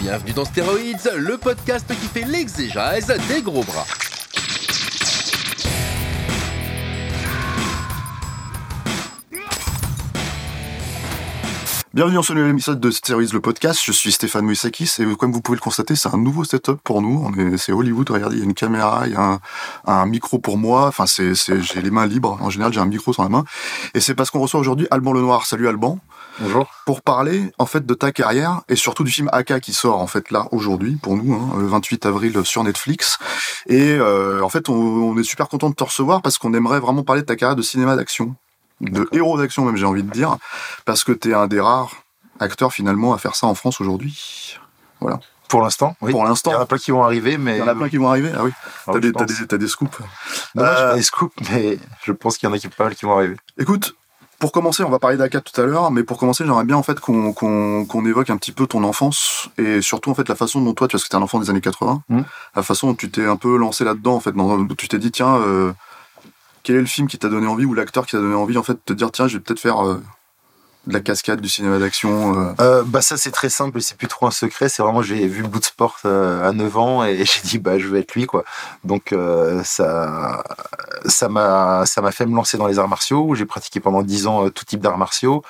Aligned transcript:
Bienvenue 0.00 0.32
dans 0.32 0.44
Stéroïdes, 0.44 1.12
le 1.16 1.36
podcast 1.38 1.86
qui 1.88 2.06
fait 2.06 2.24
l'exégèse 2.24 3.12
des 3.28 3.42
gros 3.42 3.64
bras. 3.64 3.86
Bienvenue 11.98 12.14
dans 12.14 12.22
ce 12.22 12.32
nouvel 12.32 12.52
épisode 12.52 12.78
de 12.78 12.92
Stéroïdes 12.92 13.32
le 13.32 13.40
podcast. 13.40 13.80
Je 13.84 13.90
suis 13.90 14.12
Stéphane 14.12 14.44
Moussakis 14.44 14.88
et 15.00 15.16
comme 15.16 15.32
vous 15.32 15.40
pouvez 15.40 15.56
le 15.56 15.60
constater, 15.60 15.96
c'est 15.96 16.08
un 16.08 16.16
nouveau 16.16 16.44
setup 16.44 16.80
pour 16.84 17.02
nous. 17.02 17.28
Est, 17.36 17.56
c'est 17.56 17.72
Hollywood. 17.72 18.08
Regardez, 18.08 18.36
il 18.36 18.38
y 18.38 18.42
a 18.42 18.44
une 18.44 18.54
caméra, 18.54 19.02
il 19.06 19.14
y 19.14 19.16
a 19.16 19.20
un, 19.20 19.40
un 19.84 20.06
micro 20.06 20.38
pour 20.38 20.58
moi. 20.58 20.86
Enfin, 20.86 21.06
c'est, 21.06 21.34
j'ai 21.34 21.82
les 21.82 21.90
mains 21.90 22.06
libres. 22.06 22.38
En 22.40 22.50
général, 22.50 22.72
j'ai 22.72 22.78
un 22.78 22.86
micro 22.86 23.12
sur 23.12 23.24
la 23.24 23.28
main. 23.28 23.42
Et 23.94 24.00
c'est 24.00 24.14
parce 24.14 24.30
qu'on 24.30 24.38
reçoit 24.38 24.60
aujourd'hui 24.60 24.86
Alban 24.92 25.12
Lenoir. 25.12 25.44
Salut 25.44 25.66
Alban. 25.66 25.98
Bonjour. 26.38 26.70
Pour 26.86 27.02
parler, 27.02 27.50
en 27.58 27.66
fait, 27.66 27.84
de 27.84 27.94
ta 27.94 28.12
carrière 28.12 28.60
et 28.68 28.76
surtout 28.76 29.02
du 29.02 29.10
film 29.10 29.28
Aka 29.32 29.58
qui 29.58 29.72
sort, 29.72 29.98
en 29.98 30.06
fait, 30.06 30.30
là, 30.30 30.46
aujourd'hui, 30.52 30.94
pour 31.02 31.16
nous, 31.16 31.34
hein, 31.34 31.56
le 31.58 31.66
28 31.66 32.06
avril 32.06 32.40
sur 32.44 32.62
Netflix. 32.62 33.18
Et, 33.66 33.90
euh, 33.94 34.40
en 34.44 34.48
fait, 34.48 34.68
on, 34.68 34.74
on 34.74 35.18
est 35.18 35.24
super 35.24 35.48
content 35.48 35.68
de 35.68 35.74
te 35.74 35.82
recevoir 35.82 36.22
parce 36.22 36.38
qu'on 36.38 36.54
aimerait 36.54 36.78
vraiment 36.78 37.02
parler 37.02 37.22
de 37.22 37.26
ta 37.26 37.34
carrière 37.34 37.56
de 37.56 37.62
cinéma 37.62 37.96
d'action 37.96 38.36
de 38.80 39.08
héros 39.12 39.38
d'action 39.38 39.64
même 39.64 39.76
j'ai 39.76 39.86
envie 39.86 40.02
de 40.02 40.10
dire, 40.10 40.36
parce 40.84 41.04
que 41.04 41.12
tu 41.12 41.30
es 41.30 41.34
un 41.34 41.46
des 41.46 41.60
rares 41.60 41.90
acteurs 42.40 42.72
finalement 42.72 43.12
à 43.14 43.18
faire 43.18 43.34
ça 43.34 43.46
en 43.46 43.54
France 43.54 43.80
aujourd'hui. 43.80 44.56
Voilà. 45.00 45.18
Pour 45.48 45.62
l'instant, 45.62 45.96
oui. 46.02 46.12
Pour 46.12 46.24
l'instant. 46.24 46.50
Il 46.50 46.54
y 46.54 46.56
en 46.58 46.60
a 46.60 46.66
plein 46.66 46.76
qui 46.78 46.90
vont 46.90 47.02
arriver, 47.02 47.38
mais. 47.38 47.56
Il 47.56 47.60
y 47.60 47.62
en 47.62 47.68
a 47.68 47.74
plein 47.74 47.88
qui 47.88 47.96
vont 47.96 48.08
arriver, 48.10 48.30
ah 48.36 48.44
oui. 48.44 48.50
Ah 48.86 48.90
T'as 48.92 48.98
des, 49.00 49.12
t'as 49.12 49.24
des, 49.24 49.46
t'as 49.46 49.56
des 49.56 49.66
scoops. 49.68 49.98
Non, 50.54 50.64
j'ai 50.64 50.70
Euh, 50.70 50.90
pas 50.90 50.94
des 50.96 51.02
scoops, 51.02 51.34
mais 51.50 51.78
je 52.04 52.12
pense 52.12 52.36
qu'il 52.36 52.48
y 52.48 52.52
en 52.52 52.54
a 52.54 52.58
qui, 52.58 52.68
pas 52.68 52.84
mal 52.84 52.94
qui 52.94 53.06
vont 53.06 53.16
arriver. 53.16 53.36
Écoute, 53.58 53.96
pour 54.40 54.52
commencer, 54.52 54.82
on 54.84 54.90
va 54.90 54.98
parler 54.98 55.16
d'Aka 55.16 55.40
tout 55.40 55.58
à 55.58 55.64
l'heure, 55.64 55.90
mais 55.90 56.02
pour 56.02 56.18
commencer, 56.18 56.44
j'aimerais 56.44 56.64
bien 56.64 56.76
en 56.76 56.82
fait 56.82 57.00
qu'on 57.00 57.32
qu'on 57.32 57.86
qu'on 57.86 58.04
évoque 58.04 58.28
un 58.28 58.36
petit 58.36 58.52
peu 58.52 58.66
ton 58.66 58.84
enfance 58.84 59.48
et 59.56 59.80
surtout 59.80 60.10
en 60.10 60.14
fait 60.14 60.28
la 60.28 60.34
façon 60.36 60.60
dont 60.60 60.74
toi, 60.74 60.86
tu 60.86 60.92
parce 60.92 61.04
que 61.04 61.08
t'es 61.08 61.16
un 61.16 61.22
enfant 61.22 61.38
des 61.40 61.48
années 61.48 61.62
80, 61.62 62.02
Mhm. 62.10 62.24
la 62.54 62.62
façon 62.62 62.88
dont 62.88 62.94
tu 62.94 63.10
t'es 63.10 63.24
un 63.24 63.36
peu 63.36 63.56
lancé 63.56 63.84
là-dedans 63.84 64.16
en 64.16 64.20
fait, 64.20 64.32
dans, 64.32 64.66
tu 64.76 64.86
t'es 64.86 64.98
dit 64.98 65.10
tiens, 65.10 65.34
euh, 65.38 65.72
quel 66.68 66.76
est 66.76 66.80
le 66.80 66.86
film 66.86 67.08
qui 67.08 67.16
t'a 67.16 67.30
donné 67.30 67.46
envie 67.46 67.64
ou 67.64 67.72
l'acteur 67.72 68.04
qui 68.04 68.10
t'a 68.12 68.18
donné 68.18 68.34
envie 68.34 68.58
en 68.58 68.62
fait 68.62 68.74
de 68.74 68.80
te 68.84 68.92
dire 68.92 69.10
tiens, 69.10 69.26
je 69.26 69.38
vais 69.38 69.42
peut-être 69.42 69.58
faire 69.58 69.82
euh, 69.82 70.02
de 70.86 70.92
la 70.92 71.00
cascade, 71.00 71.40
du 71.40 71.48
cinéma 71.48 71.78
d'action. 71.78 72.38
euh. 72.38 72.52
Euh, 72.60 72.82
bah 72.86 73.00
ça 73.00 73.16
c'est 73.16 73.30
très 73.30 73.48
simple, 73.48 73.80
c'est 73.80 73.96
plus 73.96 74.06
trop 74.06 74.26
un 74.26 74.30
secret. 74.30 74.68
C'est 74.68 74.82
vraiment 74.82 75.00
j'ai 75.00 75.26
vu 75.26 75.44
Bloodsport 75.44 76.00
à 76.04 76.52
9 76.52 76.76
ans 76.76 77.04
et 77.06 77.16
j'ai 77.24 77.40
dit 77.42 77.58
bah 77.58 77.78
je 77.78 77.86
veux 77.86 77.98
être 77.98 78.14
lui 78.14 78.26
quoi. 78.26 78.44
Donc 78.84 79.14
ça 79.64 80.42
ça 81.06 81.28
m'a 81.30 81.86
ça 81.86 82.02
m'a 82.02 82.12
fait 82.12 82.26
me 82.26 82.36
lancer 82.36 82.58
dans 82.58 82.66
les 82.66 82.78
arts 82.78 82.88
martiaux. 82.88 83.34
J'ai 83.34 83.46
pratiqué 83.46 83.80
pendant 83.80 84.02
10 84.02 84.26
ans 84.26 84.50
tout 84.50 84.66
type 84.66 84.80
d'arts 84.80 84.98
martiaux. 84.98 85.42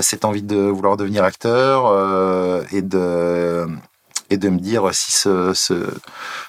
Cette 0.00 0.24
envie 0.24 0.42
de 0.42 0.56
vouloir 0.56 0.96
devenir 0.96 1.22
acteur 1.22 2.66
et 2.72 2.82
de 2.82 3.68
de 4.36 4.48
me 4.48 4.58
dire 4.58 4.90
si 4.92 5.12
ce, 5.12 5.52
ce, 5.54 5.88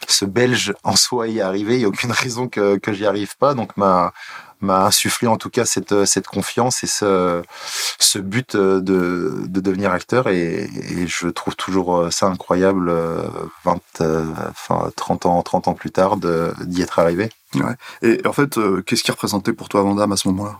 ce 0.08 0.26
Belge 0.26 0.74
en 0.84 0.96
soi 0.96 1.28
y 1.28 1.40
est 1.40 1.42
arrivé, 1.42 1.76
il 1.76 1.80
n'y 1.80 1.86
a 1.86 1.88
aucune 1.88 2.12
raison 2.24 2.48
que, 2.48 2.78
que 2.78 2.94
j'y 2.94 3.06
arrive 3.06 3.38
pas. 3.38 3.54
Donc 3.54 3.76
m'a 3.78 4.14
m'a 4.62 4.86
insufflé 4.86 5.28
en 5.28 5.38
tout 5.38 5.50
cas 5.50 5.66
cette, 5.66 6.06
cette 6.06 6.28
confiance 6.28 6.84
et 6.84 6.88
ce, 6.88 7.44
ce 8.00 8.20
but 8.20 8.56
de, 8.56 8.80
de 8.80 9.60
devenir 9.60 9.92
acteur 9.92 10.28
et, 10.28 10.70
je 11.08 11.28
trouve 11.28 11.56
toujours 11.56 12.12
ça 12.12 12.28
incroyable 12.28 12.90
euh, 12.90 13.28
20, 13.64 13.80
euh, 14.02 14.26
enfin 14.50 14.90
30 14.96 15.26
ans 15.28 15.42
30 15.44 15.68
ans 15.68 15.74
plus 15.74 15.92
tard 15.92 16.18
d'y 16.18 16.82
être 16.82 17.00
arrivé. 17.00 17.30
Et 18.02 18.22
en 18.26 18.34
fait, 18.34 18.58
euh, 18.58 18.82
qu'est-ce 18.82 19.04
qui 19.04 19.12
représentait 19.12 19.54
pour 19.54 19.70
toi 19.70 19.82
Van 19.82 19.96
Damme 19.96 20.12
à 20.12 20.18
ce 20.18 20.28
moment-là? 20.30 20.60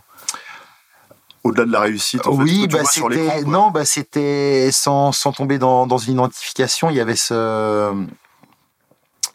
Au-delà 1.46 1.66
de 1.66 1.72
la 1.72 1.80
réussite, 1.82 2.26
en 2.26 2.36
fait, 2.36 2.44
oui, 2.44 2.62
tu 2.68 2.76
bah 2.76 2.84
c'était 2.86 3.44
non, 3.44 3.70
bah 3.70 3.86
c'était 3.86 4.70
sans, 4.72 5.12
sans 5.12 5.32
tomber 5.32 5.60
dans, 5.60 5.86
dans 5.86 6.00
une 6.00 6.14
identification, 6.14 6.90
il 6.90 6.96
y 6.96 7.00
avait 7.00 7.16
ce 7.16 7.94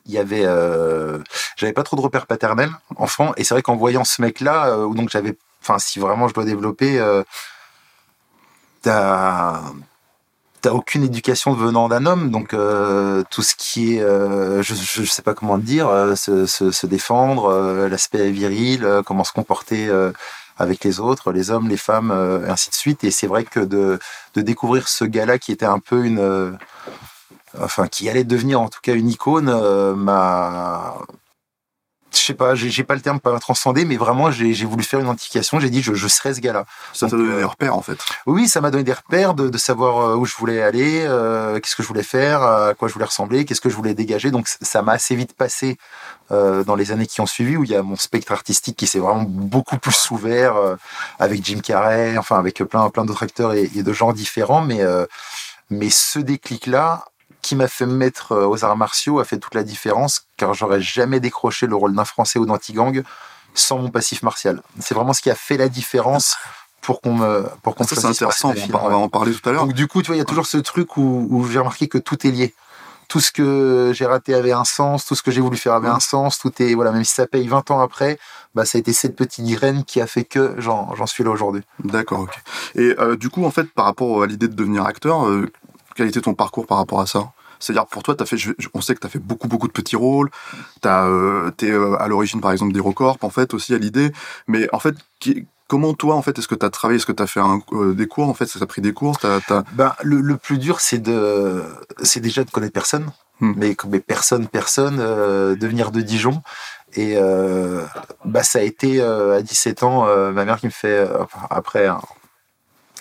il 0.06 0.12
y 0.12 0.18
avait 0.18 0.44
euh, 0.44 1.18
j'avais 1.56 1.72
pas 1.72 1.82
trop 1.82 1.96
de 1.96 2.00
repères 2.00 2.26
paternels 2.26 2.70
enfant 2.96 3.32
et 3.36 3.44
c'est 3.44 3.54
vrai 3.54 3.62
qu'en 3.62 3.76
voyant 3.76 4.04
ce 4.04 4.20
mec 4.20 4.40
là 4.40 4.68
euh, 4.68 4.92
donc 4.92 5.10
j'avais 5.10 5.36
enfin 5.62 5.78
si 5.78 5.98
vraiment 5.98 6.26
je 6.26 6.34
dois 6.34 6.44
développer 6.44 6.98
euh, 6.98 7.22
t'as 8.82 9.60
t'as 10.62 10.70
aucune 10.72 11.04
éducation 11.04 11.52
venant 11.52 11.88
d'un 11.88 12.06
homme 12.06 12.30
donc 12.30 12.50
tout 12.50 13.42
ce 13.42 13.54
qui 13.54 13.96
est 13.96 14.00
je, 14.00 14.62
je 14.74 15.04
sais 15.04 15.22
pas 15.22 15.32
comment 15.32 15.58
dire 15.58 15.88
se, 16.16 16.44
se, 16.44 16.70
se 16.70 16.86
défendre 16.86 17.86
l'aspect 17.88 18.30
viril 18.30 18.86
comment 19.06 19.24
se 19.24 19.32
comporter 19.32 19.88
avec 20.60 20.84
les 20.84 21.00
autres, 21.00 21.32
les 21.32 21.50
hommes, 21.50 21.68
les 21.68 21.78
femmes, 21.78 22.10
euh, 22.10 22.46
ainsi 22.50 22.68
de 22.68 22.74
suite. 22.74 23.02
Et 23.02 23.10
c'est 23.10 23.26
vrai 23.26 23.44
que 23.44 23.60
de, 23.60 23.98
de 24.34 24.42
découvrir 24.42 24.88
ce 24.88 25.04
gars-là 25.04 25.38
qui 25.38 25.52
était 25.52 25.66
un 25.66 25.78
peu 25.78 26.04
une, 26.04 26.18
euh, 26.18 26.52
enfin, 27.58 27.88
qui 27.88 28.10
allait 28.10 28.24
devenir 28.24 28.60
en 28.60 28.68
tout 28.68 28.80
cas 28.82 28.94
une 28.94 29.08
icône, 29.08 29.48
euh, 29.48 29.94
m'a, 29.94 30.96
je 32.12 32.18
sais 32.18 32.34
pas, 32.34 32.54
j'ai 32.54 32.84
pas 32.84 32.94
le 32.94 33.00
terme 33.00 33.20
pour 33.20 33.38
transcender, 33.40 33.84
mais 33.84 33.96
vraiment 33.96 34.30
j'ai 34.30 34.64
voulu 34.64 34.84
faire 34.84 35.00
une 35.00 35.06
identification. 35.06 35.60
J'ai 35.60 35.70
dit 35.70 35.82
je, 35.82 35.94
je 35.94 36.08
serai 36.08 36.34
ce 36.34 36.40
gars-là. 36.40 36.64
Ça 36.92 37.08
t'a 37.08 37.16
donné 37.16 37.32
euh, 37.32 37.38
des 37.38 37.44
repères, 37.44 37.76
en 37.76 37.82
fait. 37.82 37.98
Oui, 38.26 38.48
ça 38.48 38.60
m'a 38.60 38.70
donné 38.70 38.84
des 38.84 38.92
repères 38.92 39.34
de, 39.34 39.48
de 39.48 39.58
savoir 39.58 39.98
euh, 39.98 40.16
où 40.16 40.24
je 40.24 40.34
voulais 40.36 40.62
aller, 40.62 41.04
euh, 41.04 41.58
qu'est-ce 41.60 41.76
que 41.76 41.82
je 41.82 41.88
voulais 41.88 42.02
faire, 42.02 42.42
à 42.42 42.74
quoi 42.74 42.88
je 42.88 42.94
voulais 42.94 43.06
ressembler, 43.06 43.44
qu'est-ce 43.44 43.60
que 43.60 43.70
je 43.70 43.76
voulais 43.76 43.94
dégager. 43.94 44.30
Donc 44.30 44.48
ça 44.48 44.82
m'a 44.82 44.92
assez 44.92 45.14
vite 45.14 45.34
passé 45.34 45.78
euh, 46.30 46.64
dans 46.64 46.76
les 46.76 46.92
années 46.92 47.06
qui 47.06 47.20
ont 47.20 47.26
suivi, 47.26 47.56
où 47.56 47.64
il 47.64 47.70
y 47.70 47.76
a 47.76 47.82
mon 47.82 47.96
spectre 47.96 48.32
artistique 48.32 48.76
qui 48.76 48.86
s'est 48.86 48.98
vraiment 48.98 49.22
beaucoup 49.22 49.78
plus 49.78 50.10
ouvert 50.10 50.56
euh, 50.56 50.76
avec 51.18 51.44
Jim 51.44 51.60
Carrey, 51.60 52.16
enfin 52.18 52.38
avec 52.38 52.62
plein 52.64 52.88
plein 52.90 53.04
d'autres 53.04 53.22
acteurs 53.22 53.52
et, 53.54 53.70
et 53.74 53.82
de 53.82 53.92
genres 53.92 54.12
différents. 54.14 54.62
Mais 54.62 54.80
euh, 54.82 55.06
mais 55.70 55.90
ce 55.90 56.18
déclic-là 56.18 57.04
qui 57.42 57.56
m'a 57.56 57.68
fait 57.68 57.86
me 57.86 57.94
mettre 57.94 58.32
euh, 58.32 58.46
aux 58.46 58.64
arts 58.64 58.76
martiaux 58.76 59.20
a 59.20 59.24
fait 59.24 59.38
toute 59.38 59.54
la 59.54 59.62
différence, 59.62 60.26
car 60.36 60.54
j'aurais 60.54 60.80
jamais 60.80 61.20
décroché 61.20 61.66
le 61.66 61.74
rôle 61.74 61.94
d'un 61.94 62.04
Français 62.04 62.38
ou 62.38 62.46
d'anti-gang 62.46 63.02
sans 63.54 63.78
mon 63.78 63.90
passif 63.90 64.22
martial. 64.22 64.62
C'est 64.78 64.94
vraiment 64.94 65.12
ce 65.12 65.22
qui 65.22 65.30
a 65.30 65.34
fait 65.34 65.56
la 65.56 65.68
différence 65.68 66.36
pour 66.80 67.00
qu'on 67.00 67.14
me 67.14 67.46
pour 67.62 67.74
qu'on 67.74 67.84
Ça, 67.84 67.96
c'est 67.96 68.06
intéressant, 68.06 68.52
on 68.72 68.88
va, 68.88 68.96
en 68.96 69.08
parler 69.08 69.32
tout 69.32 69.46
à 69.48 69.52
l'heure. 69.52 69.66
donc 69.66 69.74
du 69.74 69.86
coup, 69.86 70.02
tu 70.02 70.08
vois, 70.08 70.16
il 70.16 70.20
y 70.20 70.22
a 70.22 70.26
toujours 70.26 70.46
ce 70.46 70.56
truc 70.56 70.96
où, 70.96 71.26
où 71.30 71.46
j'ai 71.46 71.58
remarqué 71.58 71.88
que 71.88 71.98
tout 71.98 72.26
est 72.26 72.30
lié. 72.30 72.54
Tout 73.08 73.20
ce 73.20 73.32
que 73.32 73.90
j'ai 73.92 74.06
raté 74.06 74.34
avait 74.34 74.52
un 74.52 74.64
sens, 74.64 75.04
tout 75.04 75.16
ce 75.16 75.22
que 75.22 75.32
j'ai 75.32 75.40
voulu 75.40 75.56
faire 75.56 75.74
avait 75.74 75.88
un 75.88 75.98
sens, 75.98 76.38
tout 76.38 76.52
est 76.62 76.74
voilà, 76.74 76.92
même 76.92 77.02
si 77.02 77.12
ça 77.12 77.26
paye 77.26 77.48
20 77.48 77.72
ans 77.72 77.80
après, 77.80 78.20
bah 78.54 78.64
ça 78.64 78.78
a 78.78 78.80
été 78.80 78.92
cette 78.92 79.16
petite 79.16 79.44
graine 79.46 79.84
qui 79.84 80.00
a 80.00 80.06
fait 80.06 80.22
que 80.22 80.54
j'en 80.58 80.94
j'en 80.94 81.06
suis 81.06 81.24
là 81.24 81.30
aujourd'hui. 81.30 81.62
D'accord, 81.82 82.20
ok. 82.20 82.40
Et 82.76 82.94
euh, 83.00 83.16
du 83.16 83.28
coup, 83.28 83.44
en 83.44 83.50
fait, 83.50 83.64
par 83.64 83.84
rapport 83.84 84.22
à 84.22 84.26
l'idée 84.26 84.46
de 84.46 84.54
devenir 84.54 84.84
acteur, 84.84 85.26
euh, 85.26 85.50
quel 85.94 86.08
était 86.08 86.20
ton 86.20 86.34
parcours 86.34 86.66
par 86.66 86.78
rapport 86.78 87.00
à 87.00 87.06
ça? 87.06 87.32
C'est-à-dire, 87.58 87.86
pour 87.86 88.02
toi, 88.02 88.16
as 88.18 88.24
fait, 88.24 88.36
on 88.72 88.80
sait 88.80 88.94
que 88.94 89.00
tu 89.00 89.06
as 89.06 89.10
fait 89.10 89.18
beaucoup, 89.18 89.46
beaucoup 89.46 89.66
de 89.68 89.72
petits 89.72 89.96
rôles. 89.96 90.30
Tu 90.82 90.88
es 90.88 90.90
à 90.90 92.06
l'origine, 92.08 92.40
par 92.40 92.52
exemple, 92.52 92.72
d'HeroCorp, 92.72 93.18
en 93.22 93.30
fait, 93.30 93.52
aussi 93.52 93.74
à 93.74 93.78
l'idée. 93.78 94.12
Mais 94.48 94.66
en 94.72 94.78
fait, 94.78 94.94
qui- 95.18 95.46
comment 95.68 95.92
toi, 95.92 96.14
en 96.16 96.22
fait, 96.22 96.38
est-ce 96.38 96.48
que 96.48 96.54
tu 96.54 96.64
as 96.64 96.70
travaillé 96.70 96.96
Est-ce 96.96 97.06
que 97.06 97.12
tu 97.12 97.22
as 97.22 97.26
fait 97.26 97.40
un- 97.40 97.60
euh, 97.72 97.92
des 97.92 98.06
cours, 98.06 98.28
en 98.28 98.34
fait 98.34 98.46
Ça 98.46 98.58
t'a 98.58 98.66
pris 98.66 98.80
des 98.80 98.92
cours 98.94 99.18
t'as- 99.18 99.40
t'as- 99.40 99.64
Ben, 99.72 99.92
le, 100.02 100.20
le 100.20 100.36
plus 100.38 100.56
dur, 100.58 100.80
c'est 100.80 100.98
de, 100.98 101.62
c'est 102.02 102.20
déjà 102.20 102.44
de 102.44 102.50
connaître 102.50 102.72
personne. 102.72 103.10
Hmm. 103.40 103.52
Mais, 103.56 103.76
mais 103.88 104.00
personne, 104.00 104.48
personne, 104.48 104.96
euh, 105.00 105.54
de 105.54 105.66
venir 105.66 105.90
de 105.92 106.00
Dijon. 106.00 106.42
Et 106.94 107.14
euh, 107.16 107.84
bah, 108.24 108.42
ça 108.42 108.58
a 108.58 108.62
été 108.62 109.00
euh, 109.02 109.36
à 109.38 109.42
17 109.42 109.82
ans, 109.82 110.06
euh, 110.06 110.32
ma 110.32 110.44
mère 110.44 110.58
qui 110.60 110.66
me 110.66 110.70
fait, 110.72 110.88
euh, 111.08 111.24
après 111.50 111.86
un, 111.86 112.00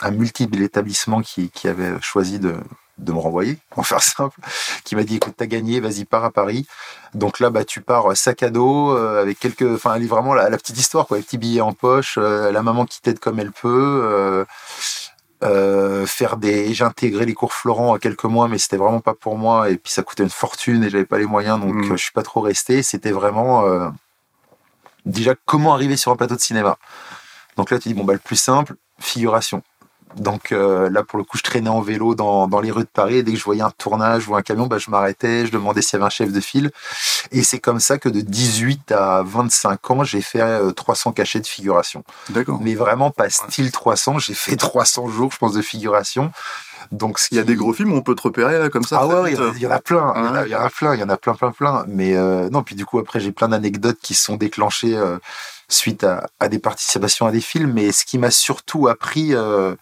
un 0.01 0.11
multiple 0.11 0.61
établissement 0.61 1.21
qui, 1.21 1.49
qui 1.49 1.67
avait 1.67 1.93
choisi 2.01 2.39
de, 2.39 2.55
de 2.99 3.11
me 3.11 3.17
renvoyer, 3.19 3.57
pour 3.69 3.85
faire 3.87 4.01
simple, 4.01 4.39
qui 4.83 4.95
m'a 4.95 5.03
dit 5.03 5.15
écoute, 5.17 5.33
t'as 5.37 5.45
gagné, 5.45 5.79
vas-y, 5.79 6.05
pars 6.05 6.23
à 6.25 6.31
Paris. 6.31 6.67
Donc 7.13 7.39
là, 7.39 7.49
bah, 7.49 7.65
tu 7.65 7.81
pars 7.81 8.15
sac 8.15 8.43
à 8.43 8.49
dos, 8.49 8.95
euh, 8.95 9.21
avec 9.21 9.39
quelques. 9.39 9.63
Enfin, 9.63 9.95
elle 9.95 10.03
est 10.03 10.07
vraiment 10.07 10.33
la, 10.33 10.49
la 10.49 10.57
petite 10.57 10.77
histoire, 10.77 11.07
quoi, 11.07 11.17
les 11.17 11.23
petits 11.23 11.37
billets 11.37 11.61
en 11.61 11.73
poche, 11.73 12.17
euh, 12.17 12.51
la 12.51 12.61
maman 12.61 12.85
qui 12.85 13.01
t'aide 13.01 13.19
comme 13.19 13.39
elle 13.39 13.51
peut. 13.51 14.01
euh, 14.03 14.45
euh, 15.41 16.05
faire 16.05 16.35
des 16.35 16.73
j'ai 16.73 16.83
intégré 16.83 17.25
les 17.25 17.33
cours 17.33 17.53
Florent 17.53 17.93
à 17.93 17.99
quelques 17.99 18.25
mois 18.25 18.49
mais 18.49 18.57
c'était 18.57 18.75
vraiment 18.75 18.99
pas 18.99 19.13
pour 19.13 19.37
moi 19.37 19.69
et 19.69 19.77
puis 19.77 19.89
ça 19.89 20.03
coûtait 20.03 20.23
une 20.23 20.29
fortune 20.29 20.83
et 20.83 20.89
j'avais 20.89 21.05
pas 21.05 21.17
les 21.17 21.25
moyens 21.25 21.61
donc 21.61 21.75
euh, 21.75 21.95
je 21.95 21.95
suis 21.95 22.11
pas 22.11 22.23
trop 22.23 22.41
resté 22.41 22.83
c'était 22.83 23.11
vraiment 23.11 23.63
euh, 23.65 23.87
déjà 25.05 25.35
comment 25.45 25.73
arriver 25.73 25.97
sur 25.97 26.11
un 26.11 26.15
plateau 26.15 26.35
de 26.35 26.41
cinéma? 26.41 26.77
Donc 27.57 27.71
là, 27.71 27.79
tu 27.79 27.89
dis, 27.89 27.93
bon, 27.93 28.03
bah, 28.05 28.13
le 28.13 28.19
plus 28.19 28.35
simple, 28.37 28.75
figuration. 28.99 29.61
Donc 30.15 30.51
euh, 30.51 30.89
là, 30.89 31.03
pour 31.03 31.17
le 31.17 31.23
coup, 31.23 31.37
je 31.37 31.43
traînais 31.43 31.69
en 31.69 31.81
vélo 31.81 32.15
dans, 32.15 32.47
dans, 32.47 32.59
les 32.59 32.71
rues 32.71 32.83
de 32.83 32.89
Paris. 32.91 33.17
Et 33.17 33.23
dès 33.23 33.33
que 33.33 33.37
je 33.37 33.43
voyais 33.43 33.61
un 33.61 33.71
tournage 33.71 34.27
ou 34.27 34.35
un 34.35 34.41
camion, 34.41 34.67
bah, 34.67 34.77
je 34.77 34.89
m'arrêtais, 34.89 35.45
je 35.45 35.51
demandais 35.51 35.81
s'il 35.81 35.93
y 35.93 35.95
avait 35.97 36.07
un 36.07 36.09
chef 36.09 36.31
de 36.31 36.39
file. 36.39 36.71
Et 37.31 37.43
c'est 37.43 37.59
comme 37.59 37.79
ça 37.79 37.97
que 37.97 38.09
de 38.09 38.21
18 38.21 38.91
à 38.91 39.23
25 39.23 39.91
ans, 39.91 40.03
j'ai 40.03 40.21
fait 40.21 40.41
300 40.73 41.11
cachets 41.11 41.39
de 41.39 41.47
figuration. 41.47 42.03
D'accord. 42.29 42.59
Mais 42.61 42.75
vraiment 42.75 43.11
pas 43.11 43.29
style 43.29 43.71
300. 43.71 44.19
J'ai 44.19 44.33
fait 44.33 44.55
300 44.55 45.07
jours, 45.09 45.31
je 45.31 45.37
pense, 45.37 45.53
de 45.53 45.61
figuration. 45.61 46.31
Donc, 46.91 47.19
il 47.31 47.37
y 47.37 47.39
a 47.39 47.43
des 47.43 47.55
gros 47.55 47.73
films 47.73 47.93
où 47.93 47.97
on 47.97 48.01
peut 48.01 48.15
te 48.15 48.21
repérer 48.21 48.57
là, 48.57 48.69
comme 48.69 48.83
ça. 48.83 48.99
Ah 49.01 49.07
ouais, 49.07 49.33
il 49.33 49.61
y, 49.61 49.67
en 49.67 49.71
a 49.71 49.79
plein, 49.79 50.13
il 50.45 50.51
y, 50.51 50.55
en 50.55 50.61
a, 50.61 50.69
plein, 50.69 50.95
il 50.95 50.99
y 50.99 51.03
en 51.03 51.09
a 51.09 51.17
plein, 51.17 51.35
plein, 51.35 51.51
plein. 51.51 51.85
Mais 51.87 52.15
euh, 52.15 52.49
non, 52.49 52.63
puis 52.63 52.75
du 52.75 52.85
coup 52.85 52.99
après 52.99 53.19
j'ai 53.19 53.31
plein 53.31 53.49
d'anecdotes 53.49 53.99
qui 54.01 54.15
sont 54.15 54.37
déclenchées 54.37 54.97
euh, 54.97 55.17
suite 55.67 56.03
à, 56.03 56.27
à, 56.39 56.47
des 56.47 56.59
participations 56.59 57.27
à 57.27 57.31
des 57.31 57.41
films. 57.41 57.73
Mais 57.73 57.91
ce 57.91 58.05
qui 58.05 58.17
m'a 58.17 58.31
surtout 58.31 58.87
appris, 58.87 59.35
euh, 59.35 59.75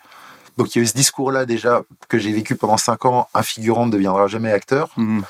donc 0.57 0.75
il 0.75 0.79
y 0.79 0.81
a 0.81 0.83
eu 0.83 0.87
ce 0.87 0.93
discours-là 0.93 1.45
déjà 1.45 1.83
que 2.09 2.17
j'ai 2.17 2.31
vécu 2.31 2.55
pendant 2.55 2.77
cinq 2.77 3.05
ans. 3.05 3.27
Un 3.33 3.43
figurant 3.43 3.85
ne 3.85 3.91
deviendra 3.91 4.27
jamais 4.27 4.51
acteur. 4.51 4.89
Mhm. 4.97 5.23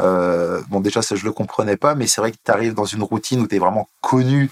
Euh, 0.00 0.60
bon 0.68 0.80
déjà 0.80 1.02
ça 1.02 1.14
je 1.14 1.24
le 1.24 1.32
comprenais 1.32 1.76
pas, 1.76 1.94
mais 1.94 2.06
c'est 2.06 2.20
vrai 2.20 2.32
que 2.32 2.36
tu 2.44 2.50
arrives 2.50 2.74
dans 2.74 2.84
une 2.84 3.02
routine 3.02 3.40
où 3.40 3.46
tu 3.46 3.56
es 3.56 3.58
vraiment 3.58 3.88
connu. 4.00 4.50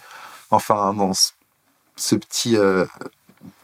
Enfin 0.51 0.95
dans 0.95 1.13
ce 1.97 2.15
petit 2.15 2.57
euh, 2.57 2.87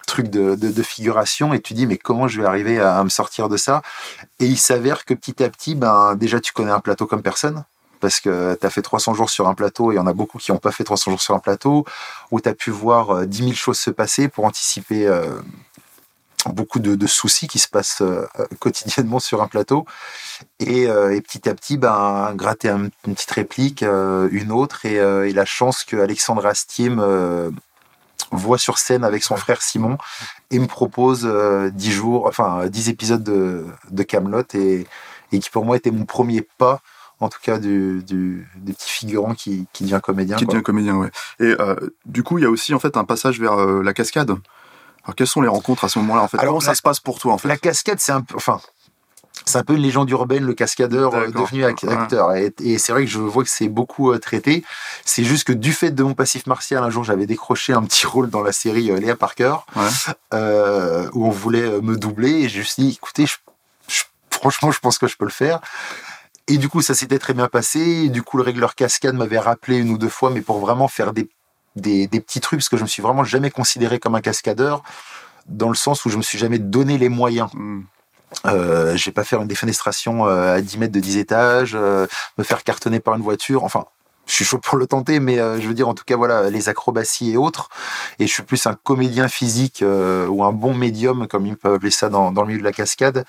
truc 0.06 0.28
de, 0.28 0.54
de, 0.54 0.70
de, 0.70 0.82
figuration 0.82 1.54
et 1.54 1.60
tu 1.60 1.74
dis 1.74 1.86
mais 1.86 1.96
comment 1.96 2.28
je 2.28 2.40
vais 2.40 2.46
arriver 2.46 2.80
à, 2.80 2.98
à 2.98 3.04
me 3.04 3.08
sortir 3.08 3.48
de 3.48 3.56
ça? 3.56 3.82
Et 4.40 4.46
il 4.46 4.58
s'avère 4.58 5.04
que 5.04 5.14
petit 5.14 5.42
à 5.42 5.48
petit 5.48 5.74
ben 5.74 6.16
déjà 6.16 6.40
tu 6.40 6.52
connais 6.52 6.70
un 6.72 6.80
plateau 6.80 7.06
comme 7.06 7.22
personne 7.22 7.64
parce 8.00 8.20
que 8.20 8.56
tu 8.60 8.66
as 8.66 8.70
fait 8.70 8.82
300 8.82 9.14
jours 9.14 9.30
sur 9.30 9.48
un 9.48 9.54
plateau 9.54 9.90
et 9.90 9.94
il 9.94 9.98
y 9.98 10.00
en 10.00 10.06
a 10.06 10.12
beaucoup 10.12 10.38
qui 10.38 10.52
n'ont 10.52 10.58
pas 10.58 10.72
fait 10.72 10.84
300 10.84 11.10
jours 11.12 11.20
sur 11.20 11.34
un 11.34 11.38
plateau 11.38 11.84
où 12.30 12.40
tu 12.40 12.48
as 12.48 12.54
pu 12.54 12.70
voir 12.70 13.10
euh, 13.10 13.26
10 13.26 13.38
000 13.38 13.52
choses 13.54 13.78
se 13.78 13.90
passer 13.90 14.28
pour 14.28 14.44
anticiper 14.44 15.06
euh, 15.06 15.40
beaucoup 16.46 16.78
de, 16.78 16.94
de, 16.94 17.06
soucis 17.06 17.48
qui 17.48 17.58
se 17.58 17.68
passent 17.68 18.00
euh, 18.00 18.26
quotidiennement 18.60 19.18
sur 19.18 19.42
un 19.42 19.48
plateau 19.48 19.86
et, 20.60 20.88
euh, 20.88 21.14
et 21.14 21.20
petit 21.20 21.48
à 21.48 21.54
petit 21.54 21.76
ben 21.76 22.32
gratter 22.34 22.68
un, 22.68 22.84
une 23.06 23.14
petite 23.14 23.30
réplique 23.32 23.82
euh, 23.82 24.28
une 24.30 24.52
autre 24.52 24.86
et, 24.86 24.94
et, 24.94 25.32
la 25.32 25.44
chance 25.44 25.84
que 25.84 25.96
Alexandre 25.96 26.46
Astier 26.46 26.90
me 26.90 27.52
voit 28.30 28.58
sur 28.58 28.78
scène 28.78 29.04
avec 29.04 29.22
son 29.22 29.36
frère 29.36 29.62
Simon 29.62 29.96
et 30.50 30.58
me 30.58 30.66
propose 30.66 31.22
euh, 31.24 31.70
10 31.70 31.90
jours, 31.90 32.26
enfin 32.26 32.66
10 32.66 32.88
épisodes 32.88 33.22
de, 33.22 33.66
de 33.90 34.02
Camelot 34.02 34.42
et, 34.54 34.86
et, 35.32 35.38
qui 35.38 35.50
pour 35.50 35.64
moi 35.64 35.76
était 35.76 35.90
mon 35.90 36.04
premier 36.04 36.42
pas, 36.42 36.80
en 37.20 37.28
tout 37.28 37.38
cas 37.42 37.58
du, 37.58 38.02
du, 38.04 38.46
du 38.56 38.72
petit 38.72 38.90
figurant 38.90 39.34
qui, 39.34 39.66
qui 39.72 39.84
devient 39.84 40.00
comédien. 40.02 40.36
Qui 40.36 40.44
quoi. 40.44 40.54
devient 40.54 40.64
comédien, 40.64 40.96
ouais. 40.96 41.10
Et 41.40 41.54
euh, 41.58 41.76
du 42.04 42.22
coup, 42.22 42.38
il 42.38 42.42
y 42.42 42.46
a 42.46 42.50
aussi 42.50 42.74
en 42.74 42.78
fait 42.78 42.96
un 42.96 43.04
passage 43.04 43.40
vers 43.40 43.54
euh, 43.54 43.82
la 43.82 43.92
cascade. 43.92 44.34
Alors 45.08 45.16
quelles 45.16 45.26
sont 45.26 45.40
les 45.40 45.48
rencontres 45.48 45.84
à 45.84 45.88
ce 45.88 45.98
moment-là 46.00 46.22
en 46.22 46.28
fait? 46.28 46.38
Alors, 46.38 46.52
Comment 46.52 46.60
ça 46.60 46.74
se 46.74 46.82
passe 46.82 47.00
pour 47.00 47.18
toi 47.18 47.32
en 47.32 47.38
fait? 47.38 47.48
La 47.48 47.56
cascade, 47.56 47.98
c'est 47.98 48.12
un 48.12 48.20
peu, 48.20 48.36
enfin. 48.36 48.60
C'est 49.46 49.56
un 49.56 49.64
peu 49.64 49.74
une 49.74 49.82
légende 49.82 50.10
urbaine, 50.10 50.44
le 50.44 50.52
cascadeur 50.52 51.14
euh, 51.14 51.28
devenu 51.28 51.64
acteur. 51.64 52.28
Ouais. 52.28 52.52
Et, 52.60 52.74
et 52.74 52.78
c'est 52.78 52.92
vrai 52.92 53.06
que 53.06 53.10
je 53.10 53.18
vois 53.18 53.42
que 53.42 53.48
c'est 53.48 53.68
beaucoup 53.68 54.12
euh, 54.12 54.18
traité. 54.18 54.62
C'est 55.06 55.24
juste 55.24 55.44
que 55.44 55.54
du 55.54 55.72
fait 55.72 55.92
de 55.92 56.02
mon 56.02 56.12
passif 56.12 56.46
martial, 56.46 56.84
un 56.84 56.90
jour 56.90 57.04
j'avais 57.04 57.24
décroché 57.24 57.72
un 57.72 57.82
petit 57.84 58.04
rôle 58.04 58.28
dans 58.28 58.42
la 58.42 58.52
série 58.52 58.90
euh, 58.90 58.98
Léa 58.98 59.16
Parker, 59.16 59.54
ouais. 59.76 59.88
euh, 60.34 61.08
où 61.14 61.26
on 61.26 61.30
voulait 61.30 61.80
me 61.80 61.96
doubler. 61.96 62.42
Et 62.42 62.48
je 62.50 62.58
me 62.58 62.64
suis 62.64 62.82
dit, 62.82 62.98
écoutez, 63.00 63.24
je, 63.24 63.36
je, 63.86 64.02
franchement, 64.30 64.70
je 64.72 64.80
pense 64.80 64.98
que 64.98 65.06
je 65.06 65.16
peux 65.16 65.24
le 65.24 65.30
faire. 65.30 65.60
Et 66.48 66.58
du 66.58 66.68
coup, 66.68 66.82
ça 66.82 66.94
s'était 66.94 67.18
très 67.18 67.32
bien 67.32 67.48
passé. 67.48 67.80
Et 67.80 68.08
du 68.10 68.22
coup, 68.22 68.36
le 68.36 68.42
régleur 68.42 68.74
cascade 68.74 69.14
m'avait 69.14 69.38
rappelé 69.38 69.78
une 69.78 69.88
ou 69.90 69.96
deux 69.96 70.10
fois, 70.10 70.28
mais 70.28 70.42
pour 70.42 70.58
vraiment 70.58 70.88
faire 70.88 71.14
des, 71.14 71.30
des, 71.80 72.06
des, 72.06 72.20
petits 72.20 72.40
trucs, 72.40 72.60
parce 72.60 72.68
que 72.68 72.76
je 72.76 72.82
me 72.82 72.88
suis 72.88 73.02
vraiment 73.02 73.24
jamais 73.24 73.50
considéré 73.50 73.98
comme 73.98 74.14
un 74.14 74.20
cascadeur, 74.20 74.82
dans 75.46 75.68
le 75.68 75.74
sens 75.74 76.04
où 76.04 76.10
je 76.10 76.16
me 76.16 76.22
suis 76.22 76.38
jamais 76.38 76.58
donné 76.58 76.98
les 76.98 77.08
moyens. 77.08 77.48
Mm. 77.54 77.80
Euh, 78.46 78.96
j'ai 78.96 79.10
pas 79.10 79.24
faire 79.24 79.40
une 79.40 79.48
défenestration 79.48 80.26
euh, 80.26 80.56
à 80.56 80.60
10 80.60 80.78
mètres 80.78 80.92
de 80.92 81.00
10 81.00 81.16
étages, 81.16 81.72
euh, 81.74 82.06
me 82.36 82.44
faire 82.44 82.62
cartonner 82.62 83.00
par 83.00 83.14
une 83.14 83.22
voiture. 83.22 83.64
Enfin, 83.64 83.86
je 84.28 84.34
suis 84.34 84.44
chaud 84.44 84.58
pour 84.58 84.76
le 84.76 84.86
tenter, 84.86 85.20
mais 85.20 85.38
euh, 85.40 85.58
je 85.58 85.66
veux 85.66 85.74
dire, 85.74 85.88
en 85.88 85.94
tout 85.94 86.04
cas, 86.04 86.16
voilà, 86.16 86.50
les 86.50 86.68
acrobaties 86.68 87.32
et 87.32 87.36
autres. 87.36 87.70
Et 88.18 88.26
je 88.26 88.32
suis 88.32 88.42
plus 88.42 88.66
un 88.66 88.74
comédien 88.74 89.26
physique 89.26 89.82
euh, 89.82 90.26
ou 90.28 90.44
un 90.44 90.52
bon 90.52 90.74
médium, 90.74 91.26
comme 91.26 91.46
ils 91.46 91.56
peuvent 91.56 91.74
appeler 91.74 91.90
ça 91.90 92.10
dans, 92.10 92.30
dans 92.30 92.42
le 92.42 92.48
milieu 92.48 92.60
de 92.60 92.64
la 92.64 92.72
cascade, 92.72 93.24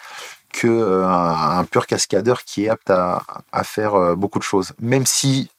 que 0.52 0.68
euh, 0.68 1.08
un, 1.08 1.60
un, 1.60 1.64
pur 1.64 1.88
cascadeur 1.88 2.44
qui 2.44 2.66
est 2.66 2.70
apte 2.70 2.90
à, 2.90 3.24
à 3.54 3.64
faire 3.64 4.16
beaucoup 4.18 4.40
de 4.40 4.44
choses. 4.44 4.74
Même 4.80 5.06
si 5.06 5.50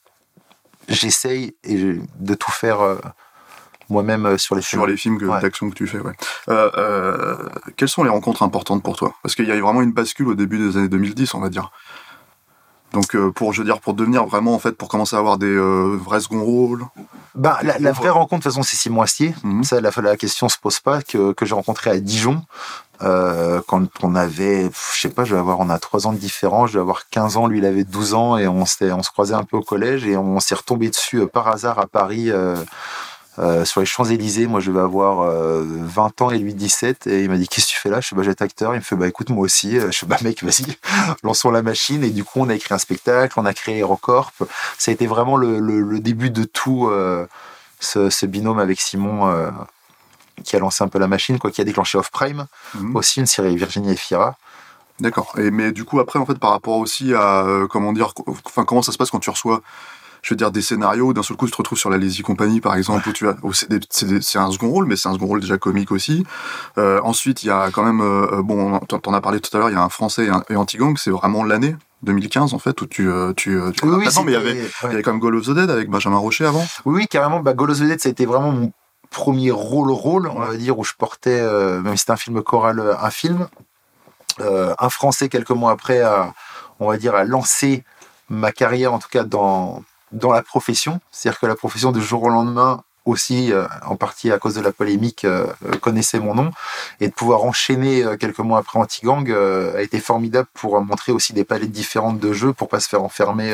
j'essaye 0.93 1.55
de 1.63 2.33
tout 2.35 2.51
faire 2.51 2.99
moi-même 3.91 4.25
euh, 4.25 4.37
sur 4.37 4.55
les 4.55 4.61
sur 4.61 4.79
films. 4.79 4.89
les 4.89 4.97
films 4.97 5.17
ouais. 5.17 5.41
d'action 5.41 5.69
que 5.69 5.75
tu 5.75 5.85
fais. 5.85 5.99
Ouais. 5.99 6.13
Euh, 6.49 6.71
euh, 6.77 7.49
quelles 7.77 7.89
sont 7.89 8.03
les 8.03 8.09
rencontres 8.09 8.41
importantes 8.41 8.81
pour 8.81 8.95
toi? 8.95 9.13
Parce 9.21 9.35
qu'il 9.35 9.47
y 9.47 9.51
a 9.51 9.55
eu 9.55 9.61
vraiment 9.61 9.81
une 9.81 9.91
bascule 9.91 10.29
au 10.29 10.35
début 10.35 10.57
des 10.57 10.77
années 10.77 10.87
2010, 10.87 11.35
on 11.35 11.39
va 11.39 11.49
dire. 11.49 11.71
Donc 12.93 13.15
euh, 13.15 13.31
pour 13.31 13.53
je 13.53 13.59
veux 13.61 13.65
dire 13.65 13.79
pour 13.79 13.93
devenir 13.93 14.25
vraiment 14.25 14.53
en 14.53 14.59
fait 14.59 14.73
pour 14.73 14.89
commencer 14.89 15.15
à 15.15 15.19
avoir 15.19 15.37
des 15.37 15.45
euh, 15.47 15.97
vrais 15.97 16.19
second 16.19 16.43
rôles. 16.43 16.85
Bah 17.35 17.59
la, 17.63 17.79
la, 17.79 17.91
vraie 17.93 18.09
rencontre 18.09 18.39
de 18.39 18.43
toute 18.43 18.51
façon 18.51 18.63
c'est 18.63 18.75
Simon 18.75 19.01
Astier. 19.01 19.33
Mm 19.43 19.61
-hmm. 19.61 19.63
Ça 19.63 19.81
la, 19.81 19.91
la 20.01 20.17
question 20.17 20.49
se 20.49 20.57
pose 20.59 20.79
pas 20.79 21.01
que, 21.01 21.31
que 21.33 21.45
j'ai 21.45 21.55
rencontré 21.55 21.89
à 21.89 21.99
Dijon 21.99 22.41
euh, 23.03 23.61
quand 23.67 23.87
on 24.03 24.13
avait 24.15 24.69
je 24.95 25.01
sais 25.01 25.09
pas 25.09 25.23
je 25.23 25.33
vais 25.33 25.39
avoir 25.39 25.59
on 25.59 25.69
a 25.69 25.79
trois 25.79 26.05
ans 26.05 26.13
de 26.13 26.19
différence 26.19 26.69
je 26.69 26.75
vais 26.75 26.81
avoir 26.81 27.09
15 27.09 27.37
ans 27.37 27.47
lui 27.47 27.57
il 27.57 27.65
avait 27.65 27.83
12 27.83 28.13
ans 28.13 28.37
et 28.37 28.47
on 28.47 28.65
s'est 28.65 28.91
on 28.91 29.01
se 29.01 29.09
croisait 29.09 29.33
un 29.33 29.43
peu 29.43 29.57
au 29.57 29.63
collège 29.63 30.05
et 30.05 30.15
on 30.17 30.39
s'est 30.39 30.55
retombé 30.55 30.89
dessus 30.89 31.25
par 31.27 31.47
hasard 31.47 31.79
à 31.79 31.87
Paris 31.87 32.29
euh, 32.29 32.57
sur 33.65 33.79
les 33.79 33.85
Champs-Élysées, 33.85 34.47
moi 34.47 34.59
je 34.59 34.71
vais 34.71 34.79
avoir 34.79 35.21
euh, 35.21 35.63
20 35.65 36.21
ans 36.21 36.31
et 36.31 36.37
lui 36.37 36.53
17, 36.53 37.07
et 37.07 37.23
il 37.23 37.29
m'a 37.29 37.37
dit 37.37 37.47
Qu'est-ce 37.47 37.67
que 37.67 37.71
tu 37.71 37.79
fais 37.79 37.89
là? 37.89 38.01
Je 38.01 38.07
suis 38.07 38.15
bah, 38.15 38.23
j'étais 38.23 38.43
acteur. 38.43 38.73
Il 38.73 38.77
me 38.77 38.81
fait 38.81 38.95
Bah 38.95 39.07
écoute, 39.07 39.29
moi 39.29 39.43
aussi. 39.43 39.79
Je 39.79 39.91
suis 39.91 40.05
Bah 40.05 40.17
mec, 40.21 40.43
vas-y, 40.43 40.65
lançons 41.23 41.51
la 41.51 41.61
machine. 41.61 42.03
Et 42.03 42.09
du 42.09 42.23
coup, 42.23 42.39
on 42.39 42.49
a 42.49 42.55
écrit 42.55 42.73
un 42.73 42.77
spectacle, 42.77 43.39
on 43.39 43.45
a 43.45 43.53
créé 43.53 43.79
Aerocorp. 43.79 44.33
Ça 44.77 44.91
a 44.91 44.93
été 44.93 45.07
vraiment 45.07 45.37
le, 45.37 45.59
le, 45.59 45.81
le 45.81 45.99
début 45.99 46.29
de 46.29 46.43
tout 46.43 46.87
euh, 46.87 47.25
ce, 47.79 48.09
ce, 48.09 48.25
binôme 48.25 48.59
avec 48.59 48.79
Simon 48.81 49.27
euh, 49.27 49.49
qui 50.43 50.55
a 50.55 50.59
lancé 50.59 50.83
un 50.83 50.87
peu 50.87 50.99
la 50.99 51.07
machine, 51.07 51.39
quoi, 51.39 51.51
qui 51.51 51.61
a 51.61 51.63
déclenché 51.63 51.97
Off 51.97 52.11
Prime, 52.11 52.47
mmh. 52.75 52.95
aussi 52.95 53.19
une 53.19 53.25
série 53.25 53.55
Virginie 53.55 53.91
et 53.91 53.95
Fira. 53.95 54.37
D'accord. 54.99 55.33
Et 55.37 55.49
mais 55.49 55.71
du 55.71 55.83
coup 55.83 55.99
après 55.99 56.19
en 56.19 56.27
fait 56.27 56.35
par 56.35 56.51
rapport 56.51 56.77
aussi 56.77 57.15
à 57.15 57.43
euh, 57.43 57.67
comment 57.67 57.91
dire, 57.91 58.13
enfin 58.45 58.65
comment 58.65 58.83
ça 58.83 58.91
se 58.91 58.97
passe 58.97 59.09
quand 59.09 59.19
tu 59.19 59.31
reçois 59.31 59.61
je 60.21 60.33
veux 60.33 60.37
dire, 60.37 60.51
des 60.51 60.61
scénarios, 60.61 61.13
d'un 61.13 61.23
seul 61.23 61.37
coup, 61.37 61.45
tu 61.45 61.51
te 61.51 61.57
retrouves 61.57 61.77
sur 61.77 61.89
la 61.89 61.97
Lazy 61.97 62.21
Company, 62.21 62.61
par 62.61 62.75
exemple, 62.75 63.09
où 63.09 63.11
tu 63.11 63.27
as, 63.27 63.35
où 63.43 63.53
c'est 63.53 64.37
un 64.37 64.51
second 64.51 64.69
rôle, 64.69 64.85
mais 64.85 64.95
c'est 64.95 65.09
un 65.09 65.13
second 65.13 65.27
rôle 65.27 65.41
déjà 65.41 65.57
comique 65.57 65.91
aussi. 65.91 66.25
Euh, 66.77 66.99
ensuite, 67.03 67.43
il 67.43 67.47
y 67.47 67.51
a 67.51 67.69
quand 67.71 67.83
même, 67.83 68.01
euh, 68.01 68.41
bon, 68.43 68.79
t'en 68.79 69.13
as 69.13 69.21
parlé 69.21 69.39
tout 69.39 69.55
à 69.55 69.59
l'heure, 69.59 69.69
il 69.69 69.73
y 69.73 69.77
a 69.77 69.83
un 69.83 69.89
français 69.89 70.25
et, 70.25 70.29
un, 70.29 70.43
et 70.49 70.55
Antigang, 70.55 70.95
c'est 70.97 71.11
vraiment 71.11 71.43
l'année 71.43 71.75
2015 72.03 72.53
en 72.53 72.59
fait 72.59 72.81
où 72.81 72.87
tu 72.87 73.09
euh, 73.09 73.33
tu, 73.33 73.59
tu 73.75 73.85
oui, 73.85 73.95
oui 73.97 74.07
non, 74.15 74.23
mais 74.23 74.31
il 74.31 74.33
y 74.33 74.37
avait 74.37 74.53
ouais. 74.53 74.69
il 74.83 74.89
y 74.89 74.93
avait 74.93 75.03
quand 75.03 75.11
même 75.11 75.19
Goal 75.19 75.35
of 75.35 75.45
the 75.45 75.51
Dead 75.51 75.69
avec 75.69 75.89
Benjamin 75.89 76.17
Rocher 76.17 76.45
avant 76.45 76.65
oui, 76.85 77.01
oui 77.01 77.07
carrément 77.07 77.39
bah, 77.41 77.53
Goal 77.53 77.71
of 77.71 77.79
the 77.79 77.83
Dead 77.83 77.99
ça 77.99 78.09
a 78.09 78.11
été 78.11 78.25
vraiment 78.25 78.51
mon 78.51 78.71
premier 79.11 79.51
rôle 79.51 79.91
rôle 79.91 80.27
on 80.27 80.39
va 80.39 80.55
dire 80.55 80.77
où 80.79 80.83
je 80.83 80.93
portais 80.97 81.39
euh, 81.39 81.81
même 81.81 81.95
si 81.95 82.01
c'était 82.01 82.13
un 82.13 82.17
film 82.17 82.41
choral 82.41 82.97
un 82.99 83.09
film 83.11 83.47
euh, 84.39 84.73
un 84.79 84.89
français 84.89 85.29
quelques 85.29 85.51
mois 85.51 85.71
après 85.71 86.01
a, 86.01 86.33
on 86.79 86.87
va 86.87 86.97
dire 86.97 87.13
a 87.13 87.23
lancé 87.23 87.83
ma 88.29 88.51
carrière 88.51 88.93
en 88.93 88.99
tout 88.99 89.09
cas 89.09 89.23
dans 89.23 89.83
dans 90.11 90.31
la 90.31 90.41
profession, 90.41 90.99
c'est-à-dire 91.11 91.39
que 91.39 91.45
la 91.45 91.55
profession 91.55 91.91
de 91.91 91.99
jour 91.99 92.23
au 92.23 92.29
lendemain 92.29 92.83
aussi, 93.05 93.51
euh, 93.51 93.65
en 93.85 93.95
partie 93.95 94.31
à 94.31 94.37
cause 94.37 94.55
de 94.55 94.61
la 94.61 94.71
polémique, 94.71 95.25
euh, 95.25 95.47
connaissait 95.81 96.19
mon 96.19 96.35
nom, 96.35 96.51
et 96.99 97.07
de 97.07 97.13
pouvoir 97.13 97.43
enchaîner 97.43 98.03
euh, 98.03 98.15
quelques 98.15 98.39
mois 98.39 98.59
après 98.59 98.79
Antigang 98.79 99.25
a 99.31 99.81
été 99.81 99.99
formidable 99.99 100.47
pour 100.53 100.79
montrer 100.81 101.11
aussi 101.11 101.33
des 101.33 101.43
palettes 101.43 101.71
différentes 101.71 102.19
de 102.19 102.33
jeux, 102.33 102.53
pour 102.53 102.67
pas 102.67 102.79
se 102.79 102.87
faire 102.87 103.03
enfermer 103.03 103.53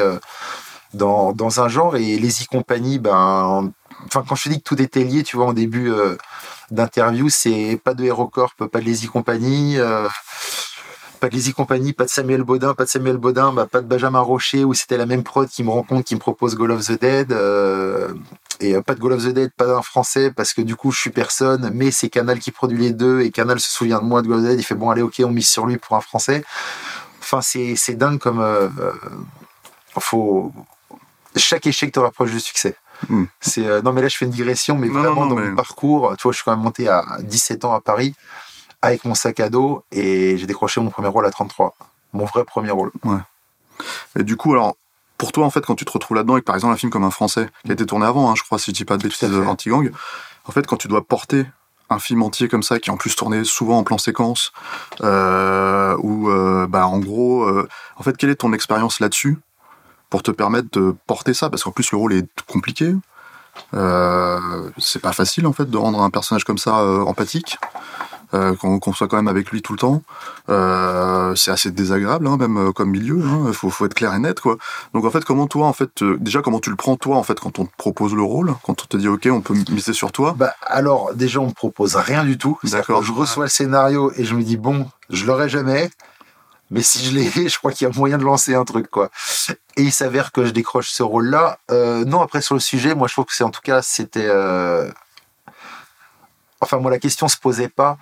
dans, 0.93 1.31
dans 1.33 1.61
un 1.61 1.69
genre. 1.69 1.95
Et 1.95 2.17
les 2.17 2.43
e-compagnies, 2.43 2.99
ben, 2.99 3.71
enfin 4.05 4.23
quand 4.27 4.35
je 4.35 4.43
te 4.43 4.49
dis 4.49 4.57
que 4.57 4.63
tout 4.63 4.81
était 4.81 5.03
lié, 5.03 5.23
tu 5.23 5.37
vois, 5.37 5.45
en 5.47 5.53
début 5.53 5.91
d'interview, 6.71 7.29
c'est 7.29 7.79
pas 7.83 7.93
de 7.93 8.03
HeroCorp, 8.03 8.67
pas 8.69 8.79
de 8.79 8.85
les 8.85 9.05
e-compagnies 9.05 9.77
pas 11.19 11.29
de 11.29 11.33
Lizzie 11.33 11.53
Compagnie, 11.53 11.93
pas 11.93 12.05
de 12.05 12.09
Samuel 12.09 12.43
Baudin, 12.43 12.73
pas 12.73 12.85
de 12.85 12.89
Samuel 12.89 13.17
Baudin, 13.17 13.51
bah, 13.53 13.65
pas 13.65 13.81
de 13.81 13.87
Benjamin 13.87 14.19
Rocher, 14.19 14.63
où 14.63 14.73
c'était 14.73 14.97
la 14.97 15.05
même 15.05 15.23
prod 15.23 15.47
qui 15.47 15.63
me 15.63 15.69
rencontre, 15.69 16.03
qui 16.03 16.15
me 16.15 16.19
propose 16.19 16.55
Goal 16.55 16.71
of 16.71 16.85
the 16.85 16.99
Dead, 16.99 17.31
euh, 17.31 18.13
et 18.59 18.75
euh, 18.75 18.81
pas 18.81 18.95
de 18.95 18.99
Goal 18.99 19.13
of 19.13 19.23
the 19.23 19.29
Dead, 19.29 19.51
pas 19.51 19.65
d'un 19.65 19.81
français, 19.81 20.31
parce 20.31 20.53
que 20.53 20.61
du 20.61 20.75
coup, 20.75 20.91
je 20.91 20.99
suis 20.99 21.09
personne, 21.09 21.71
mais 21.73 21.91
c'est 21.91 22.09
Canal 22.09 22.39
qui 22.39 22.51
produit 22.51 22.79
les 22.79 22.91
deux, 22.91 23.21
et 23.21 23.31
Canal 23.31 23.59
se 23.59 23.71
souvient 23.71 23.99
de 23.99 24.05
moi 24.05 24.21
de 24.21 24.27
Goal 24.27 24.39
of 24.39 24.43
the 24.43 24.47
Dead, 24.49 24.59
il 24.59 24.63
fait 24.63 24.75
bon, 24.75 24.89
allez, 24.89 25.01
ok, 25.01 25.21
on 25.25 25.29
mise 25.29 25.47
sur 25.47 25.65
lui 25.65 25.77
pour 25.77 25.95
un 25.95 26.01
français. 26.01 26.43
Enfin, 27.19 27.41
c'est, 27.41 27.95
dingue 27.95 28.19
comme, 28.19 28.39
euh, 28.39 28.69
faut, 29.99 30.53
chaque 31.35 31.67
échec 31.67 31.91
te 31.91 31.99
rapproche 31.99 32.31
du 32.31 32.39
succès. 32.39 32.75
Mm. 33.09 33.25
C'est, 33.39 33.65
euh, 33.65 33.81
non, 33.81 33.93
mais 33.93 34.01
là, 34.01 34.07
je 34.07 34.17
fais 34.17 34.25
une 34.25 34.31
digression, 34.31 34.75
mais 34.75 34.87
non, 34.87 34.99
vraiment, 34.99 35.15
non, 35.15 35.21
non, 35.21 35.35
dans 35.35 35.41
mais... 35.41 35.49
mon 35.49 35.55
parcours, 35.55 36.15
tu 36.17 36.23
vois, 36.23 36.31
je 36.31 36.37
suis 36.37 36.45
quand 36.45 36.55
même 36.55 36.63
monté 36.63 36.87
à 36.87 37.03
17 37.21 37.65
ans 37.65 37.73
à 37.73 37.81
Paris, 37.81 38.15
avec 38.87 39.05
mon 39.05 39.15
sac 39.15 39.39
à 39.39 39.49
dos 39.49 39.83
et 39.91 40.37
j'ai 40.37 40.45
décroché 40.45 40.81
mon 40.81 40.89
premier 40.89 41.07
rôle 41.07 41.25
à 41.25 41.31
33. 41.31 41.75
Mon 42.13 42.25
vrai 42.25 42.43
premier 42.43 42.71
rôle. 42.71 42.91
Ouais. 43.03 43.19
Et 44.17 44.23
du 44.23 44.37
coup, 44.37 44.53
alors, 44.53 44.75
pour 45.17 45.31
toi, 45.31 45.45
en 45.45 45.49
fait, 45.49 45.65
quand 45.65 45.75
tu 45.75 45.85
te 45.85 45.91
retrouves 45.91 46.15
là-dedans, 46.15 46.33
avec 46.33 46.45
par 46.45 46.55
exemple 46.55 46.73
un 46.73 46.77
film 46.77 46.91
comme 46.91 47.03
un 47.03 47.11
français 47.11 47.49
qui 47.63 47.71
a 47.71 47.73
été 47.73 47.85
tourné 47.85 48.05
avant, 48.05 48.29
hein, 48.29 48.35
je 48.35 48.43
crois, 48.43 48.59
si 48.59 48.71
je 48.71 48.75
dis 48.75 48.85
pas 48.85 48.97
de 48.97 49.03
bêtises, 49.03 49.33
Anti-Gang, 49.33 49.91
en 50.45 50.51
fait, 50.51 50.65
quand 50.65 50.77
tu 50.77 50.87
dois 50.87 51.05
porter 51.05 51.45
un 51.89 51.99
film 51.99 52.21
entier 52.21 52.47
comme 52.47 52.63
ça, 52.63 52.79
qui 52.79 52.89
est 52.89 52.93
en 52.93 52.97
plus 52.97 53.15
tourné 53.15 53.43
souvent 53.43 53.79
en 53.79 53.83
plan 53.83 53.97
séquence, 53.97 54.51
euh, 55.01 55.95
ou 55.99 56.29
euh, 56.29 56.67
bah, 56.67 56.87
en 56.87 56.99
gros, 56.99 57.43
euh, 57.43 57.67
en 57.95 58.03
fait, 58.03 58.17
quelle 58.17 58.29
est 58.29 58.35
ton 58.35 58.53
expérience 58.53 58.99
là-dessus 58.99 59.37
pour 60.09 60.23
te 60.23 60.31
permettre 60.31 60.67
de 60.71 60.95
porter 61.07 61.33
ça? 61.33 61.49
Parce 61.49 61.63
qu'en 61.63 61.71
plus, 61.71 61.91
le 61.91 61.97
rôle 61.97 62.13
est 62.13 62.27
compliqué. 62.45 62.93
C'est 64.77 65.01
pas 65.01 65.13
facile 65.13 65.47
en 65.47 65.53
fait 65.53 65.65
de 65.65 65.77
rendre 65.77 65.99
un 65.99 66.11
personnage 66.11 66.43
comme 66.43 66.59
ça 66.59 66.75
empathique 66.75 67.57
euh, 68.33 68.55
qu'on 68.55 68.93
soit 68.93 69.07
quand 69.07 69.17
même 69.17 69.27
avec 69.27 69.51
lui 69.51 69.61
tout 69.61 69.73
le 69.73 69.79
temps. 69.79 70.01
Euh, 70.49 71.33
c'est 71.35 71.51
assez 71.51 71.71
désagréable, 71.71 72.27
hein, 72.27 72.37
même 72.37 72.57
euh, 72.57 72.71
comme 72.71 72.89
milieu. 72.89 73.19
Il 73.19 73.25
hein, 73.25 73.53
faut, 73.53 73.69
faut, 73.69 73.85
être 73.85 73.93
clair 73.93 74.13
et 74.13 74.19
net, 74.19 74.39
quoi. 74.39 74.57
Donc 74.93 75.05
en 75.05 75.11
fait, 75.11 75.23
comment 75.23 75.47
toi, 75.47 75.67
en 75.67 75.73
fait, 75.73 76.03
déjà 76.03 76.41
comment 76.41 76.59
tu 76.59 76.69
le 76.69 76.75
prends 76.75 76.97
toi, 76.97 77.17
en 77.17 77.23
fait, 77.23 77.39
quand 77.39 77.59
on 77.59 77.65
te 77.65 77.75
propose 77.77 78.13
le 78.13 78.23
rôle, 78.23 78.53
quand 78.63 78.83
on 78.83 78.85
te 78.85 78.97
dit 78.97 79.07
ok, 79.07 79.27
on 79.31 79.41
peut 79.41 79.53
miser 79.71 79.93
sur 79.93 80.11
toi? 80.11 80.35
Bah 80.37 80.53
alors 80.65 81.13
déjà, 81.13 81.39
on 81.39 81.47
me 81.47 81.53
propose 81.53 81.95
rien 81.95 82.23
du 82.23 82.37
tout. 82.37 82.59
D'accord. 82.63 83.03
Je 83.03 83.11
reçois 83.11 83.45
le 83.45 83.49
scénario 83.49 84.11
et 84.17 84.25
je 84.25 84.35
me 84.35 84.43
dis 84.43 84.57
bon, 84.57 84.87
je 85.09 85.25
l'aurai 85.25 85.49
jamais. 85.49 85.89
Mais 86.69 86.81
si 86.81 87.03
je 87.03 87.15
l'ai, 87.15 87.29
je 87.49 87.57
crois 87.57 87.71
qu'il 87.71 87.87
y 87.87 87.91
a 87.91 87.93
moyen 87.95 88.17
de 88.17 88.23
lancer 88.23 88.55
un 88.55 88.65
truc, 88.65 88.89
quoi. 88.89 89.09
Et 89.77 89.83
il 89.83 89.91
s'avère 89.91 90.31
que 90.31 90.45
je 90.45 90.51
décroche 90.51 90.89
ce 90.89 91.03
rôle-là. 91.03 91.59
Euh, 91.71 92.03
non, 92.03 92.21
après 92.21 92.41
sur 92.41 92.55
le 92.55 92.59
sujet, 92.59 92.95
moi 92.95 93.07
je 93.07 93.13
trouve 93.13 93.25
que 93.25 93.35
c'est 93.35 93.43
en 93.43 93.51
tout 93.51 93.61
cas 93.63 93.81
c'était 93.81 94.27
enfin 96.61 96.77
moi 96.77 96.91
la 96.91 96.99
question 96.99 97.27
se 97.27 97.37
posait 97.37 97.69
pas 97.69 97.97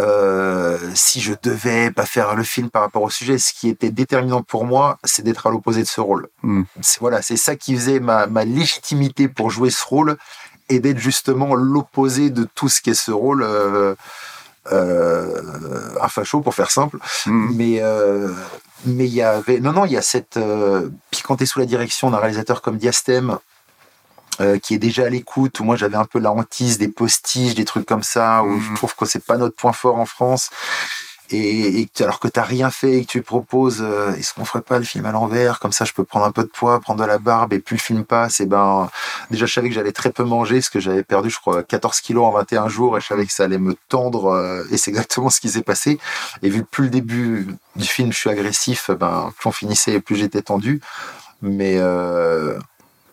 euh, 0.00 0.78
si 0.94 1.20
je 1.20 1.34
devais 1.42 1.90
pas 1.90 2.06
faire 2.06 2.34
le 2.34 2.42
film 2.42 2.70
par 2.70 2.82
rapport 2.82 3.02
au 3.02 3.10
sujet. 3.10 3.36
Ce 3.38 3.52
qui 3.52 3.68
était 3.68 3.90
déterminant 3.90 4.42
pour 4.42 4.64
moi, 4.64 4.98
c'est 5.04 5.22
d'être 5.22 5.46
à 5.46 5.50
l'opposé 5.50 5.82
de 5.82 5.88
ce 5.88 6.00
rôle. 6.00 6.28
Mm. 6.42 6.62
C'est 6.80 7.00
voilà, 7.00 7.20
c'est 7.20 7.36
ça 7.36 7.56
qui 7.56 7.74
faisait 7.76 8.00
ma, 8.00 8.26
ma, 8.26 8.44
légitimité 8.44 9.28
pour 9.28 9.50
jouer 9.50 9.70
ce 9.70 9.84
rôle 9.84 10.16
et 10.70 10.80
d'être 10.80 10.98
justement 10.98 11.54
l'opposé 11.54 12.30
de 12.30 12.48
tout 12.54 12.68
ce 12.68 12.80
qu'est 12.80 12.94
ce 12.94 13.10
rôle. 13.10 13.42
Euh, 13.42 13.94
euh, 14.70 15.42
un 16.00 16.06
facho 16.06 16.40
pour 16.40 16.54
faire 16.54 16.70
simple, 16.70 16.98
mm. 17.26 17.54
mais 17.56 17.78
euh, 17.80 18.28
mais 18.84 19.06
il 19.06 19.14
y 19.14 19.22
avait 19.22 19.58
non 19.58 19.72
non 19.72 19.86
il 19.86 19.92
y 19.92 19.96
a 19.96 20.02
cette 20.02 20.36
euh, 20.36 20.88
puis 21.10 21.22
quand 21.22 21.36
t'es 21.36 21.46
sous 21.46 21.58
la 21.58 21.66
direction 21.66 22.12
d'un 22.12 22.18
réalisateur 22.18 22.62
comme 22.62 22.76
Diastème 22.76 23.38
euh, 24.40 24.58
qui 24.58 24.74
est 24.74 24.78
déjà 24.78 25.04
à 25.04 25.08
l'écoute, 25.08 25.60
où 25.60 25.64
moi 25.64 25.76
j'avais 25.76 25.96
un 25.96 26.04
peu 26.04 26.18
la 26.18 26.32
hantise 26.32 26.78
des 26.78 26.88
postiches, 26.88 27.54
des 27.54 27.64
trucs 27.64 27.86
comme 27.86 28.02
ça, 28.02 28.42
où 28.44 28.60
je 28.60 28.70
mhm. 28.70 28.76
trouve 28.76 28.94
que 28.94 29.04
c'est 29.04 29.24
pas 29.24 29.36
notre 29.36 29.56
point 29.56 29.72
fort 29.72 29.98
en 29.98 30.06
France. 30.06 30.50
Et, 31.30 31.80
et 31.80 31.88
alors 32.00 32.20
que 32.20 32.28
t'as 32.28 32.42
rien 32.42 32.70
fait 32.70 32.98
et 32.98 33.04
que 33.04 33.10
tu 33.10 33.22
proposes, 33.22 33.80
euh, 33.80 34.14
est-ce 34.14 34.34
qu'on 34.34 34.44
ferait 34.44 34.62
pas 34.62 34.78
le 34.78 34.84
film 34.84 35.06
à 35.06 35.12
l'envers? 35.12 35.60
Comme 35.60 35.72
ça, 35.72 35.84
je 35.84 35.92
peux 35.92 36.04
prendre 36.04 36.26
un 36.26 36.32
peu 36.32 36.42
de 36.42 36.48
poids, 36.48 36.80
prendre 36.80 37.00
de 37.00 37.06
la 37.06 37.18
barbe, 37.18 37.52
et 37.52 37.58
plus 37.58 37.76
le 37.76 37.80
film 37.80 38.04
passe, 38.04 38.40
et 38.40 38.46
ben, 38.46 38.90
déjà, 39.30 39.46
je 39.46 39.52
savais 39.52 39.68
que 39.68 39.74
j'allais 39.74 39.92
très 39.92 40.10
peu 40.10 40.24
manger, 40.24 40.56
parce 40.56 40.68
que 40.68 40.80
j'avais 40.80 41.02
perdu, 41.02 41.30
je 41.30 41.38
crois, 41.38 41.62
14 41.62 42.00
kilos 42.00 42.24
en 42.24 42.32
21 42.32 42.68
jours, 42.68 42.96
et 42.96 43.00
je 43.00 43.06
savais 43.06 43.24
que 43.24 43.32
ça 43.32 43.44
allait 43.44 43.58
me 43.58 43.76
tendre, 43.88 44.26
euh, 44.26 44.64
et 44.70 44.76
c'est 44.76 44.90
exactement 44.90 45.30
ce 45.30 45.40
qui 45.40 45.48
s'est 45.48 45.62
passé. 45.62 45.98
Et 46.42 46.50
vu 46.50 46.62
que 46.64 46.68
plus 46.68 46.84
le 46.84 46.90
début 46.90 47.46
du 47.76 47.86
film, 47.86 48.12
je 48.12 48.18
suis 48.18 48.30
agressif, 48.30 48.90
ben, 48.90 49.32
plus 49.38 49.48
on 49.48 49.52
finissait, 49.52 49.92
et 49.92 50.00
plus 50.00 50.16
j'étais 50.16 50.42
tendu. 50.42 50.80
Mais 51.40 51.76
euh, 51.78 52.58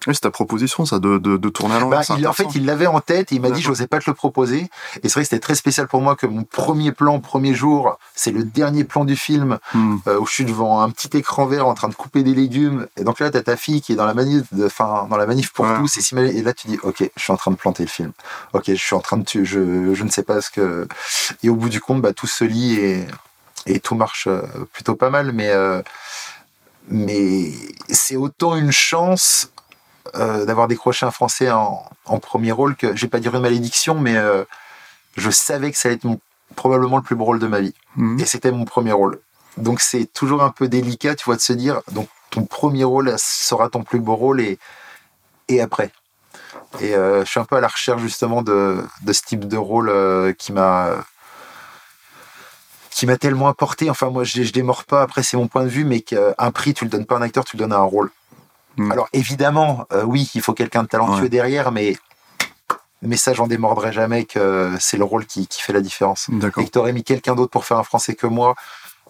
c'est 0.08 0.22
ta 0.22 0.32
proposition, 0.32 0.86
ça, 0.86 1.00
de, 1.00 1.18
de, 1.18 1.38
de 1.38 1.50
tourner 1.50 1.76
à 1.76 1.80
l'envers. 1.80 2.02
Bah, 2.08 2.30
en 2.30 2.34
fait, 2.34 2.48
il 2.56 2.66
l'avait 2.66 2.88
en 2.88 3.02
tête 3.02 3.32
et 3.32 3.36
il 3.36 3.42
m'a 3.42 3.52
dit, 3.52 3.62
j'osais 3.62 3.88
pas 3.88 4.00
te 4.00 4.10
le 4.10 4.14
proposer. 4.14 4.70
Et 5.04 5.10
c'est 5.10 5.14
vrai 5.14 5.22
que 5.22 5.30
c'était 5.30 5.40
très 5.40 5.56
spécial 5.56 5.88
pour 5.88 6.02
moi 6.02 6.16
que 6.16 6.26
mon 6.26 6.44
premier 6.44 6.92
plan, 6.92 7.20
premier 7.20 7.54
jour, 7.54 7.98
c'est 8.16 8.32
le 8.32 8.44
dernier 8.44 8.84
plan 8.84 9.06
du 9.06 9.16
film 9.16 9.60
hmm. 9.74 9.98
euh, 10.08 10.20
où 10.20 10.26
je 10.26 10.34
suis 10.34 10.46
devant 10.46 10.82
un 10.82 10.90
petit 10.90 11.16
écran 11.18 11.46
vert 11.46 11.68
en 11.68 11.74
train 11.74 11.90
de 11.90 11.96
couper 11.96 12.24
des 12.24 12.34
légumes. 12.34 12.88
Et 12.98 13.04
donc 13.04 13.20
là, 13.20 13.30
t'as 13.30 13.42
ta 13.42 13.58
fille 13.58 13.82
qui 13.82 13.94
est 13.94 13.96
dans 13.96 14.06
la 14.06 14.14
manif, 14.14 14.44
enfin, 14.64 15.08
dans 15.10 15.18
la 15.18 15.26
manif 15.26 15.52
pour 15.52 15.66
tous. 15.78 15.98
Et, 15.98 16.16
et 16.38 16.42
là, 16.42 16.54
tu 16.54 16.68
dis, 16.68 16.80
ok, 16.84 17.10
je 17.16 17.22
suis 17.22 17.34
en 17.34 17.38
train 17.38 17.52
de 17.52 17.58
planter 17.58 17.84
le 17.84 17.90
film. 17.90 18.12
Ok, 18.54 18.66
je 18.68 18.76
suis 18.76 18.96
en 18.96 19.00
train 19.00 19.18
de, 19.18 19.26
je, 19.26 19.94
je 19.94 20.04
ne 20.04 20.10
sais 20.10 20.24
pas 20.24 20.42
ce 20.42 20.50
que. 20.50 20.88
Et 21.44 21.50
au 21.50 21.56
bout 21.56 21.70
du 21.70 21.82
compte, 21.82 22.02
bah, 22.02 22.14
tout 22.14 22.28
se 22.28 22.44
lit 22.44 22.76
et, 22.76 23.08
et 23.66 23.80
tout 23.80 23.96
marche 23.96 24.28
euh, 24.28 24.42
plutôt 24.74 24.96
pas 24.96 25.10
mal. 25.10 25.32
Mais 25.32 25.50
euh, 25.50 25.82
mais 26.90 27.52
c'est 27.90 28.16
autant 28.16 28.56
une 28.56 28.72
chance 28.72 29.52
euh, 30.16 30.46
d'avoir 30.46 30.68
décroché 30.68 31.06
un 31.06 31.12
Français 31.12 31.50
en, 31.52 31.90
premier 32.22 32.52
rôle 32.52 32.76
que, 32.76 32.96
je 32.96 33.02
vais 33.02 33.08
pas 33.08 33.20
dire 33.20 33.36
une 33.36 33.42
malédiction, 33.42 33.96
mais 33.96 34.16
euh, 34.16 34.44
je 35.16 35.30
savais 35.30 35.72
que 35.72 35.78
ça 35.78 35.90
allait 35.90 35.96
être 35.98 36.08
probablement 36.56 36.98
le 36.98 37.04
plus 37.04 37.16
beau 37.16 37.26
rôle 37.26 37.40
de 37.40 37.48
ma 37.48 37.60
vie. 37.60 37.74
Mhm. 37.96 38.20
Et 38.20 38.26
c'était 38.26 38.52
mon 38.52 38.66
premier 38.66 38.92
rôle. 38.92 39.20
Donc 39.58 39.82
c'est 39.82 40.06
toujours 40.06 40.44
un 40.44 40.52
peu 40.52 40.68
délicat, 40.68 41.16
tu 41.16 41.26
vois, 41.26 41.36
de 41.36 41.42
se 41.42 41.54
dire, 41.54 41.82
donc 41.92 42.08
ton 42.30 42.46
premier 42.46 42.84
rôle 42.84 43.14
sera 43.18 43.70
ton 43.70 43.84
plus 43.84 44.00
beau 44.00 44.16
rôle 44.16 44.42
et, 44.42 44.60
et 45.48 45.62
après. 45.62 45.92
Et 46.80 46.96
euh, 46.96 47.26
je 47.26 47.30
suis 47.30 47.40
un 47.40 47.46
peu 47.46 47.56
à 47.56 47.62
la 47.62 47.68
recherche 47.68 48.02
justement 48.02 48.42
de, 48.42 48.84
de 49.02 49.14
ce 49.14 49.22
type 49.24 49.48
de 49.48 49.58
rôle 49.58 49.92
qui 50.38 50.54
m'a 50.54 50.96
qui 53.00 53.06
m'a 53.06 53.18
tellement 53.18 53.48
apporté. 53.48 53.90
Enfin, 53.90 54.10
moi, 54.10 54.26
je, 54.26 54.44
je 54.44 54.52
démords 54.52 54.84
pas. 54.84 55.02
Après, 55.02 55.24
c'est 55.24 55.38
mon 55.38 55.48
point 55.48 55.64
de 55.64 55.70
vue, 55.70 55.86
mais 55.86 56.02
qu'un 56.02 56.52
prix, 56.52 56.74
tu 56.74 56.84
le 56.84 56.90
donnes 56.90 57.06
pas 57.06 57.16
à 57.16 57.20
un 57.20 57.22
acteur, 57.22 57.46
tu 57.46 57.56
le 57.56 57.62
donnes 57.62 57.72
à 57.72 57.78
un 57.78 57.84
rôle. 57.84 58.12
Mm. 58.80 58.92
Alors 58.94 59.10
évidemment, 59.12 59.86
euh, 59.92 60.04
oui, 60.04 60.32
il 60.34 60.42
faut 60.42 60.54
quelqu'un 60.54 60.84
de 60.84 60.88
talentueux 60.88 61.30
derrière, 61.30 61.72
mais 61.72 61.98
mais 63.02 63.18
ça, 63.18 63.34
j'en 63.34 63.48
démordrai 63.48 63.94
jamais 63.94 64.26
que 64.26 64.72
c'est 64.80 64.98
le 64.98 65.06
rôle 65.06 65.26
qui, 65.26 65.48
fait 65.52 65.72
la 65.72 65.80
différence. 65.82 66.28
Et 66.30 66.66
que 66.66 66.70
t'aurais 66.70 66.92
mis 66.92 67.04
quelqu'un 67.04 67.34
d'autre 67.34 67.52
pour 67.52 67.64
faire 67.64 67.78
un 67.78 67.84
français 67.84 68.14
que 68.14 68.28
moi, 68.28 68.56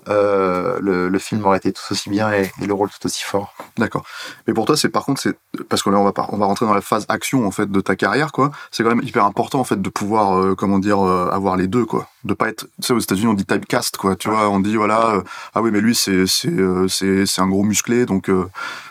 euh, 0.08 0.80
le, 0.80 1.20
film 1.20 1.44
aurait 1.46 1.58
été 1.58 1.74
tout 1.74 1.82
aussi 1.92 2.10
bien 2.10 2.32
et, 2.32 2.52
le 2.66 2.74
rôle 2.74 2.90
tout 2.90 3.06
aussi 3.06 3.24
fort. 3.24 3.56
D'accord. 3.78 4.04
Mais 4.48 4.54
pour 4.54 4.66
toi, 4.66 4.78
c'est 4.78 4.90
par 4.90 5.06
contre, 5.06 5.22
c'est 5.22 5.36
parce 5.70 5.82
que 5.82 5.90
là, 5.90 5.98
on 5.98 6.04
va 6.04 6.14
on 6.30 6.38
va 6.38 6.46
rentrer 6.46 6.68
dans 6.68 6.74
la 6.74 6.82
phase 6.82 7.06
action 7.10 7.48
en 7.48 7.52
fait 7.52 7.70
de 7.70 7.82
ta 7.82 7.96
carrière, 7.96 8.32
quoi. 8.32 8.52
C'est 8.72 8.84
quand 8.84 8.90
même 8.90 9.04
hyper 9.04 9.26
important 9.26 9.60
en 9.60 9.64
fait 9.64 9.82
de 9.82 9.90
pouvoir, 9.90 10.38
euh, 10.38 10.56
comment 10.56 10.80
dire, 10.80 11.00
avoir 11.00 11.58
les 11.58 11.68
deux, 11.68 11.86
quoi. 11.86 12.08
De 12.24 12.34
pas 12.36 12.50
être, 12.50 12.66
tu 12.80 12.88
sais, 12.88 12.94
aux 12.94 13.00
États-Unis, 13.00 13.28
on 13.28 13.34
dit 13.34 13.46
typecast, 13.46 13.98
quoi. 13.98 14.16
Tu 14.16 14.30
vois, 14.30 14.50
on 14.50 14.60
dit 14.60 14.76
voilà, 14.76 15.24
ah 15.56 15.62
oui, 15.62 15.72
mais 15.72 15.82
lui, 15.82 15.96
c'est 15.96 16.28
c'est 16.28 16.54
c'est 16.88 17.26
c'est 17.26 17.42
un 17.42 17.48
gros 17.48 17.64
musclé, 17.64 18.06
donc 18.06 18.30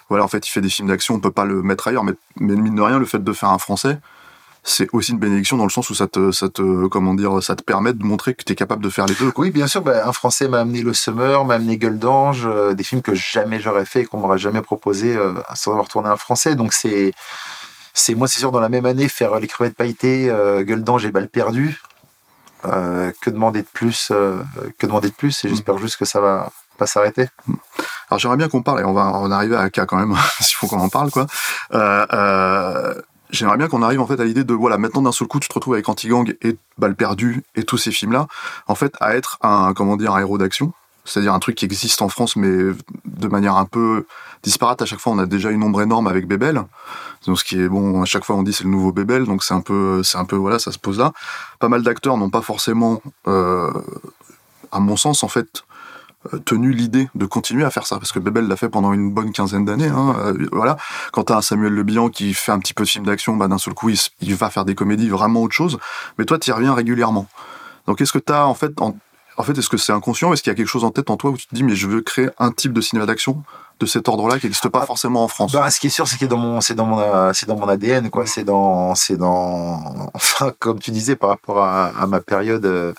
voilà, 0.08 0.24
en 0.24 0.28
fait, 0.28 0.46
il 0.46 0.50
fait 0.50 0.60
des 0.60 0.68
films 0.68 0.88
d'action, 0.88 1.14
on 1.14 1.20
peut 1.20 1.30
pas 1.30 1.44
le 1.44 1.62
mettre 1.62 1.88
ailleurs, 1.88 2.04
mais, 2.04 2.12
mais 2.40 2.54
mine 2.54 2.74
de 2.74 2.82
rien, 2.82 2.98
le 2.98 3.04
fait 3.04 3.22
de 3.22 3.32
faire 3.32 3.50
un 3.50 3.58
français, 3.58 3.98
c'est 4.68 4.88
aussi 4.92 5.12
une 5.12 5.18
bénédiction 5.18 5.56
dans 5.56 5.64
le 5.64 5.70
sens 5.70 5.88
où 5.90 5.94
ça 5.94 6.06
te, 6.06 6.30
ça 6.30 6.48
te, 6.48 6.86
comment 6.88 7.14
dire, 7.14 7.42
ça 7.42 7.56
te 7.56 7.62
permet 7.62 7.92
de 7.92 8.04
montrer 8.04 8.34
que 8.34 8.44
tu 8.44 8.52
es 8.52 8.56
capable 8.56 8.82
de 8.82 8.90
faire 8.90 9.06
les 9.06 9.14
deux. 9.14 9.32
Oui, 9.36 9.50
bien 9.50 9.66
sûr. 9.66 9.82
Bah, 9.82 10.06
un 10.06 10.12
Français 10.12 10.48
m'a 10.48 10.60
amené 10.60 10.82
Le 10.82 10.92
Summer, 10.92 11.44
m'a 11.44 11.54
amené 11.54 11.78
Gueule 11.78 11.98
d'Ange, 11.98 12.46
euh, 12.46 12.74
des 12.74 12.84
films 12.84 13.02
que 13.02 13.14
jamais 13.14 13.60
j'aurais 13.60 13.86
fait 13.86 14.02
et 14.02 14.04
qu'on 14.04 14.18
m'aurait 14.18 14.38
jamais 14.38 14.62
proposé 14.62 15.16
euh, 15.16 15.34
sans 15.54 15.72
avoir 15.72 15.88
tourné 15.88 16.08
un 16.08 16.16
Français. 16.16 16.54
Donc 16.54 16.72
c'est, 16.72 17.12
c'est 17.94 18.14
moi, 18.14 18.28
c'est 18.28 18.40
sûr, 18.40 18.52
dans 18.52 18.60
la 18.60 18.68
même 18.68 18.86
année, 18.86 19.08
faire 19.08 19.38
Les 19.40 19.46
Crevettes 19.46 19.76
Pailletées, 19.76 20.28
euh, 20.30 20.62
Gueule 20.62 20.84
d'Ange 20.84 21.04
et 21.06 21.10
Balle 21.10 21.28
Perdue. 21.28 21.80
que 22.62 23.30
demander 23.30 23.62
de 23.62 23.68
plus 23.72 24.12
Que 24.78 24.86
demander 24.86 25.08
de 25.08 25.14
plus 25.14 25.44
Et 25.44 25.48
mm. 25.48 25.50
j'espère 25.50 25.78
juste 25.78 25.96
que 25.96 26.04
ça 26.04 26.20
va 26.20 26.50
pas 26.76 26.86
s'arrêter. 26.86 27.28
Mm. 27.46 27.54
Alors 28.10 28.18
j'aimerais 28.18 28.36
bien 28.36 28.48
qu'on 28.48 28.62
parle, 28.62 28.80
et 28.80 28.84
on 28.84 28.94
va 28.94 29.06
en 29.06 29.30
arriver 29.30 29.56
à 29.56 29.68
K 29.70 29.86
quand 29.86 29.96
même, 29.96 30.14
s'il 30.40 30.56
faut 30.56 30.66
qu'on 30.66 30.80
en 30.80 30.88
parle, 30.88 31.10
quoi. 31.10 31.26
Euh, 31.74 32.06
euh, 32.12 32.94
j'aimerais 33.30 33.58
bien 33.58 33.68
qu'on 33.68 33.82
arrive 33.82 34.00
en 34.00 34.06
fait 34.06 34.20
à 34.20 34.24
l'idée 34.24 34.44
de 34.44 34.54
voilà 34.54 34.78
maintenant 34.78 35.02
d'un 35.02 35.12
seul 35.12 35.28
coup 35.28 35.40
tu 35.40 35.48
te 35.48 35.54
retrouves 35.54 35.74
avec 35.74 35.88
Anti-Gang 35.88 36.34
et 36.42 36.56
Balle 36.78 36.94
perdue 36.94 37.42
et 37.54 37.64
tous 37.64 37.76
ces 37.76 37.90
films 37.90 38.12
là 38.12 38.26
en 38.66 38.74
fait 38.74 38.94
à 39.00 39.16
être 39.16 39.38
un 39.42 39.74
comment 39.74 39.96
dire 39.96 40.14
un 40.14 40.20
héros 40.20 40.38
d'action. 40.38 40.72
C'est-à-dire 41.04 41.32
un 41.32 41.38
truc 41.38 41.56
qui 41.56 41.64
existe 41.64 42.02
en 42.02 42.10
France 42.10 42.36
mais 42.36 42.74
de 43.06 43.28
manière 43.28 43.56
un 43.56 43.64
peu 43.64 44.06
disparate. 44.42 44.82
À 44.82 44.86
chaque 44.86 44.98
fois 44.98 45.12
on 45.12 45.18
a 45.18 45.26
déjà 45.26 45.50
une 45.50 45.62
ombre 45.62 45.80
énorme 45.80 46.06
avec 46.06 46.26
Bébel. 46.26 46.62
Donc 47.26 47.38
ce 47.38 47.44
qui 47.44 47.60
est 47.60 47.68
bon 47.68 48.02
à 48.02 48.04
chaque 48.04 48.24
fois 48.24 48.36
on 48.36 48.42
dit 48.42 48.52
c'est 48.52 48.64
le 48.64 48.70
nouveau 48.70 48.92
Bébel. 48.92 49.24
Donc 49.24 49.42
c'est 49.42 49.54
un 49.54 49.62
peu 49.62 50.02
c'est 50.02 50.18
un 50.18 50.24
peu 50.24 50.36
voilà 50.36 50.58
ça 50.58 50.70
se 50.70 50.78
pose 50.78 50.98
là. 50.98 51.12
Pas 51.60 51.68
mal 51.68 51.82
d'acteurs 51.82 52.18
n'ont 52.18 52.30
pas 52.30 52.42
forcément 52.42 53.02
euh, 53.26 53.72
à 54.70 54.80
mon 54.80 54.96
sens 54.96 55.22
en 55.22 55.28
fait 55.28 55.64
tenu 56.44 56.72
l'idée 56.72 57.08
de 57.14 57.26
continuer 57.26 57.64
à 57.64 57.70
faire 57.70 57.86
ça 57.86 57.96
parce 57.98 58.10
que 58.10 58.18
Bebel 58.18 58.48
l'a 58.48 58.56
fait 58.56 58.68
pendant 58.68 58.92
une 58.92 59.12
bonne 59.12 59.32
quinzaine 59.32 59.64
d'années 59.64 59.88
hein, 59.88 60.16
euh, 60.18 60.48
voilà 60.50 60.76
quand 61.12 61.24
t'as 61.24 61.36
un 61.36 61.42
Samuel 61.42 61.72
Le 61.72 61.84
Bihan 61.84 62.08
qui 62.08 62.34
fait 62.34 62.50
un 62.50 62.58
petit 62.58 62.74
peu 62.74 62.84
de 62.84 62.88
film 62.88 63.06
d'action 63.06 63.36
bah 63.36 63.46
d'un 63.46 63.58
seul 63.58 63.72
coup 63.72 63.88
il, 63.88 64.34
va 64.34 64.50
faire 64.50 64.64
des 64.64 64.74
comédies 64.74 65.08
vraiment 65.08 65.42
autre 65.42 65.54
chose 65.54 65.78
mais 66.18 66.24
toi 66.24 66.38
tu 66.38 66.50
y 66.50 66.52
reviens 66.52 66.74
régulièrement 66.74 67.28
donc 67.86 68.00
est-ce 68.00 68.12
que 68.12 68.18
t'as 68.18 68.44
en 68.44 68.54
fait 68.54 68.72
en, 68.80 68.94
fait 69.42 69.56
est-ce 69.56 69.68
que 69.68 69.76
c'est 69.76 69.92
inconscient 69.92 70.32
est-ce 70.32 70.42
qu'il 70.42 70.50
y 70.50 70.54
a 70.54 70.56
quelque 70.56 70.66
chose 70.66 70.84
en 70.84 70.90
tête 70.90 71.08
en 71.08 71.16
toi 71.16 71.30
où 71.30 71.36
tu 71.36 71.46
te 71.46 71.54
dis 71.54 71.62
mais 71.62 71.76
je 71.76 71.86
veux 71.86 72.00
créer 72.00 72.30
un 72.38 72.50
type 72.50 72.72
de 72.72 72.80
cinéma 72.80 73.06
d'action 73.06 73.44
de 73.78 73.86
cet 73.86 74.08
ordre-là 74.08 74.40
qui 74.40 74.46
n'existe 74.46 74.68
pas 74.68 74.80
ah, 74.82 74.86
forcément 74.86 75.22
en 75.22 75.28
France? 75.28 75.52
Bah, 75.52 75.70
ce 75.70 75.78
qui 75.78 75.86
est 75.86 75.90
sûr, 75.90 76.08
c'est 76.08 76.18
que 76.18 76.26
dans 76.26 76.36
mon, 76.36 76.60
c'est 76.60 76.74
dans 76.74 76.84
mon, 76.84 77.32
c'est 77.32 77.46
dans 77.46 77.56
mon 77.56 77.68
ADN, 77.68 78.10
quoi. 78.10 78.26
C'est 78.26 78.42
dans, 78.42 78.96
c'est 78.96 79.16
dans, 79.16 80.10
enfin, 80.14 80.52
comme 80.58 80.80
tu 80.80 80.90
disais, 80.90 81.14
par 81.14 81.30
rapport 81.30 81.62
à, 81.62 81.92
à 81.96 82.06
ma 82.08 82.18
période, 82.20 82.66
euh, 82.66 82.92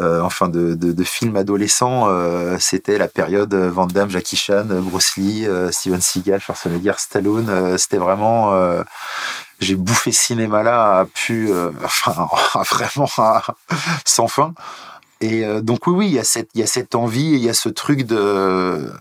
euh, 0.00 0.20
enfin 0.20 0.48
de, 0.48 1.04
films 1.04 1.36
adolescents, 1.36 2.08
euh, 2.08 2.56
c'était 2.60 2.98
la 2.98 3.08
période 3.08 3.54
Van 3.54 3.86
Damme, 3.86 4.10
Jackie 4.10 4.36
Chan, 4.36 4.66
Bruce 4.68 5.16
Lee, 5.16 5.46
euh, 5.46 5.70
Steven 5.72 6.00
Seagal, 6.00 6.40
Schwarzenegger, 6.40 6.94
Stallone. 6.98 7.78
c'était 7.78 7.98
vraiment, 7.98 8.52
j'ai 9.60 9.74
bouffé 9.74 10.12
cinéma 10.12 10.62
là, 10.62 11.06
pu, 11.14 11.50
enfin 11.84 12.28
vraiment 12.70 13.08
sans 14.04 14.28
fin. 14.28 14.54
Et 15.20 15.44
donc 15.62 15.86
oui, 15.88 15.94
oui, 15.94 16.06
il 16.06 16.14
y 16.14 16.62
a 16.62 16.66
cette, 16.66 16.94
envie, 16.94 17.32
il 17.32 17.40
y 17.40 17.48
a 17.48 17.54
ce 17.54 17.68
truc 17.68 18.04
de, 18.04 18.92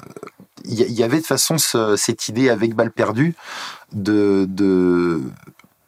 il 0.65 0.79
y, 0.79 1.03
avait 1.03 1.19
de 1.19 1.25
façon 1.25 1.57
cette 1.57 2.27
idée 2.27 2.49
avec 2.49 2.73
balle 2.73 2.91
perdue 2.91 3.35
de, 3.93 4.45
de 4.49 5.21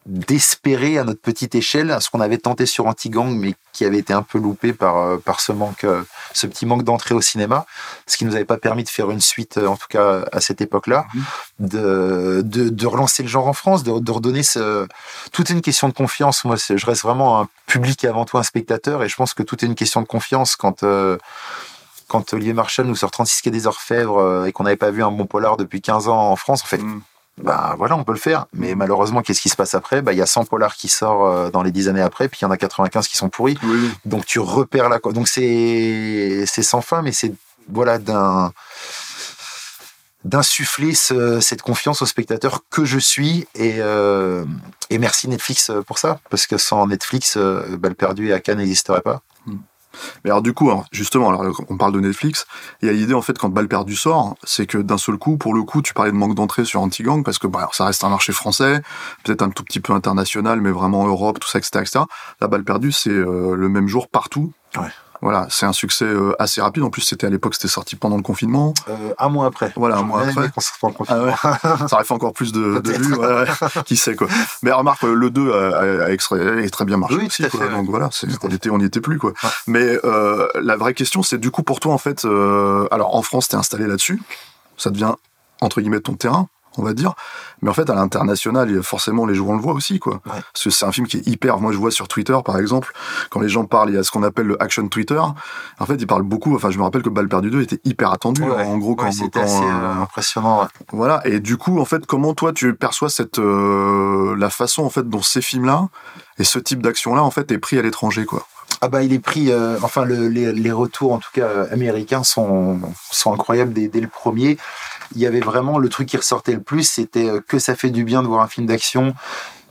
d'espérer 0.09 0.97
à 0.97 1.03
notre 1.03 1.21
petite 1.21 1.53
échelle 1.53 1.95
ce 2.01 2.09
qu'on 2.09 2.19
avait 2.19 2.39
tenté 2.39 2.65
sur 2.65 2.87
Anti-Gang, 2.87 3.29
mais 3.35 3.53
qui 3.73 3.85
avait 3.85 3.99
été 3.99 4.11
un 4.11 4.23
peu 4.23 4.39
loupé 4.39 4.73
par, 4.73 4.97
euh, 4.97 5.17
par 5.17 5.39
ce 5.39 5.51
manque, 5.51 5.83
euh, 5.83 6.01
ce 6.33 6.47
petit 6.47 6.65
manque 6.65 6.83
d'entrée 6.83 7.13
au 7.13 7.21
cinéma, 7.21 7.65
ce 8.07 8.17
qui 8.17 8.25
nous 8.25 8.35
avait 8.35 8.43
pas 8.45 8.57
permis 8.57 8.83
de 8.83 8.89
faire 8.89 9.11
une 9.11 9.21
suite, 9.21 9.57
euh, 9.59 9.67
en 9.67 9.77
tout 9.77 9.85
cas 9.87 10.25
à 10.31 10.41
cette 10.41 10.61
époque-là, 10.61 11.05
Mhm. 11.13 11.23
de, 11.59 12.41
de, 12.43 12.69
de 12.69 12.87
relancer 12.87 13.21
le 13.23 13.29
genre 13.29 13.47
en 13.47 13.53
France, 13.53 13.83
de, 13.83 13.99
de 13.99 14.11
redonner 14.11 14.41
ce, 14.43 14.87
tout 15.31 15.43
est 15.43 15.53
une 15.53 15.61
question 15.61 15.87
de 15.87 15.93
confiance. 15.93 16.43
Moi, 16.43 16.55
je 16.57 16.85
reste 16.85 17.03
vraiment 17.03 17.39
un 17.41 17.47
public 17.67 18.03
et 18.03 18.07
avant 18.07 18.25
tout 18.25 18.37
un 18.39 18.43
spectateur, 18.43 19.03
et 19.03 19.09
je 19.09 19.15
pense 19.15 19.33
que 19.35 19.43
tout 19.43 19.63
est 19.63 19.67
une 19.67 19.75
question 19.75 20.01
de 20.01 20.07
confiance 20.07 20.55
quand, 20.55 20.81
euh, 20.83 21.17
quand 22.07 22.33
Olivier 22.33 22.53
Marchal 22.53 22.87
nous 22.87 22.95
sort 22.95 23.11
36 23.11 23.43
quai 23.43 23.51
des 23.51 23.67
Orfèvres 23.67 24.47
et 24.47 24.51
qu'on 24.51 24.63
n'avait 24.63 24.75
pas 24.75 24.89
vu 24.89 25.03
un 25.03 25.11
bon 25.11 25.27
polar 25.27 25.55
depuis 25.57 25.81
15 25.81 26.07
ans 26.07 26.31
en 26.31 26.35
France, 26.35 26.63
en 26.63 26.67
fait, 26.67 26.79
Mm. 26.81 27.01
Bah 27.43 27.75
voilà, 27.77 27.95
on 27.95 28.03
peut 28.03 28.11
le 28.13 28.19
faire. 28.19 28.45
Mais 28.53 28.75
malheureusement, 28.75 29.21
qu'est-ce 29.21 29.41
qui 29.41 29.49
se 29.49 29.55
passe 29.55 29.73
après? 29.73 30.01
Bah 30.01 30.11
il 30.13 30.17
y 30.17 30.21
a 30.21 30.25
100 30.25 30.45
polars 30.45 30.75
qui 30.75 30.87
sortent 30.89 31.33
euh, 31.33 31.49
dans 31.51 31.63
les 31.63 31.71
10 31.71 31.87
années 31.89 32.01
après, 32.01 32.27
puis 32.27 32.39
il 32.41 32.45
y 32.45 32.47
en 32.47 32.51
a 32.51 32.57
95 32.57 33.07
qui 33.07 33.17
sont 33.17 33.29
pourris. 33.29 33.57
Oui. 33.63 33.89
Donc 34.05 34.25
tu 34.25 34.39
repères 34.39 34.89
la. 34.89 34.99
Donc 34.99 35.27
c'est 35.27 36.43
c'est 36.45 36.63
sans 36.63 36.81
fin, 36.81 37.01
mais 37.01 37.11
c'est 37.11 37.33
voilà 37.69 37.97
d'un 37.97 38.51
d'insuffler 40.25 40.95
ce- 40.95 41.39
cette 41.39 41.61
confiance 41.61 42.01
au 42.01 42.05
spectateur 42.05 42.63
que 42.69 42.83
je 42.83 42.99
suis 42.99 43.47
et 43.55 43.75
euh, 43.79 44.43
et 44.89 44.97
merci 44.97 45.29
Netflix 45.29 45.71
pour 45.87 45.97
ça 45.97 46.19
parce 46.29 46.45
que 46.45 46.57
sans 46.57 46.87
Netflix, 46.87 47.35
euh, 47.37 47.77
Balle 47.77 47.95
perdue 47.95 48.27
et 48.29 48.33
Aka 48.33 48.53
n'existerait 48.55 49.01
pas. 49.01 49.21
Mais 50.23 50.31
alors 50.31 50.41
du 50.41 50.53
coup, 50.53 50.69
alors, 50.69 50.85
justement, 50.91 51.29
alors, 51.29 51.61
on 51.69 51.77
parle 51.77 51.93
de 51.93 51.99
Netflix, 51.99 52.45
il 52.81 52.87
y 52.87 52.89
a 52.89 52.93
l'idée 52.93 53.13
en 53.13 53.21
fait 53.21 53.37
quand 53.37 53.49
Balle 53.49 53.67
perdu 53.67 53.95
sort, 53.95 54.35
c'est 54.43 54.65
que 54.65 54.77
d'un 54.77 54.97
seul 54.97 55.17
coup, 55.17 55.37
pour 55.37 55.53
le 55.53 55.63
coup, 55.63 55.81
tu 55.81 55.93
parlais 55.93 56.11
de 56.11 56.17
manque 56.17 56.35
d'entrée 56.35 56.65
sur 56.65 56.81
Anti-Gang, 56.81 57.23
parce 57.23 57.39
que 57.39 57.47
ça 57.71 57.85
reste 57.85 58.03
un 58.03 58.09
marché 58.09 58.33
français, 58.33 58.81
peut-être 59.23 59.41
un 59.41 59.49
tout 59.49 59.63
petit 59.63 59.79
peu 59.79 59.93
international, 59.93 60.61
mais 60.61 60.71
vraiment 60.71 61.07
Europe, 61.07 61.39
tout 61.39 61.47
ça, 61.47 61.59
etc. 61.59 61.79
etc. 61.81 61.99
La 62.41 62.47
Balle 62.47 62.63
perdue, 62.63 62.91
c'est 62.91 63.09
euh, 63.09 63.55
le 63.55 63.69
même 63.69 63.87
jour 63.87 64.07
partout. 64.07 64.53
Voilà, 65.21 65.47
c'est 65.49 65.65
un 65.65 65.73
succès 65.73 66.05
euh, 66.05 66.33
assez 66.39 66.61
rapide. 66.61 66.83
En 66.83 66.89
plus, 66.89 67.01
c'était 67.01 67.27
à 67.27 67.29
l'époque, 67.29 67.53
c'était 67.55 67.67
sorti 67.67 67.95
pendant 67.97 68.15
le 68.15 68.21
confinement. 68.23 68.73
Euh, 68.87 69.13
un 69.17 69.29
mois 69.29 69.47
après. 69.47 69.71
Voilà, 69.75 69.97
un 69.97 70.03
mois 70.03 70.21
après. 70.21 70.49
confinement. 70.49 71.35
Ça 71.87 71.95
aurait 71.95 72.03
fait 72.05 72.13
encore 72.13 72.31
plus 72.33 72.51
de, 72.53 72.79
de 72.79 72.91
vues, 72.93 73.15
ouais, 73.15 73.27
ouais. 73.27 73.45
qui 73.85 73.97
sait 73.97 74.15
quoi. 74.15 74.27
Mais 74.63 74.71
remarque, 74.71 75.03
le 75.03 75.29
2 75.29 75.51
a, 75.51 75.77
a- 76.05 76.09
extra- 76.11 76.37
a 76.37 76.69
très 76.69 76.85
bien 76.85 76.97
marché 76.97 77.15
Oui, 77.15 77.25
aussi, 77.27 77.47
quoi. 77.49 77.59
fait, 77.59 77.69
donc 77.69 77.89
voilà, 77.89 78.09
on 78.43 78.49
était, 78.49 78.69
on 78.69 78.77
n'y 78.77 78.85
était 78.85 79.01
plus 79.01 79.17
quoi. 79.17 79.33
Mais 79.67 79.97
euh, 80.05 80.47
la 80.61 80.77
vraie 80.77 80.93
question, 80.93 81.21
c'est 81.23 81.37
du 81.37 81.51
coup 81.51 81.63
pour 81.63 81.79
toi 81.79 81.93
en 81.93 81.97
fait, 81.97 82.25
alors 82.25 83.15
en 83.15 83.21
France, 83.21 83.47
t'es 83.49 83.57
installé 83.57 83.87
là-dessus, 83.87 84.21
ça 84.77 84.89
devient 84.89 85.13
entre 85.61 85.81
guillemets 85.81 85.99
ton 85.99 86.13
terrain, 86.13 86.47
on 86.77 86.83
va 86.83 86.93
dire. 86.93 87.13
Mais 87.61 87.69
en 87.69 87.73
fait, 87.73 87.89
à 87.89 87.95
l'international, 87.95 88.81
forcément 88.83 89.25
les 89.25 89.35
joueurs 89.35 89.49
on 89.51 89.55
le 89.55 89.61
voit 89.61 89.73
aussi 89.73 89.99
quoi. 89.99 90.15
Ouais. 90.25 90.41
Parce 90.53 90.63
que 90.63 90.69
c'est 90.69 90.85
un 90.85 90.91
film 90.91 91.07
qui 91.07 91.17
est 91.17 91.27
hyper. 91.27 91.59
Moi, 91.59 91.71
je 91.71 91.77
vois 91.77 91.91
sur 91.91 92.07
Twitter 92.07 92.37
par 92.45 92.57
exemple, 92.57 92.93
quand 93.29 93.41
les 93.41 93.49
gens 93.49 93.65
parlent, 93.65 93.89
il 93.89 93.95
y 93.95 93.97
a 93.97 94.03
ce 94.03 94.11
qu'on 94.11 94.23
appelle 94.23 94.45
le 94.47 94.61
action 94.61 94.87
Twitter. 94.87 95.19
En 95.79 95.85
fait, 95.85 95.95
ils 95.95 96.07
parlent 96.07 96.23
beaucoup. 96.23 96.55
Enfin, 96.55 96.69
je 96.71 96.77
me 96.77 96.83
rappelle 96.83 97.01
que 97.01 97.09
Balle 97.09 97.27
perdue 97.27 97.49
2 97.49 97.61
était 97.63 97.79
hyper 97.83 98.11
attendu. 98.11 98.43
Ouais. 98.43 98.63
En 98.63 98.77
gros, 98.77 98.95
quand, 98.95 99.05
Ouais, 99.05 99.11
c'était 99.11 99.39
assez 99.39 99.63
euh, 99.63 99.67
euh, 99.67 100.01
impressionnant. 100.03 100.67
voilà, 100.91 101.21
et 101.25 101.39
du 101.39 101.57
coup, 101.57 101.79
en 101.79 101.85
fait, 101.85 102.05
comment 102.05 102.33
toi 102.33 102.53
tu 102.53 102.73
perçois 102.75 103.09
cette 103.09 103.39
euh, 103.39 104.35
la 104.37 104.49
façon 104.49 104.83
en 104.83 104.89
fait 104.89 105.07
dont 105.07 105.21
ces 105.21 105.41
films-là 105.41 105.87
et 106.37 106.43
ce 106.43 106.59
type 106.59 106.81
d'action-là 106.81 107.23
en 107.23 107.31
fait 107.31 107.51
est 107.51 107.57
pris 107.57 107.77
à 107.77 107.81
l'étranger, 107.81 108.25
quoi? 108.25 108.45
Ah 108.81 108.87
bah 108.87 109.03
il 109.03 109.11
est 109.13 109.19
pris, 109.19 109.51
euh, 109.51 109.77
enfin 109.81 110.05
le- 110.05 110.29
les, 110.29 110.53
les 110.53 110.71
retours 110.71 111.11
en 111.13 111.17
tout 111.19 111.29
cas 111.33 111.45
euh, 111.47 111.67
américains 111.73 112.23
sont, 112.23 112.79
sont 113.11 113.33
incroyables 113.33 113.73
dès, 113.73 113.87
dès 113.89 113.99
le 113.99 114.07
premier. 114.07 114.57
Il 115.15 115.21
y 115.21 115.25
avait 115.27 115.41
vraiment 115.41 115.77
le 115.79 115.89
truc 115.89 116.07
qui 116.07 116.17
ressortait 116.17 116.53
le 116.53 116.61
plus, 116.61 116.83
c'était 116.83 117.27
euh, 117.29 117.41
que 117.45 117.59
ça 117.59 117.75
fait 117.75 117.89
du 117.89 118.03
bien 118.05 118.21
de 118.23 118.27
voir 118.27 118.41
un 118.41 118.47
film 118.47 118.67
d'action 118.67 119.13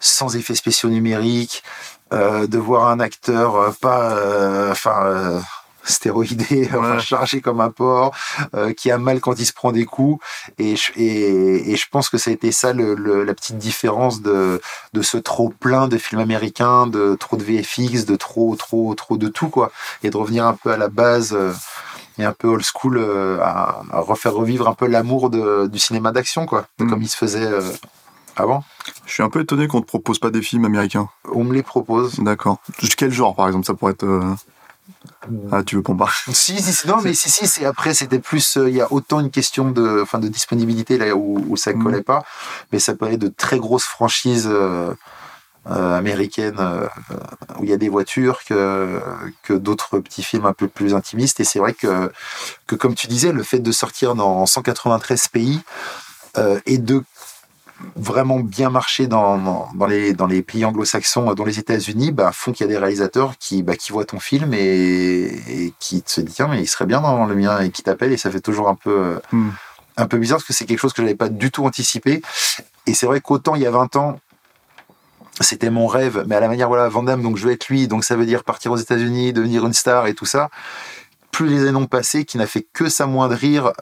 sans 0.00 0.36
effets 0.36 0.54
spéciaux 0.54 0.90
numériques, 0.90 1.62
euh, 2.12 2.46
de 2.46 2.58
voir 2.58 2.88
un 2.88 3.00
acteur 3.00 3.56
euh, 3.56 3.70
pas, 3.80 4.70
enfin 4.70 5.40
stéroïdé, 5.90 6.68
enfin, 6.76 6.98
chargé 6.98 7.40
comme 7.40 7.60
un 7.60 7.70
porc, 7.70 8.14
euh, 8.54 8.72
qui 8.72 8.90
a 8.90 8.98
mal 8.98 9.20
quand 9.20 9.38
il 9.38 9.46
se 9.46 9.52
prend 9.52 9.72
des 9.72 9.84
coups. 9.84 10.24
Et 10.58 10.76
je, 10.76 10.92
et, 10.96 11.72
et 11.72 11.76
je 11.76 11.86
pense 11.90 12.08
que 12.08 12.18
ça 12.18 12.30
a 12.30 12.34
été 12.34 12.52
ça 12.52 12.72
le, 12.72 12.94
le- 12.94 13.24
la 13.24 13.34
petite 13.34 13.58
différence 13.58 14.22
de, 14.22 14.60
de 14.92 15.02
ce 15.02 15.16
trop 15.16 15.48
plein 15.50 15.88
de 15.88 15.98
films 15.98 16.20
américains, 16.20 16.86
de 16.86 17.14
trop 17.18 17.36
de 17.36 17.42
VFX, 17.44 18.04
de 18.06 18.16
trop, 18.16 18.54
trop, 18.56 18.94
trop 18.94 19.16
de 19.16 19.28
tout, 19.28 19.48
quoi. 19.48 19.70
Et 20.02 20.10
de 20.10 20.16
revenir 20.16 20.46
un 20.46 20.54
peu 20.54 20.70
à 20.70 20.76
la 20.76 20.88
base 20.88 21.32
euh, 21.34 21.52
et 22.18 22.24
un 22.24 22.32
peu 22.32 22.48
old 22.48 22.64
school, 22.64 22.98
euh, 22.98 23.38
à, 23.40 23.82
à 23.90 24.00
refaire 24.00 24.34
revivre 24.34 24.68
un 24.68 24.74
peu 24.74 24.86
l'amour 24.86 25.30
du 25.30 25.78
cinéma 25.78 26.12
d'action, 26.12 26.46
quoi. 26.46 26.66
Mm. 26.78 26.90
Comme 26.90 27.02
il 27.02 27.08
se 27.08 27.16
faisait 27.16 27.48
avant. 28.36 28.62
Je 29.06 29.12
suis 29.12 29.22
un 29.22 29.30
peu 29.30 29.40
étonné 29.40 29.66
qu'on 29.68 29.80
te 29.80 29.86
propose 29.86 30.18
pas 30.18 30.30
des 30.30 30.42
films 30.42 30.64
américains. 30.64 31.08
On 31.32 31.44
me 31.44 31.52
les 31.54 31.62
propose. 31.62 32.16
D'accord. 32.20 32.58
Quel 32.96 33.12
genre, 33.12 33.34
par 33.34 33.46
exemple, 33.48 33.66
ça 33.66 33.74
pourrait 33.74 33.92
être 33.92 34.06
Ah, 35.52 35.62
tu 35.62 35.76
veux 35.76 35.82
pas 35.82 35.92
en 35.92 35.96
parler 35.96 36.12
Si, 36.32 36.60
si, 36.62 36.72
si, 36.72 36.86
non, 36.88 37.00
mais 37.02 37.14
si, 37.14 37.30
si, 37.30 37.46
c'est 37.46 37.64
après, 37.64 37.94
c'était 37.94 38.18
plus, 38.18 38.56
euh, 38.56 38.68
il 38.68 38.76
y 38.76 38.80
a 38.80 38.90
autant 38.92 39.20
une 39.20 39.30
question 39.30 39.70
de, 39.70 40.00
enfin, 40.02 40.18
de 40.18 40.28
disponibilité 40.28 40.96
là 40.98 41.14
où, 41.14 41.44
où 41.48 41.56
ça 41.56 41.72
Mhm. 41.72 41.82
collait 41.82 42.02
pas, 42.02 42.24
mais 42.72 42.78
ça 42.78 42.94
peut 42.94 43.06
aller 43.06 43.16
de 43.18 43.28
très 43.28 43.58
grosses 43.58 43.84
franchises 43.84 44.48
euh, 44.50 44.92
euh, 45.70 45.98
américaines 45.98 46.58
où 47.58 47.64
il 47.64 47.68
y 47.70 47.72
a 47.74 47.76
des 47.76 47.90
voitures 47.90 48.40
que, 48.46 49.00
que 49.42 49.52
d'autres 49.52 49.98
petits 49.98 50.22
films 50.22 50.46
un 50.46 50.54
peu 50.54 50.66
plus 50.68 50.94
intimistes. 50.94 51.40
Et 51.40 51.44
c'est 51.44 51.58
vrai 51.58 51.74
que, 51.74 52.10
que, 52.66 52.74
comme 52.74 52.94
tu 52.94 53.06
disais, 53.06 53.32
le 53.32 53.42
fait 53.42 53.58
de 53.58 53.72
sortir 53.72 54.14
dans 54.14 54.46
193 54.46 55.28
pays 55.28 55.60
et 56.64 56.78
de 56.78 57.02
vraiment 57.96 58.40
bien 58.40 58.70
marcher 58.70 59.06
dans, 59.06 59.38
dans, 59.38 59.68
dans 59.74 59.86
les, 59.86 60.12
dans 60.12 60.26
les 60.26 60.42
pays 60.42 60.64
anglo-saxons, 60.64 61.32
dont 61.34 61.44
les 61.44 61.58
États-Unis, 61.58 62.12
bah, 62.12 62.32
font 62.32 62.52
qu'il 62.52 62.66
y 62.66 62.68
a 62.68 62.72
des 62.72 62.78
réalisateurs 62.78 63.38
qui, 63.38 63.62
bah, 63.62 63.76
qui 63.76 63.92
voient 63.92 64.04
ton 64.04 64.18
film 64.20 64.52
et, 64.54 65.30
et 65.48 65.74
qui 65.78 66.02
se 66.06 66.20
disent 66.20 66.34
tiens 66.34 66.48
mais 66.48 66.60
il 66.60 66.66
serait 66.66 66.86
bien 66.86 67.00
dans 67.00 67.26
le 67.26 67.34
mien 67.34 67.60
et 67.60 67.70
qui 67.70 67.82
t'appellent. 67.82 68.12
Et 68.12 68.16
ça 68.16 68.30
fait 68.30 68.40
toujours 68.40 68.68
un 68.68 68.74
peu 68.74 68.90
euh, 68.90 69.18
Hmm. 69.32 69.50
un 69.96 70.06
peu 70.06 70.18
bizarre 70.18 70.38
parce 70.38 70.46
que 70.46 70.52
c'est 70.52 70.64
quelque 70.64 70.78
chose 70.78 70.92
que 70.92 71.02
j'avais 71.02 71.14
pas 71.14 71.28
du 71.28 71.50
tout 71.50 71.64
anticipé. 71.64 72.22
Et 72.86 72.94
c'est 72.94 73.06
vrai 73.06 73.20
qu'autant 73.20 73.54
il 73.56 73.62
y 73.62 73.66
a 73.66 73.70
20 73.70 73.96
ans 73.96 74.20
c'était 75.40 75.70
mon 75.70 75.86
rêve 75.86 76.24
mais 76.26 76.34
à 76.34 76.40
la 76.40 76.48
manière 76.48 76.68
voilà 76.68 76.88
Van 76.88 77.02
Damme 77.02 77.22
donc 77.22 77.36
je 77.36 77.46
veux 77.46 77.52
être 77.52 77.68
lui 77.68 77.86
donc 77.86 78.02
ça 78.04 78.16
veut 78.16 78.26
dire 78.26 78.42
partir 78.42 78.72
aux 78.72 78.76
États-Unis 78.76 79.32
devenir 79.32 79.66
une 79.66 79.72
star 79.72 80.06
et 80.06 80.14
tout 80.14 80.24
ça. 80.24 80.50
Plus 81.30 81.46
les 81.48 81.66
années 81.66 81.76
ont 81.76 81.86
passé 81.86 82.24
qui 82.24 82.38
n'a 82.38 82.46
fait 82.46 82.66
que 82.72 82.88
s'amoindrir 82.88 83.72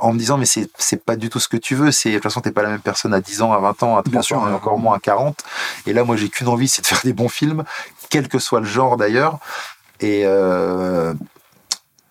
en 0.00 0.12
me 0.12 0.18
disant 0.18 0.36
mais 0.38 0.46
c'est 0.46 0.68
c'est 0.78 1.04
pas 1.04 1.16
du 1.16 1.30
tout 1.30 1.40
ce 1.40 1.48
que 1.48 1.56
tu 1.56 1.74
veux. 1.74 1.90
C'est 1.90 2.10
de 2.10 2.14
toute 2.14 2.22
façon 2.24 2.40
t'es 2.40 2.52
pas 2.52 2.62
la 2.62 2.70
même 2.70 2.80
personne 2.80 3.14
à 3.14 3.20
10 3.20 3.42
ans 3.42 3.52
à 3.52 3.58
20 3.58 3.82
ans 3.82 3.96
à 3.96 4.02
30 4.02 4.12
Bien 4.12 4.22
sûr, 4.22 4.38
ans 4.38 4.48
et 4.48 4.52
encore 4.52 4.78
moins 4.78 4.96
à 4.96 4.98
40 4.98 5.42
et 5.86 5.92
là 5.92 6.04
moi 6.04 6.16
j'ai 6.16 6.28
qu'une 6.28 6.48
envie 6.48 6.68
c'est 6.68 6.82
de 6.82 6.86
faire 6.86 7.00
des 7.04 7.12
bons 7.12 7.28
films 7.28 7.64
quel 8.10 8.28
que 8.28 8.38
soit 8.38 8.60
le 8.60 8.66
genre 8.66 8.96
d'ailleurs. 8.96 9.38
Et 10.00 10.22
euh, 10.24 11.14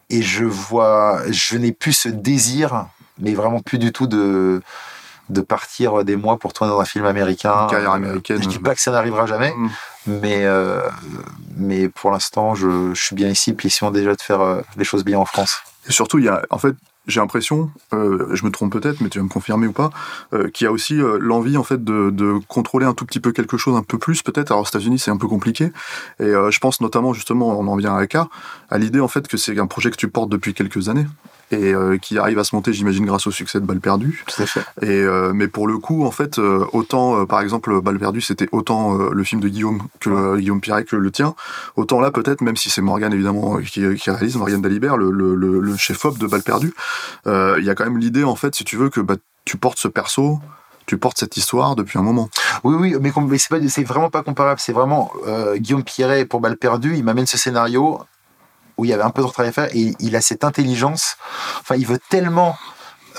et 0.09 0.21
je 0.21 0.45
vois 0.45 1.21
je 1.29 1.57
n'ai 1.57 1.71
plus 1.71 1.93
ce 1.93 2.09
désir 2.09 2.87
mais 3.19 3.33
vraiment 3.33 3.59
plus 3.59 3.77
du 3.77 3.91
tout 3.91 4.07
de 4.07 4.61
de 5.29 5.41
partir 5.41 6.05
des 6.05 6.15
mois 6.15 6.37
pour 6.37 6.53
tourner 6.53 6.71
dans 6.71 6.79
un 6.79 6.85
film 6.85 7.05
américain. 7.05 7.63
Une 7.63 7.69
carrière 7.69 7.91
américaine. 7.91 8.41
je 8.41 8.47
dis 8.47 8.59
pas 8.59 8.73
que 8.75 8.81
ça 8.81 8.91
n'arrivera 8.91 9.25
jamais 9.25 9.53
Hmm. 9.57 9.67
mais 10.21 10.45
euh, 10.45 10.81
mais 11.57 11.89
pour 11.89 12.11
l'instant 12.11 12.55
je, 12.55 12.93
je 12.93 13.01
suis 13.01 13.15
bien 13.15 13.27
ici 13.27 13.51
puis 13.53 13.67
essayons 13.67 13.91
déjà 13.91 14.15
de 14.15 14.21
faire 14.21 14.39
euh, 14.41 14.61
les 14.77 14.85
choses 14.85 15.03
bien 15.03 15.19
en 15.19 15.25
France. 15.25 15.57
Et 15.89 15.91
surtout, 15.93 16.19
il 16.19 16.25
y 16.25 16.29
a, 16.29 16.41
en 16.49 16.57
fait, 16.57 16.75
j'ai 17.07 17.19
l'impression, 17.19 17.71
euh, 17.93 18.27
je 18.33 18.45
me 18.45 18.51
trompe 18.51 18.71
peut-être, 18.73 19.01
mais 19.01 19.09
tu 19.09 19.17
vas 19.17 19.23
me 19.23 19.29
confirmer 19.29 19.67
ou 19.67 19.71
pas, 19.71 19.89
euh, 20.33 20.49
qu'il 20.49 20.65
y 20.65 20.67
a 20.67 20.71
aussi 20.71 21.01
euh, 21.01 21.17
l'envie 21.19 21.57
en 21.57 21.63
fait 21.63 21.83
de, 21.83 22.39
contrôler 22.47 22.85
un 22.85 22.93
tout 22.93 23.05
petit 23.05 23.19
peu 23.19 23.31
quelque 23.31 23.57
chose 23.57 23.75
un 23.75 23.83
peu 23.83 23.97
plus 23.97 24.21
peut-être. 24.21 24.51
Alors 24.51 24.63
aux 24.63 24.67
États-Unis 24.67 24.99
c'est 24.99 25.11
un 25.11 25.17
peu 25.17 25.27
compliqué, 25.27 25.71
et 26.19 26.31
je 26.49 26.59
pense 26.59 26.81
notamment 26.81 27.13
justement, 27.13 27.57
on 27.57 27.67
en 27.67 27.75
vient 27.75 27.95
à 27.95 28.01
Aka, 28.01 28.27
à 28.69 28.77
l'idée 28.77 28.99
en 28.99 29.07
fait 29.07 29.27
que 29.27 29.37
c'est 29.37 29.57
un 29.57 29.67
projet 29.67 29.89
que 29.91 29.95
tu 29.95 30.09
portes 30.09 30.29
depuis 30.29 30.53
quelques 30.53 30.89
années 30.89 31.05
et 31.51 31.73
euh, 31.73 31.97
qui 31.97 32.17
arrive 32.17 32.39
à 32.39 32.43
se 32.43 32.55
monter, 32.55 32.73
j'imagine, 32.73 33.05
grâce 33.05 33.27
au 33.27 33.31
succès 33.31 33.59
de 33.59 33.65
Balle 33.65 33.79
perdue. 33.79 34.23
tout 34.27 34.41
à 34.41 34.45
fait 34.45 34.61
Et 34.81 35.01
euh, 35.01 35.31
mais 35.33 35.47
pour 35.47 35.67
le 35.67 35.77
coup, 35.77 36.05
en 36.05 36.11
fait, 36.11 36.39
euh, 36.39 36.65
autant 36.73 37.25
par 37.25 37.41
exemple 37.41 37.81
Balle 37.81 37.99
perdue, 37.99 38.21
c'était 38.21 38.49
autant 38.51 38.97
le 38.97 39.23
film 39.23 39.41
de 39.41 39.49
Guillaume 39.49 39.81
que 39.99 40.37
Guillaume 40.37 40.61
Pierret 40.61 40.83
que 40.83 40.95
le 40.95 41.11
tien. 41.11 41.35
Autant 41.75 41.99
là, 41.99 42.11
peut-être, 42.11 42.41
même 42.41 42.57
si 42.57 42.69
c'est 42.69 42.81
Morgan 42.81 43.13
évidemment 43.13 43.57
qui, 43.57 43.95
qui 43.95 44.11
réalise, 44.11 44.35
Morgan 44.35 44.61
Dalibert, 44.61 44.97
le, 44.97 45.11
le, 45.11 45.35
le, 45.35 45.59
le 45.59 45.77
chef-op 45.77 46.17
de 46.17 46.27
Balle 46.27 46.43
perdue, 46.43 46.73
il 47.25 47.63
y 47.63 47.69
a 47.69 47.75
quand 47.75 47.85
même 47.85 47.97
l'idée 47.97 48.23
en 48.23 48.35
fait, 48.35 48.55
si 48.55 48.63
tu 48.63 48.75
veux, 48.75 48.89
que 48.89 49.01
bah, 49.01 49.15
tu 49.45 49.57
portes 49.57 49.79
ce 49.79 49.87
perso, 49.87 50.39
tu 50.87 50.97
portes 50.97 51.19
cette 51.19 51.37
histoire 51.37 51.75
depuis 51.75 51.99
un 51.99 52.01
moment. 52.01 52.29
Oui, 52.63 52.75
oui, 52.79 52.95
mais, 52.99 53.37
c'est 53.37 53.49
pas, 53.49 53.59
c'est 53.67 53.83
vraiment 53.83 54.09
pas 54.09 54.23
comparable. 54.23 54.59
C'est 54.59 54.73
vraiment 54.73 55.11
euh, 55.27 55.57
Guillaume 55.57 55.83
Pierret 55.83 56.25
pour 56.25 56.39
Balle 56.39 56.57
perdue. 56.57 56.95
Il 56.95 57.03
m'amène 57.03 57.27
ce 57.27 57.37
scénario 57.37 57.99
où 58.77 58.85
il 58.85 58.89
y 58.89 58.93
avait 58.93 59.03
un 59.03 59.09
peu 59.09 59.23
de 59.23 59.27
travail 59.27 59.49
à 59.49 59.53
faire 59.53 59.69
et 59.75 59.95
il 59.99 60.15
a 60.15 60.21
cette 60.21 60.43
intelligence. 60.43 61.17
Enfin, 61.61 61.75
il 61.75 61.85
veut 61.85 61.99
tellement 62.09 62.57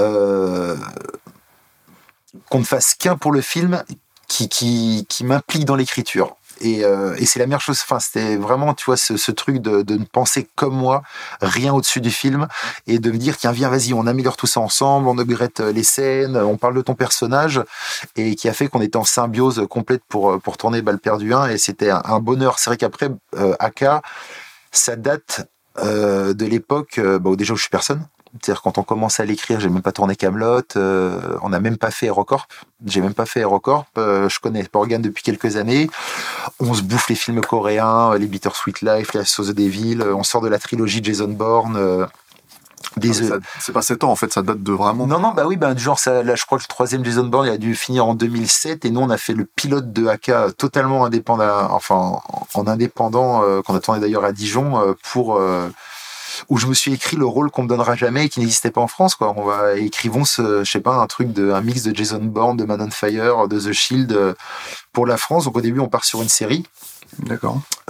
euh, 0.00 0.76
qu'on 2.48 2.60
ne 2.60 2.64
fasse 2.64 2.94
qu'un 2.94 3.16
pour 3.16 3.32
le 3.32 3.40
film 3.40 3.82
qui, 4.28 4.48
qui, 4.48 5.24
m'implique 5.24 5.64
dans 5.64 5.74
l'écriture. 5.74 6.36
Et, 6.60 6.84
euh, 6.84 7.14
et 7.18 7.24
c'est 7.24 7.38
la 7.38 7.46
meilleure 7.46 7.60
chose. 7.60 7.80
Enfin, 7.82 7.98
c'était 7.98 8.36
vraiment, 8.36 8.74
tu 8.74 8.84
vois, 8.84 8.96
ce, 8.96 9.16
ce 9.16 9.30
truc 9.30 9.58
de, 9.58 9.82
de 9.82 9.96
ne 9.96 10.04
penser 10.04 10.48
comme 10.54 10.74
moi, 10.74 11.02
rien 11.40 11.72
au-dessus 11.72 12.00
du 12.00 12.10
film, 12.10 12.46
et 12.86 12.98
de 12.98 13.10
me 13.10 13.16
dire, 13.16 13.36
tiens, 13.36 13.52
viens, 13.52 13.68
vas-y, 13.68 13.94
on 13.94 14.06
améliore 14.06 14.36
tout 14.36 14.46
ça 14.46 14.60
ensemble, 14.60 15.08
on 15.08 15.18
upgrade 15.18 15.58
les 15.72 15.82
scènes, 15.82 16.36
on 16.36 16.56
parle 16.56 16.74
de 16.74 16.82
ton 16.82 16.94
personnage, 16.94 17.62
et 18.16 18.34
qui 18.34 18.48
a 18.48 18.52
fait 18.52 18.68
qu'on 18.68 18.80
était 18.80 18.96
en 18.96 19.04
symbiose 19.04 19.66
complète 19.70 20.02
pour, 20.08 20.40
pour 20.40 20.56
tourner 20.56 20.82
Balle 20.82 20.98
perdue 20.98 21.32
1, 21.32 21.50
et 21.50 21.58
c'était 21.58 21.90
un, 21.90 22.02
un 22.04 22.20
bonheur. 22.20 22.58
C'est 22.58 22.70
vrai 22.70 22.76
qu'après, 22.76 23.08
euh, 23.36 23.54
Aka, 23.60 24.02
ça 24.72 24.96
date 24.96 25.48
euh, 25.78 26.35
de 26.35 26.44
l'époque 26.46 26.98
euh, 26.98 27.18
bah, 27.18 27.31
déjà 27.37 27.52
où 27.52 27.57
je 27.57 27.62
suis 27.62 27.70
personne. 27.70 28.07
C'est-à-dire 28.42 28.61
quand 28.61 28.76
on 28.76 28.83
commence 28.83 29.20
à 29.20 29.24
l'écrire, 29.24 29.59
j'ai 29.59 29.70
même 29.70 29.81
pas 29.83 29.90
tourné 29.92 30.14
Camelot, 30.14 30.61
euh, 30.76 31.38
on 31.42 31.48
n'a 31.48 31.61
même 31.61 31.78
pas 31.78 31.90
fait 31.90 32.07
Aerocorp, 32.07 32.46
j'ai 32.85 33.00
même 33.00 33.14
pas 33.14 33.24
fait 33.24 33.40
Aerocorp, 33.40 33.87
je 33.96 34.38
connais 34.40 34.62
Porgan 34.64 35.00
depuis 35.00 35.22
quelques 35.22 35.57
années. 35.57 35.88
On 36.61 36.74
se 36.74 36.83
bouffe 36.83 37.09
les 37.09 37.14
films 37.14 37.40
coréens, 37.40 38.14
les 38.18 38.26
Bittersweet 38.26 38.83
Life, 38.83 39.14
les 39.14 39.24
Sauce 39.24 39.48
des 39.48 39.68
villes, 39.68 40.02
on 40.02 40.22
sort 40.24 40.42
de 40.42 40.48
la 40.48 40.59
trilogie 40.59 41.02
Jason 41.02 41.28
Bourne. 41.28 41.76
euh, 41.76 42.04
des, 42.04 42.07
Ah, 42.07 42.11
ça- 42.11 42.78
C'est 43.61 43.72
pas 43.72 43.83
7 43.83 44.05
ans 44.05 44.11
en 44.11 44.16
fait, 44.16 44.33
ça 44.33 44.42
date 44.42 44.62
de 44.62 44.72
vraiment. 44.72 45.07
non, 45.07 45.20
non, 45.20 45.33
bah 45.33 45.44
oui, 45.46 45.57
ben, 45.57 45.77
genre, 45.77 45.98
ça, 45.98 46.22
là, 46.22 46.35
je 46.35 46.44
crois 46.44 46.59
que 46.59 46.64
le 46.64 46.68
troisième 46.68 47.05
Jason 47.05 47.24
Bourne, 47.24 47.46
il 47.46 47.53
a 47.53 47.59
dû 47.59 47.74
finir 47.74 48.07
en 48.07 48.14
2007, 48.14 48.85
et 48.85 48.90
nous, 48.90 49.01
on 49.01 49.11
a 49.11 49.18
fait 49.18 49.35
le 49.35 49.44
pilote 49.44 49.92
de 49.92 50.07
AK 50.07 50.57
totalement 50.57 51.05
indépendant, 51.05 51.70
enfin, 51.70 51.94
en, 51.94 52.22
en 52.55 52.66
indépendant, 52.66 53.42
euh, 53.42 53.62
qu'on 53.62 53.74
a 53.74 53.81
tourné 53.81 54.01
d'ailleurs 54.01 54.24
à 54.24 54.33
Dijon, 54.33 54.81
euh, 54.81 54.94
pour, 55.12 55.37
euh, 55.37 55.68
où 56.48 56.59
je 56.59 56.66
me 56.66 56.74
suis 56.74 56.92
écrit 56.92 57.16
le 57.16 57.27
rôle 57.27 57.51
qu'on 57.51 57.62
me 57.64 57.68
donnera 57.68 57.96
jamais 57.96 58.27
et 58.27 58.29
qui 58.29 58.40
n'existait 58.40 58.70
pas 58.70 58.81
en 58.81 58.87
France, 58.87 59.14
quoi. 59.14 59.35
On 59.37 59.44
va, 59.44 59.74
écrivons 59.77 60.24
ce, 60.24 60.64
je 60.64 60.70
sais 60.70 60.81
pas, 60.81 60.94
un 60.96 61.07
truc 61.07 61.33
de, 61.33 61.53
un 61.53 61.61
mix 61.61 61.83
de 61.83 61.94
Jason 61.94 62.20
Bourne, 62.22 62.57
de 62.57 62.64
Man 62.64 62.81
on 62.81 62.90
Fire, 62.90 63.48
de 63.48 63.59
The 63.59 63.72
Shield, 63.72 64.12
euh, 64.12 64.35
pour 64.92 65.07
la 65.07 65.16
France. 65.16 65.44
Donc, 65.44 65.57
au 65.57 65.61
début, 65.61 65.81
on 65.81 65.88
part 65.88 66.05
sur 66.05 66.22
une 66.22 66.29
série 66.29 66.64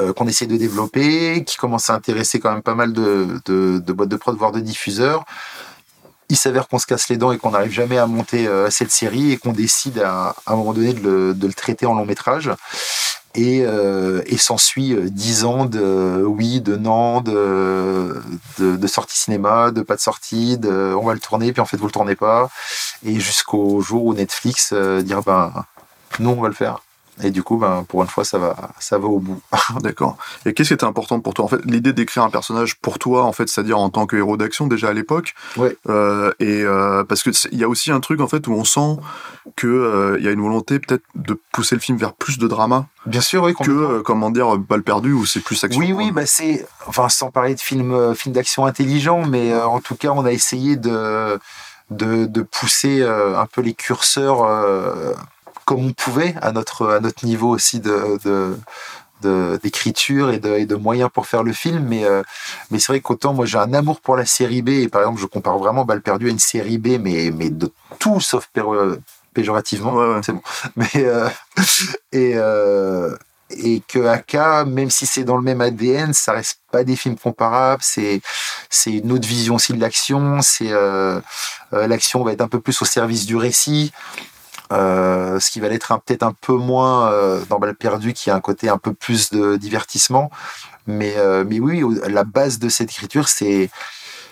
Euh, 0.01 0.13
qu'on 0.13 0.27
essaie 0.29 0.47
de 0.47 0.57
développer, 0.57 1.45
qui 1.45 1.57
commence 1.57 1.91
à 1.91 1.95
intéresser 1.95 2.41
quand 2.41 2.53
même 2.53 2.63
pas 2.63 2.75
mal 2.75 2.93
de, 2.93 3.81
boîtes 3.93 4.09
de 4.09 4.17
prod, 4.17 4.37
voire 4.37 4.53
de 4.53 4.61
diffuseurs. 4.61 5.25
Il 6.29 6.37
s'avère 6.37 6.69
qu'on 6.69 6.79
se 6.79 6.87
casse 6.87 7.09
les 7.09 7.17
dents 7.17 7.33
et 7.33 7.39
qu'on 7.39 7.51
n'arrive 7.51 7.73
jamais 7.73 7.99
à 7.99 8.07
monter 8.07 8.47
euh, 8.47 8.71
cette 8.71 8.91
série 8.91 9.33
et 9.33 9.39
qu'on 9.39 9.53
décide 9.53 9.99
à, 10.01 10.37
un 10.47 10.57
moment 10.57 10.73
donné 10.73 10.93
de 10.93 11.35
le, 11.41 11.53
traiter 11.53 11.87
en 11.87 11.95
long 11.95 12.05
métrage. 12.05 12.51
Et, 13.35 13.63
euh, 13.63 14.23
et 14.27 14.37
s'ensuit 14.37 14.95
euh, 14.95 15.09
dix 15.11 15.45
ans 15.45 15.65
de 15.65 16.25
oui, 16.27 16.61
de 16.61 16.77
non, 16.77 17.21
de, 17.21 18.21
de, 18.59 18.87
sortie 18.87 19.19
cinéma, 19.19 19.71
de 19.71 19.83
pas 19.83 19.97
de 19.97 20.01
sortie, 20.01 20.59
de 20.59 20.95
on 20.99 21.05
va 21.05 21.15
le 21.15 21.21
tourner, 21.21 21.53
puis 21.53 21.61
en 21.61 21.67
fait 21.67 21.77
vous 21.77 21.87
le 21.87 21.93
tournez 21.93 22.17
pas. 22.17 22.49
Et 23.05 23.21
jusqu'au 23.21 23.81
jour 23.81 24.07
où 24.07 24.15
Netflix 24.15 24.73
dira 24.73 25.23
ben 25.25 25.53
nous 26.19 26.31
on 26.31 26.41
va 26.41 26.49
le 26.49 26.55
faire. 26.55 26.81
Et 27.23 27.31
du 27.31 27.43
coup, 27.43 27.57
ben, 27.57 27.85
pour 27.89 28.03
une 28.03 28.09
fois, 28.09 28.25
ça 28.25 28.39
va, 28.39 28.71
ça 28.79 28.99
va 28.99 29.07
au 29.09 29.19
bout. 29.19 29.41
D'accord. 29.81 30.17
Et 30.47 30.53
qu'est-ce 30.53 30.69
qui 30.69 30.75
était 30.75 30.85
important 30.85 31.21
pour 31.21 31.35
toi? 31.35 31.45
En 31.45 31.49
fait, 31.49 31.65
l'idée 31.65 31.93
d'écrire 31.93 32.23
un 32.23 32.31
personnage 32.31 32.77
pour 32.77 32.99
toi, 32.99 33.25
en 33.25 33.33
fait, 33.33 33.49
c'est-à-dire 33.49 33.79
en 33.79 33.91
tant 33.91 34.07
que 34.07 34.17
héros 34.17 34.37
d'action 34.37 34.67
déjà 34.67 34.89
à 34.89 34.93
l'époque. 34.93 35.35
Ouais. 35.57 35.77
Euh, 35.89 36.33
et 36.39 36.63
euh, 36.63 37.05
parce 37.05 37.23
que 37.23 37.31
il 37.51 37.59
y 37.59 37.65
a 37.65 37.69
aussi 37.69 37.91
un 37.91 38.01
truc 38.01 38.21
en 38.21 38.29
fait 38.29 38.47
où 38.47 38.53
on 38.53 38.65
sent 38.65 39.01
que 39.57 39.67
euh, 39.67 40.17
il 40.19 40.25
y 40.25 40.29
a 40.29 40.31
une 40.31 40.41
volonté 40.41 40.79
peut-être 40.79 41.05
de 41.15 41.39
pousser 41.53 41.75
le 41.75 41.81
film 41.81 41.99
vers 41.99 42.13
plus 42.13 42.39
de 42.39 42.47
drama 42.47 42.87
Bien 43.07 43.21
sûr, 43.21 43.45
oui. 43.45 43.55
que 43.55 44.01
comment 44.01 44.31
dire 44.31 44.59
balle 44.59 44.83
perdue 44.83 45.13
où 45.13 45.25
c'est 45.25 45.41
plus 45.41 45.63
action. 45.65 45.81
Oui, 45.81 45.93
oui, 45.93 46.13
bah 46.13 46.27
c'est, 46.27 46.67
enfin, 46.87 47.09
sans 47.09 47.31
parler 47.31 47.55
de 47.55 47.61
films, 47.61 47.95
euh, 47.95 48.15
films 48.15 48.35
d'action 48.35 48.67
intelligents, 48.67 49.25
mais 49.25 49.55
en 49.55 49.81
tout 49.81 49.95
cas, 49.95 50.11
on 50.11 50.25
a 50.25 50.33
essayé 50.33 50.77
de, 50.77 51.39
de, 51.91 52.27
de 52.27 52.43
pousser 52.43 53.03
un 53.03 53.47
peu 53.47 53.63
les 53.63 53.75
curseurs 53.75 54.47
comme 55.69 55.85
on 55.85 55.93
pouvait 55.93 56.35
à 56.41 56.51
notre, 56.53 56.89
à 56.89 57.01
notre 57.01 57.27
niveau 57.27 57.51
aussi 57.51 57.79
de, 57.79 58.57
d'écriture 59.63 60.31
et 60.31 60.39
de, 60.39 60.55
et 60.57 60.65
de 60.65 60.77
moyens 60.77 61.11
pour 61.13 61.27
faire 61.27 61.43
le 61.43 61.53
film. 61.53 61.85
Mais, 61.87 62.05
euh, 62.05 62.23
mais 62.71 62.79
c'est 62.79 62.91
vrai 62.93 63.01
qu'autant 63.01 63.35
moi 63.35 63.45
j'ai 63.45 63.59
un 63.59 63.75
amour 63.75 64.01
pour 64.01 64.17
la 64.17 64.25
série 64.25 64.63
B 64.63 64.71
et 64.71 64.89
par 64.89 65.03
exemple 65.03 65.21
je 65.21 65.27
compare 65.27 65.59
vraiment 65.59 65.85
Balle 65.85 66.01
perdue 66.01 66.29
à 66.29 66.31
une 66.31 66.39
série 66.39 66.79
B, 66.79 66.99
mais, 66.99 67.31
mais 67.31 67.51
de 67.51 67.71
tout 67.99 68.19
sauf 68.19 68.49
péro- 68.55 68.97
péjorativement. 69.35 69.93
Ouais, 69.93 70.15
ouais. 70.15 70.21
C'est 70.25 70.33
bon. 70.33 70.41
Mais 70.77 70.89
euh, 70.97 71.29
et 72.13 72.33
euh, 72.37 73.15
et 73.51 73.83
que 73.89 74.07
AK, 74.07 74.67
même 74.67 74.91
si 74.91 75.07
c'est 75.07 75.25
dans 75.25 75.37
le 75.37 75.43
même 75.43 75.61
ADN, 75.61 76.13
ça 76.13 76.33
reste 76.33 76.61
pas 76.71 76.85
des 76.85 76.97
films 76.97 77.17
comparables. 77.17 77.83
C'est 77.85 78.21
c'est 78.71 78.93
une 78.93 79.13
autre 79.13 79.27
vision 79.29 79.57
aussi 79.57 79.73
de 79.73 79.81
l'action. 79.81 80.41
C'est 80.43 80.71
euh, 80.73 81.21
euh, 81.73 81.87
l'action 81.87 82.23
va 82.25 82.33
être 82.33 82.41
un 82.43 82.49
peu 82.49 82.61
plus 82.61 82.81
au 82.83 82.85
service 82.85 83.27
du 83.27 83.37
récit. 83.37 83.93
Euh, 84.73 85.41
ce 85.41 85.51
qui 85.51 85.61
va 85.61 85.69
l'être 85.69 85.99
peut-être 86.05 86.23
un 86.23 86.35
peu 86.39 86.53
moins 86.55 87.11
euh, 87.11 87.41
dans 87.49 87.59
Balle 87.59 87.75
perdue, 87.75 88.13
qui 88.13 88.31
a 88.31 88.35
un 88.35 88.41
côté 88.41 88.69
un 88.69 88.79
peu 88.79 88.93
plus 88.93 89.31
de 89.31 89.57
divertissement. 89.57 90.31
Mais, 90.87 91.15
euh, 91.17 91.45
mais 91.47 91.59
oui, 91.61 91.83
la 92.07 92.25
base 92.25 92.59
de 92.59 92.69
cette 92.69 92.91
écriture, 92.91 93.29
c'est 93.29 93.71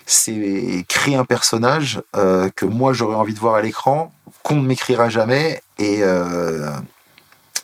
c'est 0.08 0.84
créer 0.88 1.16
un 1.16 1.24
personnage 1.24 2.00
euh, 2.14 2.48
que 2.54 2.64
moi 2.64 2.92
j'aurais 2.92 3.16
envie 3.16 3.34
de 3.34 3.40
voir 3.40 3.56
à 3.56 3.62
l'écran, 3.62 4.12
qu'on 4.44 4.56
ne 4.56 4.66
m'écrira 4.66 5.08
jamais, 5.08 5.60
et, 5.78 6.02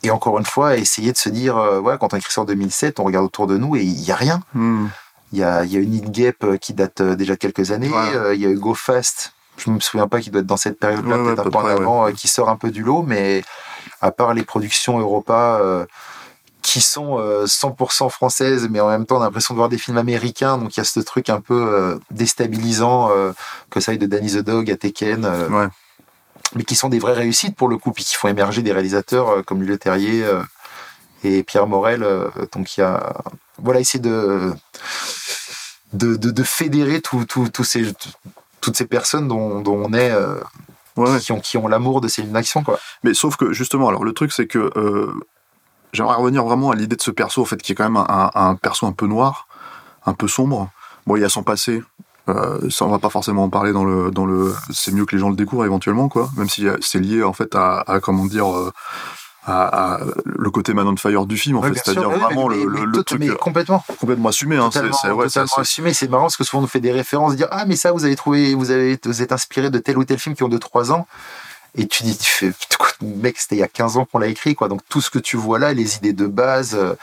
et 0.03 0.11
encore 0.11 0.39
une 0.39 0.45
fois, 0.45 0.77
essayer 0.77 1.13
de 1.13 1.17
se 1.17 1.29
dire, 1.29 1.57
ouais, 1.83 1.97
quand 2.01 2.13
on 2.13 2.17
écrit 2.17 2.33
ça 2.33 2.41
en 2.41 2.45
2007, 2.45 2.99
on 2.99 3.05
regarde 3.05 3.25
autour 3.27 3.47
de 3.47 3.57
nous 3.57 3.77
et 3.77 3.83
il 3.83 3.95
n'y 4.01 4.11
a 4.11 4.17
rien. 4.17 4.43
Hmm. 4.55 4.89
Il 5.33 5.39
y 5.39 5.45
a, 5.45 5.65
y 5.65 5.77
a 5.77 5.81
une 5.81 6.01
Gap 6.11 6.45
qui 6.61 6.75
date 6.75 7.01
déjà 7.01 7.35
de 7.35 7.39
quelques 7.39 7.71
années, 7.71 7.89
Ouais. 7.89 8.35
il 8.35 8.41
y 8.43 8.47
a 8.47 8.51
eu 8.51 8.59
Go 8.59 8.75
Fast, 8.75 9.33
je 9.65 9.71
me 9.71 9.81
souviens 9.81 10.09
pas 10.09 10.21
qui 10.21 10.31
doit 10.31 10.41
être 10.41 10.47
dans 10.47 10.57
cette 10.57 10.79
période-là, 10.79 11.17
Ouais, 11.19 11.25
peut-être 11.35 11.47
un 11.47 11.51
peu 11.51 11.59
en 11.59 11.65
ouais. 11.65 11.73
avant, 11.73 12.07
euh, 12.09 12.13
qui 12.13 12.29
sort 12.29 12.49
un 12.49 12.57
peu 12.57 12.71
du 12.71 12.83
lot, 12.83 13.03
mais 13.03 13.43
à 14.01 14.11
part 14.11 14.35
les 14.35 14.43
productions 14.45 14.99
Europa 14.99 15.59
euh, 15.61 15.85
qui 16.63 16.81
sont 16.81 17.19
euh, 17.19 17.45
100% 17.47 18.09
françaises, 18.11 18.69
mais 18.71 18.81
en 18.81 18.89
même 18.89 19.05
temps 19.07 19.17
on 19.19 19.21
a 19.21 19.25
l'impression 19.25 19.55
de 19.55 19.57
voir 19.59 19.69
des 19.69 19.79
films 19.79 19.99
américains, 19.99 20.59
donc 20.59 20.77
il 20.77 20.81
y 20.81 20.83
a 20.83 20.85
ce 20.85 21.01
truc 21.01 21.29
un 21.31 21.41
peu 21.41 21.55
euh, 21.55 21.99
déstabilisant 22.11 23.11
euh, 23.11 23.33
que 23.71 23.81
ça 23.81 23.93
aille 23.93 23.99
de 23.99 24.07
Danny 24.07 24.31
the 24.33 24.39
Dog 24.39 24.71
à 24.71 24.77
Tekken, 24.77 25.25
euh, 25.25 25.49
mais 26.55 26.65
qui 26.65 26.75
sont 26.77 26.89
des 26.89 26.99
vraies 27.01 27.15
réussites 27.15 27.57
pour 27.57 27.69
le 27.69 27.79
coup, 27.79 27.93
puis 27.93 28.05
qui 28.05 28.15
font 28.15 28.29
émerger 28.29 28.63
des 28.63 28.73
réalisateurs 28.73 29.29
euh, 29.31 29.43
comme 29.43 29.61
Lully 29.63 29.79
Terrier 29.79 30.25
euh, 30.25 30.43
et 31.25 31.43
Pierre 31.43 31.67
Morel. 31.67 32.03
euh, 32.03 32.29
donc 32.53 32.77
il 32.77 32.81
y 32.81 32.85
a 32.85 33.13
voilà 33.59 33.81
essayer 33.81 34.01
de 34.01 34.53
de, 35.93 36.17
de, 36.17 36.31
de 36.31 36.43
fédérer 36.43 37.01
tous 37.03 37.65
ces 37.65 37.83
toutes 38.63 38.77
ces 38.79 38.87
personnes 38.87 39.29
dont, 39.29 39.61
dont 39.61 39.77
on 39.85 39.93
est 39.93 40.11
euh, 40.11 40.37
Ouais, 40.97 41.11
ouais. 41.11 41.21
qui 41.21 41.33
ont 41.33 41.41
qui 41.41 41.57
ont 41.59 41.69
l'amour 41.69 42.01
de 42.03 42.09
ces 42.09 42.21
films 42.23 42.35
d'action 42.35 42.63
quoi. 42.63 42.79
Mais 43.03 43.15
sauf 43.15 43.37
que 43.37 43.53
justement, 43.53 43.89
alors 43.89 44.05
le 44.05 44.13
truc 44.13 44.31
c'est 44.33 44.47
que 44.47 44.71
euh, 44.77 45.11
j'aimerais 45.93 46.17
revenir 46.17 46.45
vraiment 46.45 46.71
à 46.71 46.75
l'idée 46.75 46.97
de 46.97 47.03
ce 47.03 47.11
perso 47.11 47.41
en 47.43 47.45
fait, 47.47 47.61
qui 47.63 47.73
est 47.73 47.75
quand 47.75 47.85
même 47.85 47.97
un, 47.97 48.07
un- 48.09 48.31
un 48.35 48.55
perso 48.57 48.87
un 48.87 48.93
peu 48.93 49.07
noir, 49.07 49.47
un 50.07 50.13
peu 50.15 50.29
sombre. 50.29 50.69
Bon, 51.07 51.17
il 51.17 51.23
y 51.23 51.25
a 51.25 51.29
son 51.31 51.43
passé. 51.43 51.83
Euh, 52.29 52.69
ça, 52.71 52.85
on 52.85 52.89
va 52.91 52.99
pas 53.01 53.09
forcément 53.11 53.45
en 53.45 53.49
parler 53.49 53.73
dans 53.73 53.85
le 53.85 54.11
dans 54.11 54.27
le. 54.27 54.55
C'est 54.71 54.93
mieux 54.93 55.05
que 55.07 55.17
les 55.17 55.21
gens 55.21 55.31
le 55.31 55.35
découvrent 55.35 55.65
éventuellement, 55.65 56.09
quoi. 56.09 56.31
Même 56.37 56.49
si 56.49 56.67
c'est 56.81 57.01
lié 57.01 57.23
en 57.25 57.33
fait 57.33 57.55
à, 57.55 57.81
à 57.87 57.99
comment 58.01 58.27
dire. 58.27 58.47
euh, 58.55 58.71
à, 59.45 59.95
à 59.97 60.01
le 60.25 60.51
côté 60.51 60.73
Man 60.75 60.87
on 60.87 60.97
Fire 60.97 61.27
du 61.27 61.37
film, 61.37 61.57
en 61.57 61.61
Ouais, 61.63 61.69
fait, 61.73 61.81
c'est-à-dire 61.85 62.09
vraiment 62.11 62.49
mais- 62.49 62.57
le, 62.65 62.87
mais 62.97 63.03
truc 63.05 63.23
euh, 63.23 63.35
complètement 63.35 63.85
complètement 63.99 64.29
assumé. 64.29 64.57
Hein, 64.57 64.71
c'est, 64.73 64.81
c'est, 64.81 65.11
ouais, 65.11 65.25
c'est 65.29 65.41
totalement 65.41 65.45
assez- 65.45 65.61
assumé. 65.61 65.93
C'est 65.95 66.09
marrant 66.09 66.25
parce 66.25 66.37
que 66.37 66.45
souvent 66.45 66.61
on 66.61 66.63
nous 66.63 66.69
fait 66.69 66.81
des 66.81 66.93
références, 66.93 67.35
dire 67.37 67.49
ah 67.51 67.65
mais 67.67 67.77
ça 67.77 67.91
vous 67.93 68.05
avez 68.05 68.15
trouvé, 68.17 68.55
vous 68.55 68.71
avez 68.71 68.99
vous 69.05 69.21
êtes 69.23 69.33
inspiré 69.33 69.71
de 69.71 69.79
tel 69.79 69.99
ou 69.99 70.05
tel 70.05 70.19
film 70.19 70.35
qui 70.37 70.43
ont 70.45 70.49
2-3 70.49 70.93
ans. 70.93 71.07
Et 71.75 71.89
tu 71.89 72.03
dis, 72.03 72.17
tu 72.19 72.31
fais, 72.31 72.53
mec, 73.03 73.37
c'était 73.39 73.57
il 73.57 73.61
y 73.61 73.63
a 73.65 73.69
15 73.69 73.97
ans 73.97 74.07
qu'on 74.11 74.19
l'a 74.19 74.27
écrit, 74.29 74.55
quoi. 74.55 74.69
Donc 74.69 74.81
tout 74.89 75.01
ce 75.01 75.11
que 75.11 75.19
tu 75.19 75.37
vois 75.37 75.59
là, 75.59 75.73
les 75.73 75.97
idées 75.97 76.13
de 76.13 76.27
base, 76.27 76.75
euh, 76.75 76.95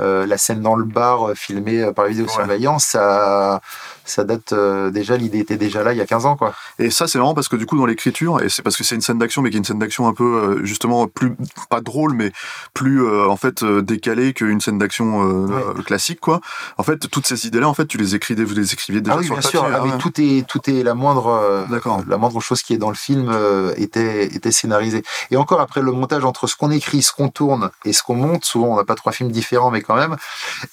euh, 0.00 0.26
la 0.26 0.38
scène 0.38 0.60
dans 0.60 0.74
le 0.76 0.84
bar 0.84 1.28
euh, 1.30 1.34
filmée 1.34 1.90
par 1.94 2.04
la 2.04 2.10
vidéosurveillance, 2.10 2.84
ça, 2.84 3.60
ça 4.04 4.24
date 4.24 4.52
euh, 4.52 4.90
déjà, 4.90 5.16
l'idée 5.16 5.38
était 5.38 5.56
déjà 5.56 5.82
là 5.84 5.92
il 5.92 5.98
y 5.98 6.00
a 6.02 6.06
15 6.06 6.26
ans, 6.26 6.36
quoi. 6.36 6.52
Et 6.78 6.90
ça, 6.90 7.06
c'est 7.06 7.18
marrant 7.18 7.34
parce 7.34 7.48
que 7.48 7.56
du 7.56 7.66
coup, 7.66 7.76
dans 7.76 7.86
l'écriture, 7.86 8.42
et 8.42 8.48
c'est 8.48 8.62
parce 8.62 8.76
que 8.76 8.84
c'est 8.84 8.94
une 8.96 9.00
scène 9.00 9.18
d'action, 9.18 9.40
mais 9.42 9.50
qui 9.50 9.56
est 9.56 9.58
une 9.58 9.64
scène 9.64 9.78
d'action 9.78 10.08
un 10.08 10.14
peu, 10.14 10.24
euh, 10.24 10.64
justement, 10.64 11.06
plus, 11.06 11.34
pas 11.70 11.80
drôle, 11.80 12.14
mais 12.14 12.32
plus, 12.74 13.06
en 13.26 13.36
fait, 13.36 13.64
décalée 13.64 14.32
qu'une 14.32 14.60
scène 14.60 14.78
d'action 14.78 15.04
Ouais. 15.24 15.82
classique, 15.84 16.20
quoi. 16.20 16.40
En 16.78 16.82
fait, 16.82 17.08
toutes 17.10 17.26
ces 17.26 17.46
idées-là, 17.46 17.68
en 17.68 17.74
fait, 17.74 17.86
tu 17.86 17.98
les 17.98 18.14
écrivais, 18.14 18.44
vous 18.44 18.54
les 18.54 18.72
écriviez 18.72 19.00
déjà 19.00 19.14
ah 19.14 19.18
oui, 19.18 19.24
sur 19.24 19.34
bien 19.34 19.42
le 19.44 19.48
sûr. 19.48 19.64
Ah, 19.64 19.80
mais 19.84 19.92
ouais. 19.92 19.98
tout 19.98 20.12
est, 20.20 20.46
tout 20.46 20.60
est 20.70 20.82
la 20.82 20.94
moindre, 20.94 21.66
la 22.08 22.16
moindre 22.16 22.40
chose 22.40 22.62
qui 22.62 22.74
est 22.74 22.78
dans 22.78 22.88
le 22.90 22.96
film 22.96 23.32
était, 23.76 24.24
était 24.26 24.50
scénarisée. 24.52 25.02
Et 25.30 25.36
encore 25.44 25.60
après 25.60 25.82
le 25.82 25.92
montage 25.92 26.24
entre 26.24 26.46
ce 26.46 26.56
qu'on 26.56 26.70
écrit, 26.70 27.02
ce 27.02 27.12
qu'on 27.12 27.28
tourne 27.28 27.70
et 27.84 27.92
ce 27.92 28.02
qu'on 28.02 28.14
monte, 28.14 28.46
souvent 28.46 28.68
on 28.68 28.76
n'a 28.76 28.84
pas 28.84 28.94
trois 28.94 29.12
films 29.12 29.30
différents, 29.30 29.70
mais 29.70 29.82
quand 29.82 29.94
même. 29.94 30.16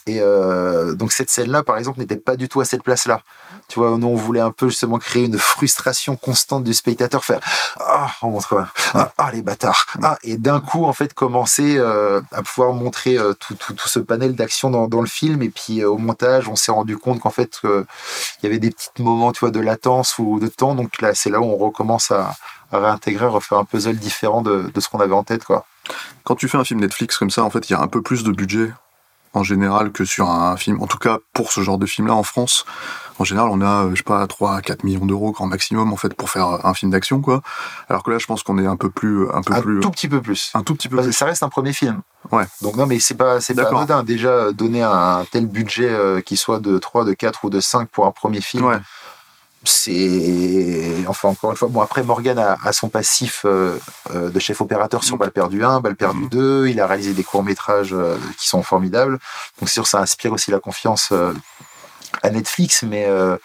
Et 0.07 0.21
euh, 0.21 0.95
donc 0.95 1.11
cette 1.11 1.29
scène-là, 1.29 1.61
par 1.61 1.77
exemple, 1.77 1.99
n'était 1.99 2.15
pas 2.15 2.37
du 2.37 2.47
tout 2.47 2.61
à 2.61 2.65
cette 2.65 2.81
place-là. 2.81 3.19
Tu 3.67 3.79
vois, 3.79 3.97
nous 3.97 4.07
on 4.07 4.15
voulait 4.15 4.39
un 4.39 4.51
peu 4.51 4.69
justement 4.69 4.97
créer 4.97 5.25
une 5.25 5.37
frustration 5.37 6.15
constante 6.15 6.63
du 6.63 6.73
spectateur, 6.73 7.25
faire 7.25 7.41
ah 7.79 8.11
on 8.21 8.29
montre 8.29 8.47
quoi 8.47 8.67
ah, 8.93 9.11
ah, 9.17 9.31
les 9.33 9.41
bâtards 9.41 9.85
ah 10.01 10.17
et 10.23 10.37
d'un 10.37 10.61
coup 10.61 10.85
en 10.85 10.93
fait 10.93 11.13
commencer 11.13 11.75
euh, 11.77 12.21
à 12.31 12.41
pouvoir 12.41 12.73
montrer 12.73 13.17
euh, 13.17 13.33
tout, 13.33 13.55
tout, 13.55 13.73
tout 13.73 13.87
ce 13.89 13.99
panel 13.99 14.35
d'action 14.35 14.69
dans, 14.69 15.01
le 15.01 15.07
film 15.07 15.41
et 15.41 15.49
puis 15.49 15.83
au 15.83 15.97
montage 15.97 16.47
on 16.47 16.55
s'est 16.55 16.71
rendu 16.71 16.97
compte 16.97 17.19
qu'en 17.19 17.29
fait 17.29 17.59
il 17.63 17.85
y 18.43 18.45
avait 18.45 18.59
des 18.59 18.71
petits 18.71 19.01
moments 19.01 19.31
tu 19.31 19.39
vois 19.39 19.51
de 19.51 19.59
latence 19.59 20.17
ou 20.19 20.39
de 20.39 20.47
temps 20.47 20.75
donc 20.75 21.01
là 21.01 21.13
c'est 21.13 21.29
là 21.29 21.41
où 21.41 21.45
on 21.45 21.57
recommence 21.57 22.11
à 22.11 22.33
réintégrer 22.71 23.25
refaire 23.27 23.57
un 23.57 23.65
puzzle 23.65 23.95
différent 23.97 24.41
de, 24.41 24.71
de 24.73 24.79
ce 24.79 24.89
qu'on 24.89 24.99
avait 24.99 25.13
en 25.13 25.23
tête 25.23 25.43
quoi 25.43 25.65
Quand 26.23 26.35
tu 26.35 26.47
fais 26.47 26.57
un 26.57 26.63
film 26.63 26.79
Netflix 26.79 27.17
comme 27.17 27.29
ça, 27.29 27.43
en 27.43 27.49
fait, 27.49 27.69
il 27.69 27.73
y 27.73 27.75
a 27.75 27.81
un 27.81 27.87
peu 27.87 28.01
plus 28.01 28.23
de 28.23 28.31
budget 28.31 28.71
en 29.33 29.43
général 29.43 29.91
que 29.91 30.03
sur 30.03 30.29
un 30.29 30.57
film. 30.57 30.81
En 30.81 30.87
tout 30.87 30.97
cas, 30.97 31.19
pour 31.33 31.51
ce 31.53 31.61
genre 31.61 31.77
de 31.77 31.85
film-là, 31.85 32.13
en 32.13 32.23
France, 32.23 32.65
en 33.17 33.23
général, 33.23 33.49
on 33.49 33.61
a, 33.61 33.89
je 33.91 33.95
sais 33.95 34.03
pas, 34.03 34.25
3 34.27 34.55
à 34.57 34.61
4 34.61 34.83
millions 34.83 35.05
d'euros 35.05 35.31
grand 35.31 35.47
maximum, 35.47 35.93
en 35.93 35.95
fait, 35.95 36.13
pour 36.13 36.29
faire 36.29 36.65
un 36.65 36.73
film 36.73 36.91
d'action, 36.91 37.21
quoi. 37.21 37.41
Alors 37.87 38.03
que 38.03 38.11
là, 38.11 38.17
je 38.17 38.25
pense 38.25 38.43
qu'on 38.43 38.57
est 38.57 38.65
un 38.65 38.75
peu 38.75 38.89
plus, 38.89 39.29
un 39.31 39.41
peu 39.41 39.53
un 39.53 39.61
plus, 39.61 39.79
tout 39.79 39.89
petit 39.91 40.09
peu 40.09 40.19
plus. 40.21 40.51
un 40.53 40.63
tout 40.63 40.75
petit 40.75 40.89
peu 40.89 40.97
Parce 40.97 41.07
que 41.07 41.11
plus. 41.11 41.17
ça 41.17 41.25
reste 41.25 41.43
un 41.43 41.49
premier 41.49 41.71
film. 41.71 42.01
Ouais. 42.31 42.43
Donc 42.61 42.75
non, 42.75 42.85
mais 42.87 42.99
c'est 42.99 43.13
pas, 43.15 43.39
c'est 43.39 43.53
pas 43.55 43.69
anodin. 43.69 44.03
Déjà, 44.03 44.51
donner 44.51 44.83
un 44.83 45.23
tel 45.31 45.45
budget 45.45 45.87
euh, 45.89 46.19
qui 46.19 46.35
soit 46.35 46.59
de 46.59 46.77
3, 46.77 47.05
de 47.05 47.13
4 47.13 47.45
ou 47.45 47.49
de 47.49 47.61
5 47.61 47.87
pour 47.89 48.05
un 48.07 48.11
premier 48.11 48.41
film, 48.41 48.65
Ouais. 48.65 48.79
C'est 49.63 51.05
enfin 51.07 51.29
encore 51.29 51.51
une 51.51 51.57
fois 51.57 51.67
bon 51.67 51.81
après 51.81 52.03
Morgan 52.03 52.39
a, 52.39 52.57
a 52.63 52.73
son 52.73 52.89
passif 52.89 53.43
euh, 53.45 53.77
euh, 54.13 54.29
de 54.29 54.39
chef 54.39 54.59
opérateur 54.61 55.03
sur 55.03 55.17
Balle 55.17 55.31
perdue 55.31 55.63
1 55.63 55.81
Balle 55.81 55.95
perdue 55.95 56.23
Mhm. 56.23 56.29
2 56.29 56.67
il 56.69 56.79
a 56.79 56.87
réalisé 56.87 57.13
des 57.13 57.23
courts 57.23 57.43
métrages 57.43 57.95
qui 58.39 58.47
sont 58.47 58.63
formidables 58.63 59.19
donc 59.59 59.69
c'est 59.69 59.73
sûr 59.73 59.87
ça 59.87 59.99
inspire 59.99 60.33
aussi 60.33 60.49
la 60.51 60.59
confiance 60.59 61.09
euh, 61.11 61.33
à 62.23 62.29
Netflix 62.31 62.83
mais 62.83 63.05
euh, 63.07 63.37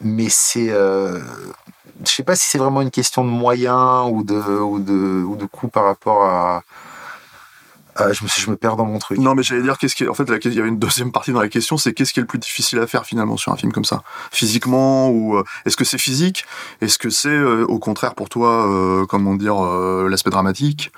mais 0.00 0.28
c'est 0.30 0.70
euh, 0.70 1.20
je 2.04 2.10
sais 2.10 2.22
pas 2.22 2.36
si 2.36 2.46
c'est 2.48 2.58
vraiment 2.58 2.82
une 2.82 2.90
question 2.90 3.24
de 3.24 3.30
moyens 3.30 4.08
ou 4.12 4.22
de 4.22 4.34
ou 4.34 4.78
de 4.78 5.24
ou 5.24 5.34
de 5.36 5.46
coût 5.46 5.68
par 5.68 5.84
rapport 5.84 6.24
à, 6.24 6.62
à- 7.96 8.12
je 8.12 8.24
me 8.24 8.28
je 8.28 8.50
me 8.50 8.56
perds 8.56 8.76
dans 8.76 8.84
mon 8.84 8.98
truc. 8.98 9.18
Non, 9.18 9.34
mais 9.34 9.42
j'allais 9.42 9.62
dire, 9.62 9.78
qu'est-ce 9.78 9.94
qui 9.96 10.08
en 10.08 10.14
fait, 10.14 10.24
il 10.44 10.54
y 10.54 10.58
avait 10.60 10.68
une 10.68 10.78
deuxième 10.78 11.12
partie 11.12 11.32
dans 11.32 11.40
la 11.40 11.48
question, 11.48 11.76
c'est 11.76 11.92
qu'est-ce 11.92 12.12
qui 12.12 12.20
est 12.20 12.22
le 12.22 12.26
plus 12.26 12.38
difficile 12.38 12.78
à 12.78 12.86
faire 12.86 13.04
finalement 13.06 13.36
sur 13.36 13.52
un 13.52 13.56
film 13.56 13.72
comme 13.72 13.84
ça? 13.84 14.02
Physiquement 14.30 15.08
ou 15.10 15.36
euh, 15.36 15.44
est-ce 15.64 15.76
que 15.76 15.84
c'est 15.84 15.98
physique? 15.98 16.44
Est-ce 16.80 16.98
que 16.98 17.10
c'est 17.10 17.28
euh, 17.28 17.64
au 17.66 17.78
contraire 17.78 18.14
pour 18.14 18.28
toi, 18.28 18.68
euh, 18.68 19.06
comment 19.06 19.34
dire, 19.34 19.60
l'aspect 20.08 20.30
dramatique? 20.30 20.92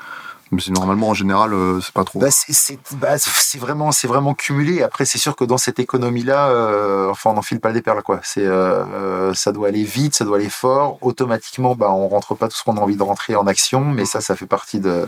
Mais 0.51 0.63
c'est 0.63 0.71
normalement 0.71 1.11
en 1.11 1.15
général, 1.15 1.53
euh, 1.53 1.79
c'est 1.83 1.93
pas 1.93 2.05
trop. 2.05 2.19
Bah, 2.21 2.29
c'est- 2.31 2.79
bah, 2.97 3.19
c'est 3.19 3.59
vraiment, 3.59 3.93
c'est 3.93 4.09
vraiment 4.09 4.33
cumulé. 4.35 4.83
Après, 4.83 5.05
c'est 5.05 5.19
sûr 5.19 5.37
que 5.37 5.45
dans 5.45 5.59
cette 5.59 5.79
économie-là, 5.79 6.49
euh, 6.49 7.11
enfin, 7.11 7.31
on 7.31 7.35
n'enfile 7.35 7.61
pas 7.61 7.73
des 7.73 7.83
perles, 7.83 8.03
quoi. 8.03 8.21
C'est, 8.23 8.47
euh, 8.47 8.85
euh, 8.95 9.35
ça 9.35 9.53
doit 9.53 9.69
aller 9.69 9.85
vite, 9.85 10.15
ça 10.15 10.25
doit 10.25 10.39
aller 10.39 10.49
fort. 10.49 10.97
Automatiquement, 11.03 11.75
bah, 11.75 11.91
on 11.91 12.09
rentre 12.09 12.35
pas 12.35 12.49
tout 12.49 12.57
ce 12.57 12.63
qu'on 12.65 12.77
a 12.79 12.81
envie 12.81 12.97
de 12.97 13.03
rentrer 13.03 13.37
en 13.37 13.47
action, 13.47 13.81
mais 13.85 14.07
ça, 14.07 14.21
ça 14.23 14.37
fait 14.37 14.47
partie 14.47 14.81
de, 14.81 15.07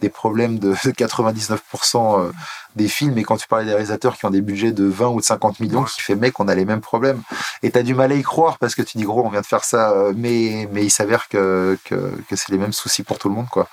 des 0.00 0.08
problèmes 0.08 0.58
de 0.58 0.74
99% 0.74 2.18
euh, 2.20 2.32
des 2.76 2.88
films. 2.88 3.16
Et 3.18 3.22
quand 3.22 3.36
tu 3.36 3.46
parlais 3.46 3.64
des 3.66 3.70
réalisateurs 3.72 4.16
qui 4.16 4.26
ont 4.26 4.30
des 4.30 4.40
budgets 4.40 4.72
de 4.72 4.84
20 4.86 5.08
ou 5.08 5.20
de 5.20 5.24
50 5.24 5.60
millions, 5.60 5.84
qui 5.84 6.00
fait, 6.00 6.16
mec, 6.16 6.40
on 6.40 6.48
a 6.48 6.54
les 6.54 6.64
mêmes 6.64 6.80
problèmes. 6.80 7.22
Et 7.62 7.70
t'as 7.70 7.82
du 7.82 7.94
mal 7.94 8.10
à 8.12 8.14
y 8.16 8.22
croire 8.22 8.58
parce 8.58 8.74
que 8.74 8.82
tu 8.82 8.98
dis, 8.98 9.04
gros, 9.04 9.24
on 9.24 9.28
vient 9.30 9.40
de 9.40 9.46
faire 9.46 9.64
ça, 9.64 9.94
mais, 10.16 10.68
mais 10.72 10.84
il 10.84 10.90
s'avère 10.90 11.28
que, 11.28 11.78
que, 11.84 11.94
que 12.28 12.34
c'est 12.36 12.50
les 12.50 12.58
mêmes 12.58 12.72
soucis 12.72 13.02
pour 13.04 13.18
tout 13.18 13.28
le 13.28 13.34
monde, 13.36 13.48
quoi. 13.50 13.68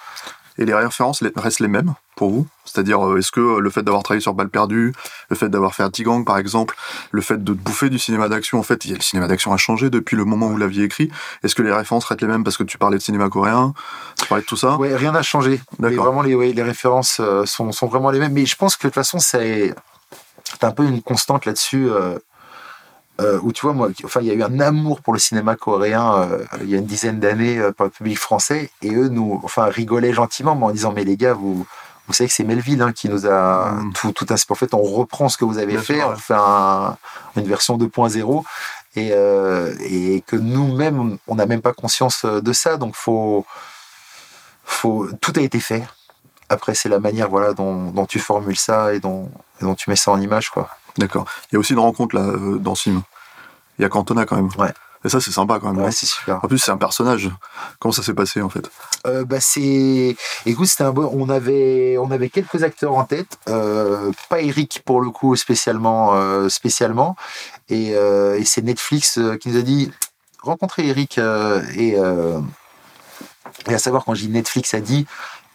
Et 0.58 0.66
les 0.66 0.74
références 0.74 1.24
restent 1.36 1.60
les 1.60 1.68
mêmes 1.68 1.94
pour 2.16 2.30
vous? 2.32 2.48
C'est-à-dire, 2.66 3.06
euh, 3.06 3.18
est-ce 3.18 3.32
que 3.32 3.40
euh, 3.40 3.60
le 3.60 3.70
fait 3.70 3.84
d'avoir 3.84 4.04
travaillé 4.04 4.22
sur 4.22 4.34
Balle 4.34 4.50
perdue, 4.50 4.94
le 5.30 5.36
fait 5.36 5.50
d'avoir 5.50 5.76
fait 5.76 5.90
Tigang 5.92 6.24
par 6.26 6.38
exemple, 6.38 6.76
le 7.12 7.22
fait 7.22 7.44
de 7.44 7.54
bouffer 7.54 7.90
du 7.90 8.00
cinéma 8.00 8.28
d'action, 8.28 8.60
en 8.60 8.64
fait, 8.64 8.86
le 8.86 9.00
cinéma 9.00 9.28
d'action 9.28 9.54
a 9.54 9.58
changé 9.58 9.90
depuis 9.90 10.16
le 10.16 10.26
moment 10.26 10.48
où 10.48 10.52
vous 10.52 10.58
l'aviez 10.58 10.84
écrit. 10.84 11.10
Est-ce 11.44 11.56
que 11.56 11.62
les 11.62 11.72
références 11.72 12.06
restent 12.06 12.22
les 12.22 12.28
mêmes 12.28 12.44
parce 12.44 12.58
que 12.58 12.64
tu 12.64 12.78
parlais 12.78 12.98
de 12.98 13.04
cinéma 13.04 13.30
coréen, 13.30 13.74
tu 14.20 14.26
parlais 14.28 14.42
de 14.42 14.48
tout 14.48 14.58
ça? 14.58 14.78
Ouais, 14.78 14.96
rien 14.96 15.12
n'a 15.12 15.22
changé. 15.22 15.62
D'accord. 15.80 16.06
vraiment, 16.06 16.22
les, 16.22 16.36
ouais, 16.36 16.52
les 16.54 16.64
références 16.64 17.20
euh, 17.20 17.46
sont, 17.46 17.72
sont 17.72 17.88
vraiment 17.88 18.10
les 18.10 18.20
mêmes. 18.20 18.34
Mais 18.34 18.46
je 18.46 18.56
pense 18.56 18.76
que 18.76 18.84
de 18.84 18.90
toute 18.90 18.96
façon, 18.96 19.20
c'est 19.20 19.74
c'est 20.44 20.64
un 20.64 20.72
peu 20.72 20.86
une 20.86 21.02
constante 21.02 21.46
là-dessus. 21.46 21.88
euh, 21.90 22.18
euh, 23.20 23.40
où 23.42 23.52
tu 23.52 23.66
vois, 23.66 23.74
moi, 23.74 23.90
enfin, 24.04 24.22
il 24.22 24.28
y 24.28 24.32
a 24.32 24.34
eu 24.36 24.44
un 24.44 24.60
amour 24.60 25.02
pour 25.02 25.14
le 25.14 25.20
cinéma 25.20 25.56
coréen 25.56 26.22
euh, 26.22 26.44
il 26.62 26.70
y 26.70 26.76
a 26.76 26.78
une 26.78 26.86
dizaine 26.86 27.20
d'années 27.20 27.58
euh, 27.60 27.72
par 27.72 27.86
le 27.86 27.92
public 27.92 28.18
français, 28.20 28.70
et 28.82 28.92
eux 28.94 29.08
nous, 29.10 29.40
enfin, 29.44 29.66
rigolaient 29.66 30.14
gentiment, 30.14 30.56
mais 30.56 30.66
en 30.66 30.72
disant, 30.72 30.92
mais 30.94 31.04
les 31.04 31.18
gars, 31.18 31.34
vous, 31.34 31.66
vous 32.08 32.14
savez 32.14 32.28
que 32.28 32.34
c'est 32.34 32.44
Melville 32.44 32.82
hein, 32.82 32.92
qui 32.94 33.10
nous 33.10 33.26
a 33.26 33.72
Mm. 33.72 33.94
tout, 33.94 34.12
tout 34.12 34.26
inspiré. 34.30 34.54
En 34.56 34.60
fait, 34.60 34.74
on 34.74 34.82
reprend 34.82 35.30
ce 35.30 35.38
que 35.38 35.46
vous 35.46 35.58
avez 35.58 35.74
Bien 35.74 35.82
fait, 35.82 35.96
sûr, 36.00 36.10
on 36.10 36.16
fait 36.16 36.36
un- 36.38 36.96
une 37.36 37.48
version 37.48 37.78
2.0, 37.78 38.44
et, 38.96 39.10
et 39.82 40.22
que 40.26 40.36
nous-mêmes, 40.36 41.18
on 41.28 41.36
n'a 41.36 41.46
même 41.46 41.62
pas 41.62 41.74
conscience 41.74 42.24
de 42.26 42.54
ça, 42.54 42.78
donc 42.78 42.96
faut, 42.96 43.46
faut, 44.64 45.08
tout 45.22 45.34
a 45.36 45.42
été 45.42 45.60
fait. 45.60 45.84
Après, 46.50 46.74
c'est 46.76 46.90
la 46.90 47.00
manière 47.00 47.30
voilà, 47.30 47.54
dont, 47.54 47.92
dont 47.92 48.06
tu 48.06 48.20
formules 48.20 48.58
ça 48.58 48.94
et 48.94 49.00
dont, 49.00 49.30
et 49.62 49.66
dont 49.66 49.76
tu 49.76 49.90
mets 49.90 49.96
ça 49.98 50.12
en 50.12 50.22
image. 50.22 50.50
Quoi. 50.50 50.70
D'accord. 50.98 51.26
Il 51.52 51.56
y 51.56 51.58
a 51.58 51.60
aussi 51.60 51.74
une 51.74 51.80
rencontre 51.80 52.16
là 52.16 52.24
euh, 52.24 52.58
dans 52.58 52.76
film. 52.76 53.02
Il 53.80 53.84
y 53.84 53.86
a 53.86 53.90
Cantona 53.90 54.26
quand 54.26 54.36
même. 54.36 54.50
Ouais. 54.58 54.74
Et 55.06 55.10
ça, 55.10 55.22
c'est 55.22 55.32
sympa 55.32 55.60
quand 55.60 55.72
même. 55.72 55.84
Ouais, 55.84 55.92
c'est 55.92 56.08
super. 56.08 56.44
En 56.44 56.48
plus, 56.48 56.58
c'est 56.58 56.72
un 56.72 56.78
personnage. 56.78 57.30
Comment 57.80 57.92
ça 57.92 58.02
s'est 58.02 58.16
passé 58.16 58.42
en 58.42 58.50
fait? 58.50 58.70
Euh, 59.06 59.24
bah, 59.24 59.40
c'est... 59.40 60.18
Écoute, 60.48 60.68
c'était 60.68 60.86
un 60.86 60.92
bon... 60.92 61.10
on, 61.14 61.30
avait... 61.30 61.98
on 62.00 62.10
avait 62.10 62.30
quelques 62.30 62.64
acteurs 62.64 62.96
en 62.96 63.04
tête. 63.04 63.38
Euh, 63.48 64.12
pas 64.30 64.42
Eric 64.42 64.82
pour 64.84 65.00
le 65.02 65.12
coup 65.12 65.36
spécialement. 65.36 66.16
euh, 66.16 66.50
spécialement. 66.50 67.16
Et, 67.70 67.90
et 67.92 68.46
c'est 68.46 68.64
Netflix 68.64 69.20
qui 69.40 69.50
nous 69.50 69.58
a 69.58 69.62
dit 69.62 69.92
rencontrez 70.42 70.88
Eric. 70.88 71.20
et, 71.76 71.98
et 73.68 73.74
à 73.74 73.78
savoir, 73.78 74.06
quand 74.06 74.16
je 74.16 74.22
dis 74.22 74.30
Netflix 74.30 74.74
a 74.74 74.80
dit, 74.80 75.06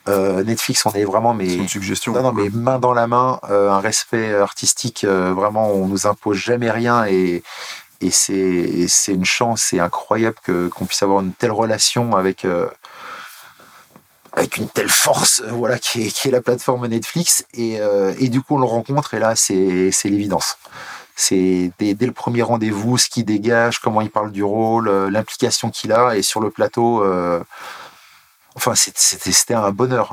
euh, 0.09 0.43
Netflix, 0.43 0.85
on 0.87 0.93
est 0.93 1.05
vraiment. 1.05 1.35
Mais... 1.35 1.55
Une 1.55 1.69
suggestion. 1.69 2.13
Non, 2.13 2.23
non, 2.23 2.33
mais 2.33 2.49
main 2.51 2.79
dans 2.79 2.93
la 2.93 3.07
main, 3.07 3.39
euh, 3.51 3.71
un 3.71 3.81
respect 3.81 4.35
artistique, 4.35 5.05
euh, 5.05 5.33
vraiment, 5.33 5.71
on 5.71 5.87
nous 5.87 6.07
impose 6.07 6.37
jamais 6.37 6.71
rien 6.71 7.05
et, 7.07 7.43
et 8.01 8.11
c'est, 8.11 9.13
une 9.13 9.25
chance, 9.25 9.63
c'est 9.63 9.79
incroyable 9.79 10.37
que, 10.43 10.69
qu'on 10.69 10.87
puisse 10.87 11.03
avoir 11.03 11.21
une 11.21 11.33
telle 11.33 11.53
relation 11.53 12.17
avec, 12.17 12.45
avec 14.33 14.57
une 14.57 14.69
telle 14.69 14.89
force, 14.89 15.41
voilà, 15.51 15.79
qui 15.79 16.07
est, 16.07 16.11
qui 16.11 16.27
est 16.27 16.33
la 16.33 16.41
plateforme 16.41 16.89
Netflix. 16.89 17.45
Et, 17.55 17.79
et 18.19 18.29
du 18.29 18.41
coup, 18.43 18.57
on 18.57 18.59
le 18.59 18.67
rencontre 18.67 19.15
et 19.15 19.21
là, 19.21 19.37
c'est, 19.37 19.93
c'est 19.93 20.09
l'évidence. 20.09 20.59
C'est 21.15 21.71
dès, 21.79 21.95
dès 21.95 22.07
le 22.07 22.13
premier 22.13 22.43
rendez-vous, 22.43 22.99
ce 22.99 23.09
qu'il 23.09 23.25
dégage, 23.25 23.79
comment 23.79 24.01
il 24.01 24.11
parle 24.11 24.33
du 24.33 24.43
rôle, 24.43 24.91
l'implication 25.07 25.71
qu'il 25.71 25.93
a 25.93 26.17
et 26.17 26.23
sur 26.23 26.41
le 26.41 26.51
plateau. 26.51 27.05
Enfin, 28.55 28.73
c'était 28.75 29.55
un 29.55 29.71
bonheur, 29.71 30.13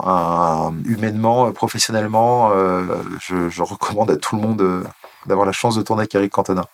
humainement, 0.86 1.48
euh, 1.48 1.52
professionnellement. 1.52 2.52
euh, 2.54 2.84
je, 3.20 3.62
recommande 3.62 4.12
à 4.12 4.16
tout 4.16 4.36
le 4.36 4.42
monde 4.42 4.62
euh, 4.62 4.84
d'avoir 5.26 5.46
la 5.46 5.52
chance 5.52 5.76
de 5.76 5.82
tourner 5.82 6.02
avec 6.02 6.16
Eric 6.16 6.32
Cantona. 6.32 6.66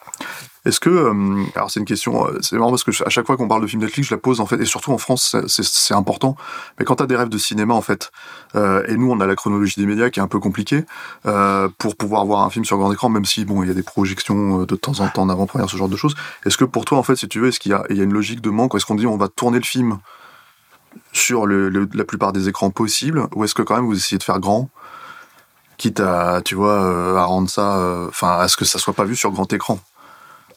Est-ce 0.66 0.80
que, 0.80 1.14
alors 1.56 1.70
c'est 1.70 1.80
une 1.80 1.86
question, 1.86 2.26
c'est 2.42 2.58
marrant 2.58 2.72
parce 2.72 2.84
que 2.84 2.92
à 3.06 3.10
chaque 3.10 3.28
fois 3.28 3.38
qu'on 3.38 3.48
parle 3.48 3.62
de 3.62 3.68
film 3.68 3.84
Netflix, 3.84 4.08
je 4.10 4.16
la 4.16 4.20
pose 4.20 4.40
en 4.40 4.48
fait, 4.48 4.60
et 4.60 4.66
surtout 4.66 4.92
en 4.92 4.98
France, 4.98 5.36
c'est- 5.48 5.94
important. 5.94 6.36
Mais 6.80 6.86
quand 6.86 6.96
t'as 6.96 7.06
des 7.06 7.16
rêves 7.16 7.30
de 7.30 7.38
cinéma 7.38 7.76
en 7.76 7.82
fait, 7.82 8.12
et 8.56 8.96
nous 8.98 9.12
on 9.12 9.20
a 9.20 9.28
la 9.28 9.36
chronologie 9.36 9.80
des 9.80 9.86
médias 9.86 10.10
qui 10.10 10.20
est 10.20 10.24
un 10.24 10.28
peu 10.28 10.40
compliquée 10.40 10.84
pour 11.78 11.96
pouvoir 11.96 12.26
voir 12.26 12.42
un 12.42 12.50
film 12.50 12.66
sur 12.66 12.80
grand 12.80 12.92
écran, 12.92 13.10
même 13.10 13.26
si 13.26 13.46
bon 13.46 13.62
il 13.62 13.68
y 13.68 13.72
a 13.72 13.76
des 13.76 13.84
projections 13.84 14.64
de 14.64 14.76
temps 14.76 15.00
en 15.02 15.08
temps 15.08 15.22
en 15.24 15.30
avant-première, 15.30 15.70
ce 15.70 15.78
genre 15.78 15.90
de 15.90 15.98
choses. 15.98 16.16
Est-ce 16.48 16.58
que 16.58 16.66
pour 16.66 16.86
toi 16.86 16.98
en 16.98 17.04
fait, 17.04 17.16
si 17.16 17.28
tu 17.28 17.40
veux, 17.40 17.50
est-ce 17.50 17.60
qu'il 17.60 17.72
y 17.72 17.94
y 17.94 18.02
a 18.02 18.04
une 18.04 18.14
logique 18.14 18.42
de 18.42 18.50
manque, 18.50 18.74
est-ce 18.74 18.88
qu'on 18.88 18.96
dit 18.96 19.06
on 19.06 19.18
va 19.18 19.28
tourner 19.28 19.60
le 19.60 19.66
film 19.66 20.00
sur 21.14 21.46
le, 21.46 21.70
le- 21.70 21.90
la 21.94 22.04
plupart 22.04 22.34
des 22.34 22.50
écrans 22.50 22.70
possibles, 22.72 23.28
ou 23.36 23.44
est-ce 23.44 23.54
que 23.56 23.62
quand 23.62 23.76
même 23.76 23.86
vous 23.86 23.96
essayez 23.98 24.18
de 24.18 24.24
faire 24.24 24.40
grand? 24.40 24.70
Quitte 25.78 26.00
à, 26.00 26.42
tu 26.44 26.56
vois, 26.56 26.82
euh, 26.84 27.18
à 27.18 27.26
rendre 27.26 27.50
ça, 27.50 27.78
euh, 27.78 28.08
enfin, 28.08 28.38
à 28.40 28.48
ce 28.48 28.56
que 28.56 28.64
ça 28.66 28.80
soit 28.80 28.94
pas 28.94 29.04
vu 29.04 29.16
sur 29.16 29.32
grand 29.32 29.52
écran? 29.52 29.78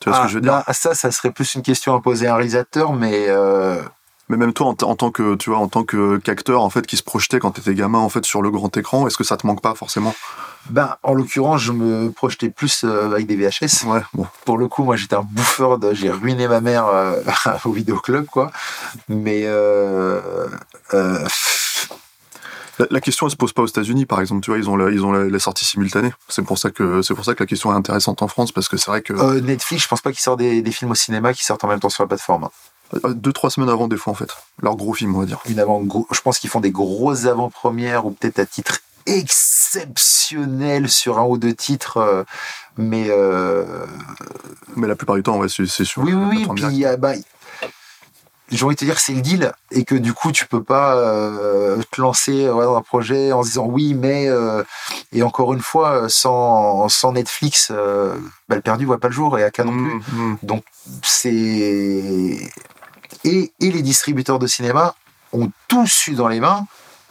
Tu 0.00 0.08
vois 0.08 0.14
ce 0.16 0.20
Ah, 0.20 0.22
que 0.22 0.28
je 0.28 0.34
veux 0.36 0.40
dire? 0.40 0.62
ça, 0.72 0.94
ça 0.94 1.10
serait 1.10 1.32
plus 1.32 1.54
une 1.54 1.62
question 1.62 1.94
à 1.96 2.00
poser 2.00 2.28
à 2.28 2.34
un 2.34 2.36
réalisateur, 2.36 2.92
mais 2.92 3.26
euh, 3.28 3.82
Mais 4.28 4.36
même 4.36 4.52
toi, 4.52 4.66
en, 4.66 4.74
tant 4.74 5.10
que, 5.10 5.36
tu 5.36 5.50
vois, 5.50 5.58
en 5.58 5.68
tant 5.68 5.84
que 5.84 6.18
qu'acteur, 6.18 6.62
en 6.62 6.68
fait, 6.68 6.86
qui 6.86 6.98
se 6.98 7.02
projetait 7.02 7.38
quand 7.38 7.52
t'étais 7.52 7.74
gamin, 7.74 7.98
en 7.98 8.10
fait, 8.10 8.26
sur 8.26 8.42
le 8.42 8.50
grand 8.50 8.74
écran, 8.76 9.06
est-ce 9.06 9.16
que 9.16 9.24
ça 9.24 9.38
te 9.38 9.46
manque 9.46 9.62
pas 9.62 9.74
forcément? 9.74 10.14
Ben, 10.68 10.96
en 11.02 11.14
l'occurrence, 11.14 11.62
je 11.62 11.72
me 11.72 12.10
projetais 12.10 12.50
plus 12.50 12.84
euh, 12.84 13.06
avec 13.06 13.26
des 13.26 13.36
VHS. 13.36 13.86
Ouais, 13.86 14.02
bon. 14.12 14.26
Pour 14.44 14.58
le 14.58 14.68
coup, 14.68 14.84
moi, 14.84 14.96
j'étais 14.96 15.14
un 15.14 15.22
bouffeur. 15.22 15.78
De, 15.78 15.94
j'ai 15.94 16.10
ruiné 16.10 16.46
ma 16.46 16.60
mère 16.60 16.86
euh, 16.88 17.22
au 17.64 17.72
vidéoclub, 17.72 18.26
quoi. 18.26 18.50
Mais 19.08 19.44
euh, 19.46 20.20
La, 20.92 22.86
la 22.90 23.00
question, 23.00 23.26
elle 23.26 23.30
se 23.30 23.36
pose 23.36 23.54
pas 23.54 23.62
aux 23.62 23.66
États-Unis, 23.66 24.04
par 24.04 24.20
exemple. 24.20 24.42
Tu 24.42 24.50
vois, 24.50 24.58
ils 24.58 24.68
ont 24.68 24.76
la, 24.76 24.90
ils 24.90 25.04
ont 25.06 25.12
la, 25.12 25.24
la 25.24 25.38
sortie 25.38 25.64
simultanée. 25.64 26.12
C'est 26.28 26.42
pour 26.42 26.58
ça 26.58 26.70
que, 26.70 27.00
c'est 27.00 27.14
pour 27.14 27.24
ça 27.24 27.34
que 27.34 27.42
la 27.42 27.46
question 27.46 27.72
est 27.72 27.76
intéressante 27.76 28.20
en 28.20 28.28
France, 28.28 28.52
parce 28.52 28.68
que 28.68 28.76
c'est 28.76 28.90
vrai 28.90 29.00
que 29.00 29.40
Netflix, 29.40 29.84
je 29.84 29.88
pense 29.88 30.02
pas 30.02 30.10
qu'ils 30.10 30.20
sortent 30.20 30.40
des, 30.40 30.60
des 30.60 30.72
films 30.72 30.90
au 30.90 30.94
cinéma 30.94 31.32
qui 31.32 31.44
sortent 31.44 31.64
en 31.64 31.68
même 31.68 31.80
temps 31.80 31.88
sur 31.88 32.02
la 32.02 32.08
plateforme. 32.08 32.50
Euh, 32.94 33.14
deux, 33.14 33.32
trois 33.32 33.50
semaines 33.50 33.68
avant, 33.70 33.88
des 33.88 33.96
fois, 33.96 34.12
en 34.12 34.16
fait, 34.16 34.30
leur 34.62 34.76
gros 34.76 34.94
film, 34.94 35.14
on 35.16 35.20
va 35.20 35.26
dire. 35.26 35.40
une 35.48 35.58
avant 35.60 35.82
je 36.10 36.20
pense 36.20 36.38
qu'ils 36.38 36.50
font 36.50 36.60
des 36.60 36.70
grosses 36.70 37.26
avant-premières 37.26 38.06
ou 38.06 38.10
peut-être 38.10 38.38
à 38.38 38.46
titre 38.46 38.80
exceptionnel 39.06 40.88
sur 40.88 41.18
un 41.18 41.24
ou 41.24 41.38
deux 41.38 41.54
titres 41.54 41.96
euh, 41.98 42.24
mais 42.76 43.06
euh, 43.08 43.86
Mais 44.76 44.86
la 44.86 44.96
plupart 44.96 45.16
du 45.16 45.22
temps, 45.22 45.38
ouais, 45.38 45.48
c'est 45.48 45.66
sûr. 45.84 46.02
oui 46.02 46.12
oui 46.12 46.46
oui 46.46 46.48
puis 46.54 46.84
a- 46.84 46.96
bah, 46.96 47.12
j'ai 48.50 48.64
envie 48.64 48.74
de 48.76 48.80
te 48.80 48.84
dire 48.86 48.94
que 48.94 49.00
c'est 49.02 49.12
le 49.12 49.20
deal 49.20 49.52
et 49.70 49.84
que 49.84 49.94
du 49.94 50.14
coup 50.14 50.32
tu 50.32 50.46
peux 50.46 50.62
pas 50.62 50.96
euh, 50.96 51.76
te 51.90 52.00
lancer 52.00 52.48
ouais, 52.48 52.64
dans 52.64 52.76
un 52.76 52.82
projet 52.82 53.30
en 53.32 53.42
se 53.42 53.48
disant 53.48 53.66
oui 53.66 53.92
mais 53.94 54.26
euh, 54.28 54.62
et 55.12 55.22
encore 55.22 55.52
une 55.52 55.60
fois 55.60 56.08
sans, 56.08 56.88
sans 56.88 57.12
Netflix 57.12 57.70
bah, 57.70 58.56
le 58.56 58.60
perdu 58.62 58.86
voit 58.86 58.98
pas 59.00 59.08
le 59.08 59.14
jour 59.14 59.38
et 59.38 59.44
Aka 59.44 59.64
non 59.64 59.72
plus 59.72 59.94
Mmh, 59.94 60.02
mmh. 60.12 60.36
donc 60.44 60.64
c'est 61.02 62.38
et, 63.24 63.52
et 63.60 63.70
les 63.70 63.82
distributeurs 63.82 64.38
de 64.38 64.46
cinéma 64.46 64.94
ont 65.32 65.50
tous 65.68 66.06
eu 66.08 66.14
dans 66.14 66.28
les 66.28 66.40
mains 66.40 66.66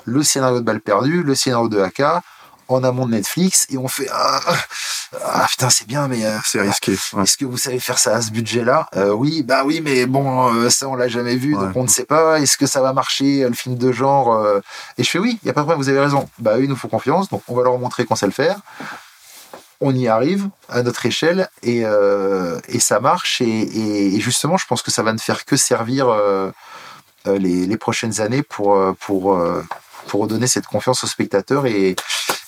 le 0.06 0.24
scénario 0.24 0.60
de 0.60 0.64
Balle 0.64 0.80
perdue, 0.80 1.22
le 1.22 1.36
scénario 1.36 1.68
de 1.68 1.80
AK, 1.82 2.02
en 2.70 2.84
amont 2.84 3.06
de 3.06 3.12
Netflix 3.12 3.66
et 3.70 3.78
on 3.78 3.88
fait 3.88 4.08
ah, 4.12 4.42
ah 5.24 5.46
putain 5.50 5.70
c'est 5.70 5.88
bien 5.88 6.08
mais 6.08 6.26
euh, 6.26 6.38
C'est 6.46 6.60
risqué. 6.62 6.98
ouais. 7.14 7.24
est-ce 7.24 7.38
que 7.38 7.46
vous 7.46 7.58
savez 7.58 7.80
faire 7.80 7.98
ça 7.98 8.16
à 8.16 8.22
ce 8.22 8.32
budget-là? 8.32 8.88
Euh, 8.96 9.12
Oui, 9.12 9.42
bah 9.44 9.64
oui, 9.66 9.80
mais 9.82 10.06
bon, 10.06 10.54
euh, 10.54 10.70
ça 10.70 10.88
on 10.90 10.96
l'a 10.96 11.08
jamais 11.08 11.36
vu, 11.38 11.54
donc 11.54 11.76
on 11.76 11.84
ne 11.84 11.88
sait 11.88 12.06
pas. 12.06 12.40
Est-ce 12.40 12.58
que 12.58 12.66
ça 12.66 12.82
va 12.82 12.92
marcher 12.94 13.48
le 13.48 13.54
film 13.54 13.78
de 13.78 13.92
genre 13.92 14.38
Et 14.98 15.04
je 15.04 15.10
fais 15.10 15.20
oui, 15.20 15.40
il 15.44 15.48
y 15.48 15.50
a 15.50 15.54
pas 15.54 15.62
de 15.62 15.66
problème, 15.66 15.82
vous 15.82 15.90
avez 15.90 16.00
raison. 16.00 16.30
Bah 16.40 16.58
eux, 16.58 16.64
ils 16.64 16.70
nous 16.70 16.76
font 16.76 16.90
confiance, 16.90 17.30
donc 17.30 17.42
on 17.48 17.56
va 17.56 17.64
leur 17.64 17.78
montrer 17.78 18.06
qu'on 18.06 18.16
sait 18.16 18.26
le 18.26 18.32
faire. 18.34 18.58
On 19.80 19.94
y 19.96 20.08
arrive 20.08 20.50
à 20.70 20.82
notre 20.84 21.06
échelle 21.06 21.50
et, 21.62 21.82
euh, 21.86 22.60
et 22.68 22.80
ça 22.80 23.00
marche. 23.00 23.42
Et, 23.42 23.46
et- 23.46 24.16
et 24.16 24.20
justement, 24.20 24.58
je 24.58 24.66
pense 24.66 24.82
que 24.82 24.90
ça 24.92 25.04
va 25.04 25.14
ne 25.14 25.20
faire 25.20 25.46
que 25.46 25.56
servir 25.56 26.10
euh, 26.10 26.50
euh, 27.28 27.38
les, 27.38 27.66
les 27.68 27.78
prochaines 27.78 28.20
années 28.22 28.42
pour 28.44 28.76
pour 29.00 29.40
pour 30.08 30.22
redonner 30.22 30.48
cette 30.48 30.66
confiance 30.68 31.04
aux 31.04 31.08
spectateurs 31.08 31.66
et, 31.68 31.96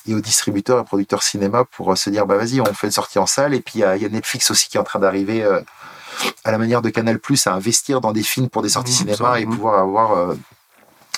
aux 0.09 0.21
distributeurs 0.21 0.79
et 0.79 0.83
producteurs 0.85 1.21
cinéma 1.21 1.65
pour 1.65 1.95
se 1.97 2.09
dire 2.09 2.25
bah 2.25 2.35
vas-y 2.37 2.61
on 2.61 2.73
fait 2.73 2.87
une 2.87 2.93
sortie 2.93 3.19
en 3.19 3.27
salle 3.27 3.53
et 3.53 3.59
puis 3.61 3.73
il 3.75 3.81
y, 3.81 3.83
a- 3.83 3.95
il 3.95 4.01
y 4.01 4.05
a 4.05 4.09
Netflix 4.09 4.49
aussi 4.49 4.67
qui 4.69 4.77
est 4.77 4.79
en 4.79 4.83
train 4.83 4.97
d'arriver 4.99 5.43
euh, 5.43 5.59
à 6.45 6.51
la 6.51 6.57
manière 6.57 6.81
de 6.81 6.89
Canal 6.89 7.19
Plus 7.19 7.45
à 7.45 7.53
investir 7.53 8.01
dans 8.01 8.11
des 8.11 8.23
films 8.23 8.49
pour 8.49 8.61
des 8.63 8.69
sorties 8.69 8.91
Mmh, 8.93 8.95
cinéma 8.95 9.17
ça, 9.17 9.39
et 9.39 9.45
mmh. 9.45 9.49
pouvoir 9.51 9.79
avoir 9.79 10.33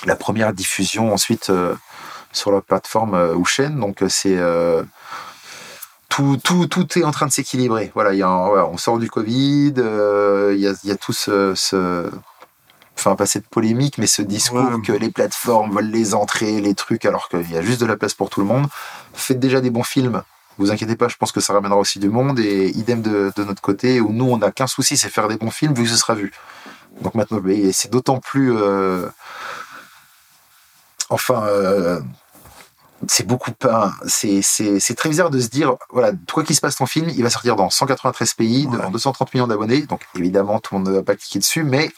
la 0.04 0.16
première 0.16 0.52
diffusion 0.52 1.12
ensuite 1.14 1.50
sur 2.32 2.52
la 2.52 2.60
plateforme 2.60 3.14
ou 3.36 3.44
chaîne 3.46 3.78
donc 3.80 4.02
c'est 4.08 4.36
tout, 6.14 6.36
tout, 6.42 6.66
tout 6.66 6.98
est 6.98 7.04
en 7.04 7.10
train 7.10 7.26
de 7.26 7.32
s'équilibrer. 7.32 7.90
Voilà, 7.94 8.12
il 8.12 8.18
y 8.18 8.22
a 8.22 8.30
on 8.30 8.76
sort 8.76 8.98
du 8.98 9.08
Covid, 9.10 9.74
euh, 9.78 10.52
il 10.54 10.60
y, 10.60 10.66
a, 10.68 10.74
il 10.84 10.88
y 10.88 10.92
a 10.92 10.96
tout 10.96 11.12
ce, 11.14 11.54
ce- 11.54 12.10
enfin 12.98 13.16
pas 13.16 13.24
cette 13.26 13.48
polémique, 13.48 13.96
mais 13.98 14.06
ce 14.06 14.20
discours 14.22 14.70
Ouais. 14.74 14.82
que 14.86 14.92
les 14.92 15.10
plateformes 15.10 15.74
veulent 15.74 15.90
les 15.90 16.14
entrées, 16.14 16.60
les 16.60 16.74
trucs, 16.74 17.04
alors 17.06 17.28
qu'il 17.30 17.50
y 17.50 17.56
a 17.56 17.62
juste 17.62 17.80
de 17.80 17.86
la 17.86 17.96
place 17.96 18.14
pour 18.14 18.28
tout 18.30 18.40
le 18.40 18.46
monde. 18.46 18.66
Faites 19.14 19.40
déjà 19.40 19.60
des 19.62 19.70
bons 19.70 19.82
films. 19.84 20.22
Vous 20.58 20.70
inquiétez 20.70 20.96
pas, 20.96 21.08
je 21.08 21.16
pense 21.16 21.32
que 21.32 21.40
ça 21.40 21.54
ramènera 21.54 21.78
aussi 21.80 21.98
du 21.98 22.10
monde 22.10 22.38
et 22.38 22.68
idem 22.76 23.00
de, 23.00 23.32
de 23.34 23.44
notre 23.44 23.62
côté 23.62 24.00
où 24.02 24.12
nous 24.12 24.26
on 24.26 24.36
n'a 24.36 24.50
qu'un 24.50 24.66
souci, 24.66 24.98
c'est 24.98 25.08
faire 25.08 25.26
des 25.28 25.36
bons 25.38 25.50
films 25.50 25.72
vu 25.74 25.84
que 25.84 25.88
ce 25.88 25.96
sera 25.96 26.14
vu. 26.14 26.30
Donc 27.00 27.14
maintenant, 27.14 27.40
c'est 27.72 27.90
d'autant 27.90 28.18
plus, 28.20 28.52
euh, 28.54 29.08
enfin, 31.08 31.44
euh, 31.46 32.00
c'est 33.08 33.26
beaucoup 33.26 33.50
c'est 34.06 34.94
très 34.96 35.08
bizarre 35.08 35.30
de 35.30 35.40
se 35.40 35.48
dire, 35.48 35.74
voilà, 35.90 36.12
quoi 36.32 36.44
qu'il 36.44 36.54
se 36.56 36.60
passe 36.60 36.76
ton 36.76 36.86
film, 36.86 37.08
il 37.08 37.22
va 37.22 37.30
sortir 37.30 37.56
dans 37.56 37.70
193 37.70 38.34
pays, 38.34 38.66
Ouais. 38.66 38.72
devant 38.76 38.90
230 38.90 39.32
millions 39.34 39.46
d'abonnés, 39.46 39.82
donc 39.82 40.00
évidemment 40.16 40.60
tout 40.60 40.74
le 40.74 40.80
monde 40.80 40.88
ne 40.90 40.94
va 40.94 41.02
pas 41.02 41.16
cliquer 41.16 41.38
dessus, 41.38 41.64
mais 41.64 41.90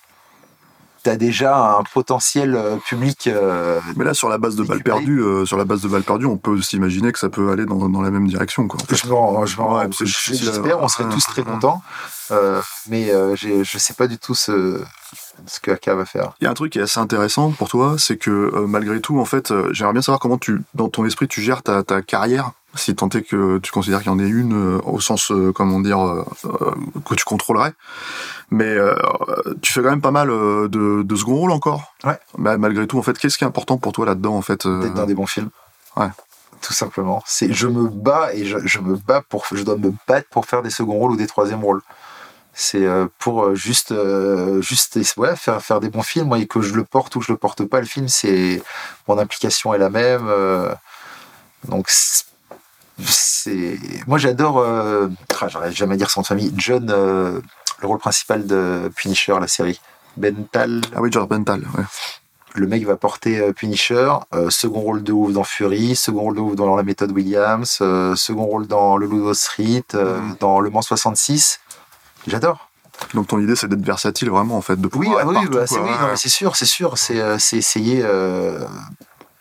t'as 1.02 1.16
déjà 1.16 1.76
un 1.78 1.82
potentiel 1.92 2.54
euh, 2.56 2.76
public. 2.76 3.26
euh, 3.26 3.78
Mais 3.96 4.04
là, 4.06 4.14
sur 4.14 4.30
la 4.30 4.38
base 4.38 4.56
de 4.56 4.62
balles 4.64 4.82
perdues, 4.82 5.20
euh, 5.20 5.44
sur 5.44 5.58
la 5.58 5.66
base 5.66 5.82
de 5.82 5.88
balles 5.88 6.02
perdues, 6.02 6.24
on 6.24 6.38
peut 6.38 6.62
s'imaginer 6.62 7.12
que 7.12 7.18
ça 7.18 7.28
peut 7.28 7.50
aller 7.52 7.66
dans, 7.66 7.90
dans 7.90 8.00
la 8.00 8.10
même 8.10 8.26
direction, 8.26 8.66
quoi. 8.68 8.80
en 8.82 8.86
fait. 8.86 8.96
Je 8.96 9.06
Ouais, 9.12 9.86
je- 10.00 10.04
J'espère, 10.34 10.80
on 10.82 10.88
serait 10.88 11.08
tous 11.10 11.24
très 11.26 11.42
contents. 11.42 11.82
Euh, 12.30 12.62
mais 12.88 13.10
je 13.34 13.76
sais 13.78 13.92
pas 13.92 14.06
du 14.06 14.16
tout 14.16 14.34
ce, 14.34 14.82
ce 15.46 15.60
que 15.60 15.70
AK 15.70 15.88
va 15.88 16.04
faire. 16.04 16.32
Il 16.40 16.44
y 16.44 16.46
a 16.46 16.50
un 16.50 16.54
truc 16.54 16.72
qui 16.72 16.78
est 16.78 16.82
assez 16.82 17.00
intéressant 17.00 17.50
pour 17.50 17.68
toi, 17.68 17.96
c'est 17.98 18.16
que 18.16 18.30
euh, 18.30 18.66
malgré 18.66 19.00
tout, 19.00 19.18
en 19.18 19.24
fait, 19.24 19.50
euh, 19.50 19.68
j'aimerais 19.72 19.92
bien 19.92 20.02
savoir 20.02 20.20
comment 20.20 20.38
tu, 20.38 20.62
dans 20.74 20.88
ton 20.88 21.04
esprit, 21.04 21.28
tu 21.28 21.40
gères 21.42 21.62
ta, 21.62 21.82
ta 21.82 22.02
carrière, 22.02 22.52
si 22.74 22.94
tant 22.94 23.08
est 23.10 23.22
que 23.22 23.58
tu 23.58 23.70
considères 23.70 24.00
qu'il 24.00 24.10
y 24.10 24.14
en 24.14 24.18
ait 24.18 24.28
une 24.28 24.76
euh, 24.76 24.80
au 24.84 25.00
sens, 25.00 25.30
comment 25.54 25.80
dire, 25.80 26.24
que 27.04 27.14
tu 27.14 27.24
contrôlerais. 27.24 27.72
Mais 28.50 28.76
tu 29.62 29.72
fais 29.72 29.82
quand 29.82 29.90
même 29.90 30.00
pas 30.00 30.10
mal 30.10 30.28
de, 30.28 31.02
de 31.02 31.16
second 31.16 31.36
rôle 31.36 31.50
encore. 31.50 31.94
Ouais. 32.04 32.18
Bah, 32.38 32.58
malgré 32.58 32.86
tout, 32.86 32.98
en 32.98 33.02
fait, 33.02 33.18
qu'est-ce 33.18 33.38
qui 33.38 33.44
est 33.44 33.46
important 33.46 33.78
pour 33.78 33.92
toi 33.92 34.06
là-dedans, 34.06 34.36
en 34.36 34.42
fait 34.42 34.66
D'être 34.66 34.94
dans 34.94 35.06
des 35.06 35.14
bons 35.14 35.26
films. 35.26 35.50
Ouais. 35.96 36.08
Tout 36.60 36.72
simplement. 36.72 37.22
C'est, 37.26 37.52
je 37.52 37.66
me 37.66 37.88
bats 37.88 38.32
et 38.32 38.44
je, 38.46 38.58
je 38.64 38.78
me 38.78 38.96
bats 38.96 39.22
pour, 39.28 39.44
je 39.52 39.62
dois 39.62 39.76
me 39.76 39.92
battre 40.08 40.28
pour 40.30 40.46
faire 40.46 40.62
des 40.62 40.70
seconds 40.70 40.94
rôles 40.94 41.12
ou 41.12 41.16
des 41.16 41.26
troisièmes 41.26 41.62
rôles. 41.62 41.82
C'est 42.56 42.84
euh, 42.84 43.06
pour 43.18 43.44
euh, 43.44 43.54
juste, 43.54 43.90
euh, 43.92 44.62
juste, 44.62 44.98
ouais, 45.16 45.34
faire, 45.36 45.60
faire 45.60 45.80
des 45.80 45.88
bons 45.90 46.02
films. 46.02 46.28
Moi, 46.28 46.38
et 46.38 46.46
que 46.46 46.60
je 46.60 46.74
le 46.74 46.84
porte 46.84 47.16
ou 47.16 47.20
je 47.20 47.32
le 47.32 47.38
porte 47.38 47.64
pas, 47.64 47.80
le 47.80 47.86
film, 47.86 48.06
c'est 48.08 48.62
mon 49.08 49.18
implication 49.18 49.74
est 49.74 49.78
la 49.78 49.90
même. 49.90 50.28
donc 51.68 51.88
c'est- 51.90 52.26
moi, 54.06 54.18
j'adore. 54.18 54.58
Euh, 54.58 55.08
ah, 55.40 55.48
j'arrive 55.48 55.74
jamais 55.74 55.94
à 55.94 55.96
dire 55.96 56.10
son 56.10 56.22
de 56.22 56.26
famille. 56.26 56.52
John, 56.56 56.88
euh, 56.90 57.40
le 57.80 57.88
rôle 57.88 57.98
principal 57.98 58.46
de 58.46 58.90
Punisher, 58.94 59.36
la 59.40 59.48
série. 59.48 59.80
Bental, 60.16 60.80
Ah 60.94 61.00
oui, 61.00 61.10
George 61.10 61.28
Bental. 61.28 61.60
Ouais. 61.76 61.84
le 62.56 62.68
mec 62.68 62.86
va 62.86 62.94
porter 62.96 63.52
Punisher, 63.52 64.12
euh, 64.32 64.48
second 64.48 64.78
rôle 64.78 65.02
de 65.02 65.10
ouf 65.10 65.32
dans 65.32 65.42
Fury, 65.42 65.96
second 65.96 66.20
rôle 66.20 66.36
de 66.36 66.40
ouf 66.40 66.54
dans 66.54 66.76
la 66.76 66.84
méthode 66.84 67.10
Williams, 67.10 67.68
second 68.14 68.44
rôle 68.44 68.68
dans 68.68 68.96
le 68.96 69.06
Ludo 69.06 69.34
Street, 69.34 69.82
euh, 69.94 70.20
Mhm. 70.20 70.36
dans 70.38 70.60
Le 70.60 70.70
Mans 70.70 70.80
66. 70.82 71.58
J'adore. 72.26 72.70
Donc 73.12 73.26
ton 73.26 73.38
idée, 73.40 73.56
c'est 73.56 73.66
d'être 73.68 73.84
versatile 73.84 74.30
vraiment, 74.30 74.56
en 74.56 74.60
fait, 74.60 74.76
de 74.80 74.86
Oui, 74.94 75.06
pouvoir 75.06 75.18
ah 75.18 75.22
être 75.22 75.28
oui, 75.28 75.34
partout, 75.34 75.50
bah, 75.50 75.66
c'est 75.66 75.78
oui, 75.80 75.90
non, 75.90 76.06
mais 76.10 76.16
c'est 76.16 76.28
sûr, 76.28 76.54
c'est 76.56 76.64
sûr, 76.64 76.96
c'est 76.96 77.20
euh, 77.20 77.36
c'est 77.38 77.56
essayer. 77.56 78.02
euh, 78.04 78.64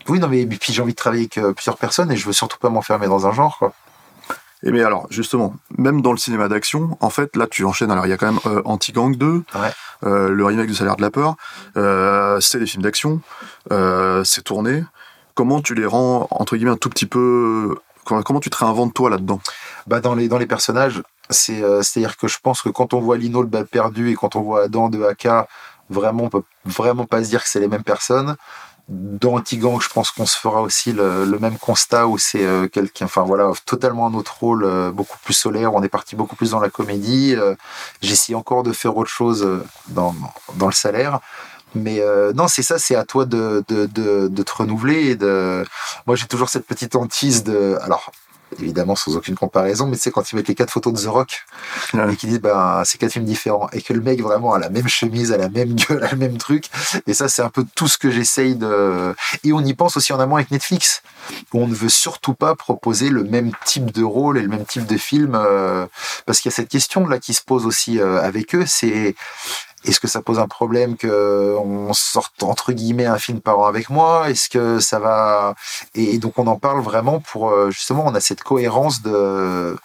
Oui, 0.10 0.20
non, 0.20 0.28
mais 0.28 0.46
puis 0.46 0.74
j'ai 0.74 0.82
envie 0.82 0.94
de 0.94 0.98
travailler 0.98 1.24
avec 1.24 1.38
euh, 1.38 1.54
plusieurs 1.54 1.78
personnes 1.78 2.12
et 2.12 2.18
je 2.18 2.26
veux 2.26 2.34
surtout 2.34 2.58
pas 2.58 2.70
m'enfermer 2.70 3.08
dans 3.08 3.28
un 3.28 3.32
genre. 3.32 3.58
Quoi. 3.60 3.74
Et 4.64 4.72
mais 4.72 4.82
alors, 4.82 5.08
justement, 5.10 5.54
même 5.78 6.02
dans 6.02 6.12
le 6.12 6.18
cinéma 6.18 6.48
d'action, 6.48 6.98
en 7.02 7.10
fait, 7.10 7.36
là, 7.36 7.48
tu 7.48 7.64
enchaînes. 7.66 7.92
Alors, 7.92 8.06
il 8.06 8.10
y 8.10 8.14
a 8.14 8.18
quand 8.18 8.32
même 8.32 8.40
euh, 8.46 8.62
Anti-Gang 8.66 9.16
2, 9.18 9.44
Ouais. 9.56 9.72
euh, 10.06 10.30
le 10.30 10.46
remake 10.46 10.68
du 10.68 10.74
Salaire 10.76 10.96
de 10.96 11.02
la 11.02 11.12
Peur. 11.12 11.36
Euh, 11.78 12.40
c'est 12.40 12.60
des 12.60 12.66
films 12.66 12.82
d'action, 12.84 13.22
c'est 13.70 14.44
tourné. 14.44 14.84
Comment 15.36 15.62
tu 15.62 15.74
les 15.76 15.86
rends, 15.86 16.28
entre 16.32 16.56
guillemets, 16.56 16.72
un 16.72 16.78
tout 16.78 16.90
petit 16.90 17.06
peu... 17.08 17.76
Comment, 18.06 18.22
comment 18.24 18.40
tu 18.40 18.50
te 18.50 18.58
réinventes, 18.58 18.94
toi, 18.94 19.10
là-dedans? 19.10 19.42
Bah, 19.88 20.00
dans, 20.00 20.14
les, 20.16 20.28
dans 20.28 20.38
les 20.38 20.46
personnages, 20.46 21.02
c'est, 21.30 21.64
euh, 21.64 21.82
c'est-à-dire 21.82 22.18
que 22.18 22.28
je 22.28 22.38
pense 22.42 22.62
que 22.62 22.70
quand 22.70 22.94
on 22.94 23.00
voit 23.00 23.18
Lino 23.18 23.42
le 23.42 23.48
bal 23.48 23.66
perdu 23.66 24.12
et 24.12 24.16
quand 24.16 24.36
on 24.36 24.42
voit 24.42 24.64
Adam 24.64 24.90
de 24.90 25.04
AK, 25.04 25.28
vraiment, 25.90 26.26
on 26.26 26.30
peut 26.30 26.44
vraiment 26.66 27.06
pas 27.06 27.24
se 27.24 27.30
dire 27.30 27.44
que 27.44 27.50
c'est 27.50 27.60
les 27.60 27.68
mêmes 27.68 27.84
personnes. 27.84 28.36
Dans 28.90 29.36
Antigang, 29.36 29.80
je 29.80 29.88
pense 29.88 30.12
qu'on 30.12 30.26
se 30.26 30.38
fera 30.38 30.62
aussi 30.62 30.92
le, 30.92 31.24
le 31.24 31.40
même 31.40 31.58
constat 31.58 32.06
où 32.08 32.18
c'est 32.18 32.46
euh, 32.46 32.68
quelqu'un, 32.68 33.06
enfin 33.06 33.22
voilà, 33.22 33.50
totalement 33.66 34.08
un 34.08 34.14
autre 34.14 34.38
rôle, 34.42 34.66
euh, 34.66 34.92
beaucoup 34.92 35.18
plus 35.24 35.34
solaire, 35.34 35.74
on 35.74 35.82
est 35.84 35.90
parti 35.90 36.18
beaucoup 36.18 36.36
plus 36.36 36.52
dans 36.52 36.60
la 36.60 36.70
comédie. 36.70 37.34
Euh, 37.34 37.56
J'essaie 38.02 38.36
encore 38.36 38.64
de 38.64 38.74
faire 38.74 38.98
autre 38.98 39.10
chose 39.10 39.44
euh, 39.44 39.64
dans, 39.88 40.14
dans 40.56 40.68
le 40.68 40.74
salaire. 40.74 41.22
Mais 41.76 42.02
euh, 42.02 42.34
non, 42.34 42.48
c'est 42.48 42.62
ça, 42.62 42.78
c'est 42.78 42.96
à 42.96 43.04
toi 43.04 43.26
de, 43.26 43.64
de, 43.68 43.86
de, 43.86 44.28
de 44.28 44.44
te 44.44 44.54
renouveler. 44.54 45.12
Et 45.12 45.16
de... 45.16 45.66
Moi, 46.06 46.16
j'ai 46.16 46.28
toujours 46.28 46.50
cette 46.50 46.68
petite 46.68 46.96
hantise 46.96 47.44
de. 47.44 47.78
Alors, 47.82 48.12
évidemment, 48.62 48.96
sans 48.96 49.16
aucune 49.16 49.36
comparaison, 49.36 49.88
mais 49.88 49.96
tu 49.96 50.04
sais, 50.04 50.12
quand 50.12 50.32
ils 50.32 50.36
mettent 50.36 50.48
les 50.48 50.56
quatre 50.56 50.72
photos 50.72 50.94
de 50.94 51.00
The 51.00 51.08
Rock 51.08 51.44
Ouais. 51.94 52.14
et 52.14 52.16
qu'ils 52.16 52.30
disent, 52.30 52.42
ben, 52.42 52.84
c'est 52.86 52.98
quatre 52.98 53.14
films 53.14 53.26
différents, 53.26 53.70
et 53.74 53.82
que 53.82 53.94
le 53.94 54.02
mec 54.02 54.22
vraiment 54.22 54.54
a 54.54 54.60
la 54.60 54.70
même 54.70 54.88
chemise, 54.88 55.32
a 55.32 55.38
la 55.38 55.50
même 55.50 55.74
gueule, 55.90 56.04
a 56.04 56.12
le 56.12 56.18
même 56.18 56.38
truc. 56.38 56.70
Et 57.08 57.14
ça, 57.14 57.28
c'est 57.28 57.42
un 57.42 57.50
peu 57.50 57.66
tout 57.76 57.88
ce 57.88 57.98
que 57.98 58.12
j'essaye 58.12 58.56
de. 58.56 59.16
Et 59.44 59.54
on 59.54 59.62
y 59.62 59.74
pense 59.74 59.98
aussi 59.98 60.14
en 60.14 60.20
amont 60.20 60.36
avec 60.36 60.52
Netflix, 60.52 61.02
où 61.54 61.62
on 61.62 61.68
ne 61.68 61.76
veut 61.76 61.90
surtout 61.90 62.34
pas 62.34 62.56
proposer 62.56 63.10
le 63.10 63.24
même 63.24 63.52
type 63.66 63.92
de 63.92 64.04
rôle 64.04 64.38
et 64.38 64.42
le 64.42 64.48
même 64.48 64.66
type 64.66 64.86
de 64.86 64.98
film, 64.98 65.36
euh, 65.36 65.86
parce 66.26 66.40
qu'il 66.40 66.50
y 66.50 66.54
a 66.54 66.56
cette 66.56 66.70
question 66.70 67.08
là 67.08 67.20
qui 67.20 67.34
se 67.34 67.42
pose 67.42 67.66
aussi 67.66 68.00
euh, 68.00 68.22
avec 68.22 68.56
eux, 68.56 68.66
c'est 68.66 69.16
est-ce 69.86 70.00
que 70.00 70.08
ça 70.08 70.22
pose 70.22 70.40
un 70.40 70.48
problème 70.48 70.96
que 70.96 71.56
on 71.58 71.94
sorte 71.94 72.44
entre 72.44 72.72
guillemets 72.72 73.06
un 73.06 73.18
film 73.18 73.42
par 73.42 73.60
an 73.60 73.66
avec 73.66 73.90
moi? 73.90 74.30
Est-ce 74.30 74.50
que 74.50 74.80
ça 74.80 75.00
va? 75.00 75.56
Et 75.96 76.18
donc 76.20 76.38
on 76.40 76.48
en 76.48 76.58
parle 76.58 76.82
vraiment 76.82 77.20
pour 77.20 77.50
euh, 77.50 77.70
justement 77.72 78.04
on 78.06 78.16
a 78.16 78.20
cette 78.20 78.44
cohérence 78.44 79.02
de 79.02 79.78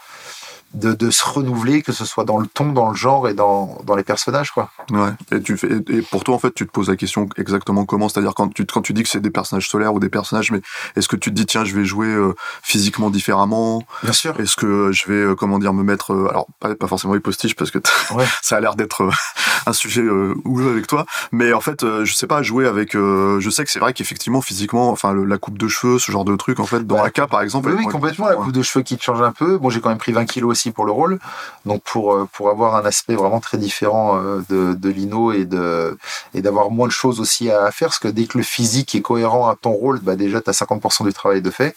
de, 0.75 0.93
de 0.93 1.11
se 1.11 1.25
renouveler, 1.25 1.83
que 1.83 1.93
ce 1.93 2.05
soit 2.05 2.25
dans 2.25 2.39
le 2.39 2.47
ton, 2.47 2.73
dans 2.73 2.91
le 2.91 2.95
genre 2.95 3.27
et 3.29 3.35
dans, 3.35 3.79
dans 3.85 3.97
les 3.97 4.03
personnages 4.05 4.51
quoi. 4.51 4.71
Ouais. 4.91 5.11
Et, 5.33 5.41
tu 5.41 5.57
fais, 5.57 5.69
et 5.89 6.03
pour 6.03 6.25
toi, 6.25 6.35
en 6.35 6.39
fait, 6.39 6.53
tu 6.55 6.67
te 6.67 6.71
poses 6.71 6.89
la 6.91 6.97
question 6.97 7.29
exactement 7.37 7.85
comment 7.87 8.09
C'est-à-dire 8.09 8.35
quand 8.35 8.53
tu, 8.53 8.67
quand 8.67 8.83
tu 8.83 8.93
dis 8.93 9.03
que 9.03 9.09
c'est 9.09 9.21
des 9.21 9.31
personnages 9.31 9.69
solaires 9.69 9.95
ou 9.95 10.01
des 10.01 10.09
personnages, 10.11 10.51
mais 10.51 10.61
est-ce 10.97 11.09
que 11.09 11.17
tu 11.17 11.31
te 11.31 11.35
dis, 11.35 11.47
tiens, 11.47 11.65
je 11.65 11.75
vais 11.75 11.85
jouer 11.85 12.09
euh, 12.09 12.35
physiquement 12.63 13.09
différemment? 13.11 13.83
Bien 14.03 14.13
sûr. 14.13 14.39
Est-ce 14.39 14.57
que 14.57 14.91
je 14.93 15.07
vais, 15.07 15.15
euh, 15.31 15.35
comment 15.35 15.59
dire, 15.59 15.73
me 15.73 15.83
mettre... 15.83 16.13
euh, 16.13 16.29
alors, 16.31 16.47
pas, 16.61 16.75
pas 16.75 16.87
forcément 16.87 17.15
les 17.15 17.21
postiches, 17.21 17.57
parce 17.57 17.71
que 17.71 17.79
Ouais. 18.15 18.27
ça 18.43 18.57
a 18.57 18.61
l'air 18.61 18.75
d'être 18.75 19.03
euh, 19.05 19.11
un 19.67 19.73
sujet 19.73 20.03
euh, 20.03 20.35
houleux 20.45 20.71
avec 20.71 20.87
toi. 20.87 21.07
Mais 21.33 21.53
en 21.53 21.61
fait, 21.61 21.83
euh, 21.83 22.05
je 22.05 22.15
sais 22.15 22.27
pas, 22.27 22.43
jouer 22.43 22.67
avec... 22.67 22.95
euh, 22.95 23.41
je 23.41 23.49
sais 23.51 23.65
que 23.65 23.71
c'est 23.71 23.79
vrai 23.81 23.93
qu'effectivement, 23.95 24.41
physiquement, 24.43 24.91
enfin, 24.91 25.13
le- 25.13 25.25
la 25.25 25.39
coupe 25.39 25.57
de 25.59 25.69
cheveux, 25.69 25.99
ce 25.99 26.11
genre 26.13 26.25
de 26.25 26.37
truc, 26.37 26.61
en 26.61 26.67
fait, 26.67 26.87
dans 26.87 26.97
Ouais. 26.97 27.07
AK, 27.17 27.27
par 27.29 27.41
exemple... 27.43 27.71
Oui, 27.71 27.77
oui, 27.79 27.85
complètement. 27.87 28.29
La 28.29 28.35
coupe 28.37 28.53
de 28.53 28.63
cheveux 28.63 28.83
qui 28.83 28.97
te 28.99 29.03
change 29.03 29.23
un 29.23 29.33
peu. 29.33 29.57
Bon, 29.59 29.71
j'ai 29.71 29.81
quand 29.81 29.89
même 29.89 29.99
pris 29.99 30.13
20 30.13 30.25
kilos 30.27 30.58
aussi 30.59 30.73
pour 30.73 30.85
le 30.85 30.93
rôle. 30.93 31.19
Donc, 31.65 31.83
pour, 31.83 32.15
euh, 32.15 32.29
pour 32.33 32.51
avoir 32.51 32.75
un 32.75 32.85
aspect 32.85 33.15
vraiment 33.15 33.41
très 33.41 33.59
différent 33.59 34.19
euh, 34.21 34.75
de, 34.75 34.89
Lino 34.89 35.33
et 35.33 35.45
de, 35.45 35.97
d'avoir 36.35 36.71
moins 36.71 36.89
de 36.89 36.93
choses 36.93 37.21
aussi 37.21 37.51
à 37.51 37.71
faire. 37.71 37.89
Parce 37.89 38.01
que 38.01 38.09
dès 38.09 38.27
que 38.27 38.39
le 38.39 38.45
physique 38.45 38.95
est 38.95 39.03
cohérent 39.03 39.49
à 39.49 39.55
ton 39.55 39.73
rôle, 39.73 40.01
bah, 40.01 40.17
déjà, 40.17 40.41
tu 40.41 40.51
as 40.51 40.53
50% 40.53 41.05
du 41.05 41.13
travail 41.13 41.43
de 41.43 41.51
fait. 41.51 41.75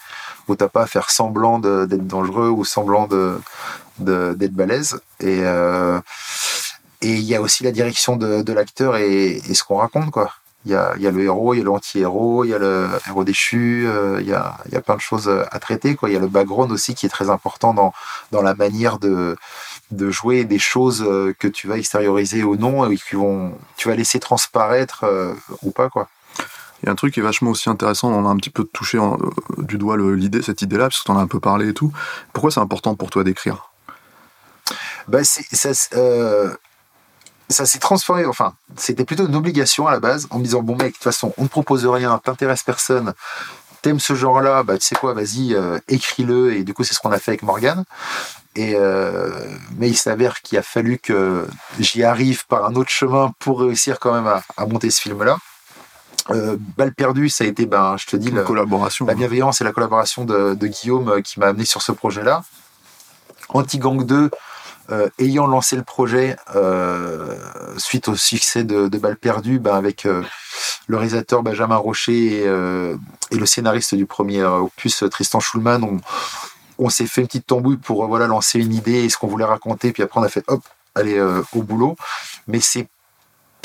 Où 0.48 0.56
t'as 0.56 0.68
pas 0.68 0.82
à 0.82 0.86
faire 0.86 1.10
semblant 1.10 1.60
d'être 1.60 2.06
dangereux 2.06 2.48
ou 2.48 2.64
semblant 2.64 3.06
de, 3.06 3.38
d'être 3.98 4.54
balèze. 4.54 5.00
Et, 5.20 5.40
euh, 5.42 6.00
et 7.00 7.14
il 7.14 7.24
y 7.24 7.36
a 7.36 7.40
aussi 7.40 7.62
la 7.62 7.70
direction 7.70 8.16
de, 8.16 8.42
de 8.42 8.52
l'acteur 8.52 8.96
et, 8.96 9.36
et 9.36 9.54
ce 9.54 9.62
qu'on 9.62 9.76
raconte, 9.76 10.10
quoi. 10.10 10.32
Il 10.64 10.70
y 10.70 10.74
a, 10.76 10.94
il 10.96 11.02
y 11.02 11.08
a 11.08 11.10
le 11.10 11.20
héros, 11.22 11.54
il 11.54 11.58
y 11.58 11.60
a 11.60 11.64
l'anti-héros, 11.64 12.44
il 12.44 12.50
y 12.50 12.54
a 12.54 12.58
le 12.58 12.88
héros 13.08 13.24
déchu, 13.24 13.84
euh, 13.86 14.20
il, 14.20 14.28
y 14.28 14.32
a, 14.32 14.58
y 14.70 14.76
a 14.76 14.80
plein 14.80 14.94
de 14.94 15.00
choses 15.00 15.28
à 15.28 15.58
traiter. 15.58 15.96
Il 16.04 16.12
y 16.12 16.16
a 16.16 16.20
le 16.20 16.28
background 16.28 16.70
aussi 16.70 16.94
qui 16.94 17.06
est 17.06 17.08
très 17.08 17.30
important 17.30 17.74
dans, 17.74 17.92
dans 18.30 18.42
la 18.42 18.54
manière 18.54 18.98
de, 19.00 19.36
de 19.90 20.10
jouer 20.10 20.44
des 20.44 20.60
choses 20.60 21.02
euh, 21.02 21.34
que 21.38 21.48
tu 21.48 21.66
vas 21.66 21.78
extérioriser 21.78 22.44
ou 22.44 22.56
non 22.56 22.88
et 22.88 22.96
qui 22.96 23.16
vont, 23.16 23.58
tu 23.76 23.88
vas 23.88 23.96
laisser 23.96 24.20
transparaître 24.20 25.04
euh, 25.04 25.34
ou 25.62 25.72
pas. 25.72 25.88
quoi. 25.88 26.08
Il 26.82 26.86
y 26.86 26.88
a 26.88 26.92
un 26.92 26.96
truc 26.96 27.14
qui 27.14 27.20
est 27.20 27.22
vachement 27.22 27.50
aussi 27.50 27.68
intéressant, 27.68 28.10
on 28.10 28.26
a 28.26 28.28
un 28.28 28.36
petit 28.36 28.50
peu 28.50 28.64
touché 28.64 28.98
du 29.58 29.78
doigt 29.78 29.96
l'idée, 29.96 30.42
cette 30.42 30.62
idée-là, 30.62 30.84
parce 30.84 31.00
que 31.00 31.04
tu 31.04 31.10
en 31.12 31.18
as 31.18 31.22
un 31.22 31.28
peu 31.28 31.38
parlé 31.38 31.68
et 31.68 31.74
tout. 31.74 31.92
Pourquoi 32.32 32.50
c'est 32.50 32.60
important 32.60 32.96
pour 32.96 33.10
toi 33.10 33.22
d'écrire? 33.22 33.70
Bah, 35.06 35.22
ça, 35.24 35.70
ça 37.52 37.66
s'est 37.66 37.78
transformé, 37.78 38.26
enfin, 38.26 38.54
c'était 38.76 39.04
plutôt 39.04 39.26
une 39.26 39.36
obligation 39.36 39.86
à 39.86 39.92
la 39.92 40.00
base, 40.00 40.26
en 40.30 40.38
me 40.38 40.44
disant, 40.44 40.62
bon 40.62 40.76
mec, 40.76 40.88
de 40.88 40.92
toute 40.92 41.02
façon, 41.02 41.32
on 41.36 41.44
ne 41.44 41.48
propose 41.48 41.86
rien, 41.86 42.18
t'intéresse 42.18 42.62
personne, 42.62 43.14
t'aimes 43.82 44.00
ce 44.00 44.14
genre-là, 44.14 44.62
bah 44.62 44.78
tu 44.78 44.86
sais 44.86 44.94
quoi, 44.94 45.12
vas-y, 45.12 45.54
euh, 45.54 45.78
écris-le, 45.88 46.54
et 46.54 46.64
du 46.64 46.72
coup 46.72 46.84
c'est 46.84 46.94
ce 46.94 47.00
qu'on 47.00 47.12
a 47.12 47.18
fait 47.18 47.32
avec 47.32 47.42
Morgan. 47.42 47.84
Et 48.54 48.74
euh, 48.76 49.30
mais 49.78 49.88
il 49.88 49.96
s'avère 49.96 50.42
qu'il 50.42 50.58
a 50.58 50.62
fallu 50.62 50.98
que 50.98 51.46
j'y 51.78 52.04
arrive 52.04 52.46
par 52.46 52.66
un 52.66 52.74
autre 52.74 52.90
chemin 52.90 53.32
pour 53.38 53.60
réussir 53.60 53.98
quand 53.98 54.12
même 54.12 54.26
à, 54.26 54.66
monter 54.66 54.90
ce 54.90 55.00
film-là. 55.00 55.38
Euh, 56.30 56.56
Balle 56.76 56.92
perdue, 56.94 57.30
ça 57.30 57.44
a 57.44 57.46
été, 57.46 57.66
ben, 57.66 57.96
je 57.98 58.06
te 58.06 58.16
dis, 58.16 58.30
la 58.30 58.42
collaboration, 58.42 59.06
la 59.06 59.14
bienveillance 59.14 59.60
et 59.60 59.64
la 59.64 59.72
collaboration 59.72 60.24
de, 60.24 60.54
de 60.54 60.66
Guillaume 60.66 61.08
euh, 61.08 61.20
qui 61.20 61.40
m'a 61.40 61.46
amené 61.48 61.64
sur 61.64 61.82
ce 61.82 61.92
projet-là. 61.92 62.44
Anti-Gang 63.48 64.04
2, 64.04 64.30
euh, 64.92 65.08
ayant 65.18 65.46
lancé 65.46 65.74
le 65.74 65.82
projet 65.82 66.36
euh, 66.54 67.34
suite 67.78 68.08
au 68.08 68.16
succès 68.16 68.62
de, 68.62 68.88
Balles 68.98 69.16
perdues, 69.16 69.58
ben 69.58 69.74
avec 69.74 70.04
euh, 70.04 70.22
le 70.86 70.98
réalisateur 70.98 71.42
Benjamin 71.42 71.76
Rocher 71.76 72.42
et, 72.42 72.46
le 72.46 73.46
scénariste 73.46 73.94
du 73.94 74.04
premier 74.04 74.44
opus 74.44 75.02
Tristan 75.10 75.40
Schulman, 75.40 75.82
on, 75.82 75.96
on 76.78 76.90
s'est 76.90 77.06
fait 77.06 77.22
une 77.22 77.26
petite 77.26 77.46
tambouille 77.46 77.78
pour 77.78 78.06
voilà 78.06 78.26
lancer 78.26 78.58
une 78.58 78.74
idée 78.74 79.04
et 79.04 79.08
ce 79.08 79.16
qu'on 79.16 79.28
voulait 79.28 79.46
raconter, 79.46 79.92
puis 79.92 80.02
après 80.02 80.20
on 80.20 80.24
a 80.24 80.28
fait 80.28 80.44
hop, 80.48 80.62
aller 80.94 81.18
au 81.54 81.62
boulot. 81.62 81.96
Mais 82.46 82.60
c'est 82.60 82.86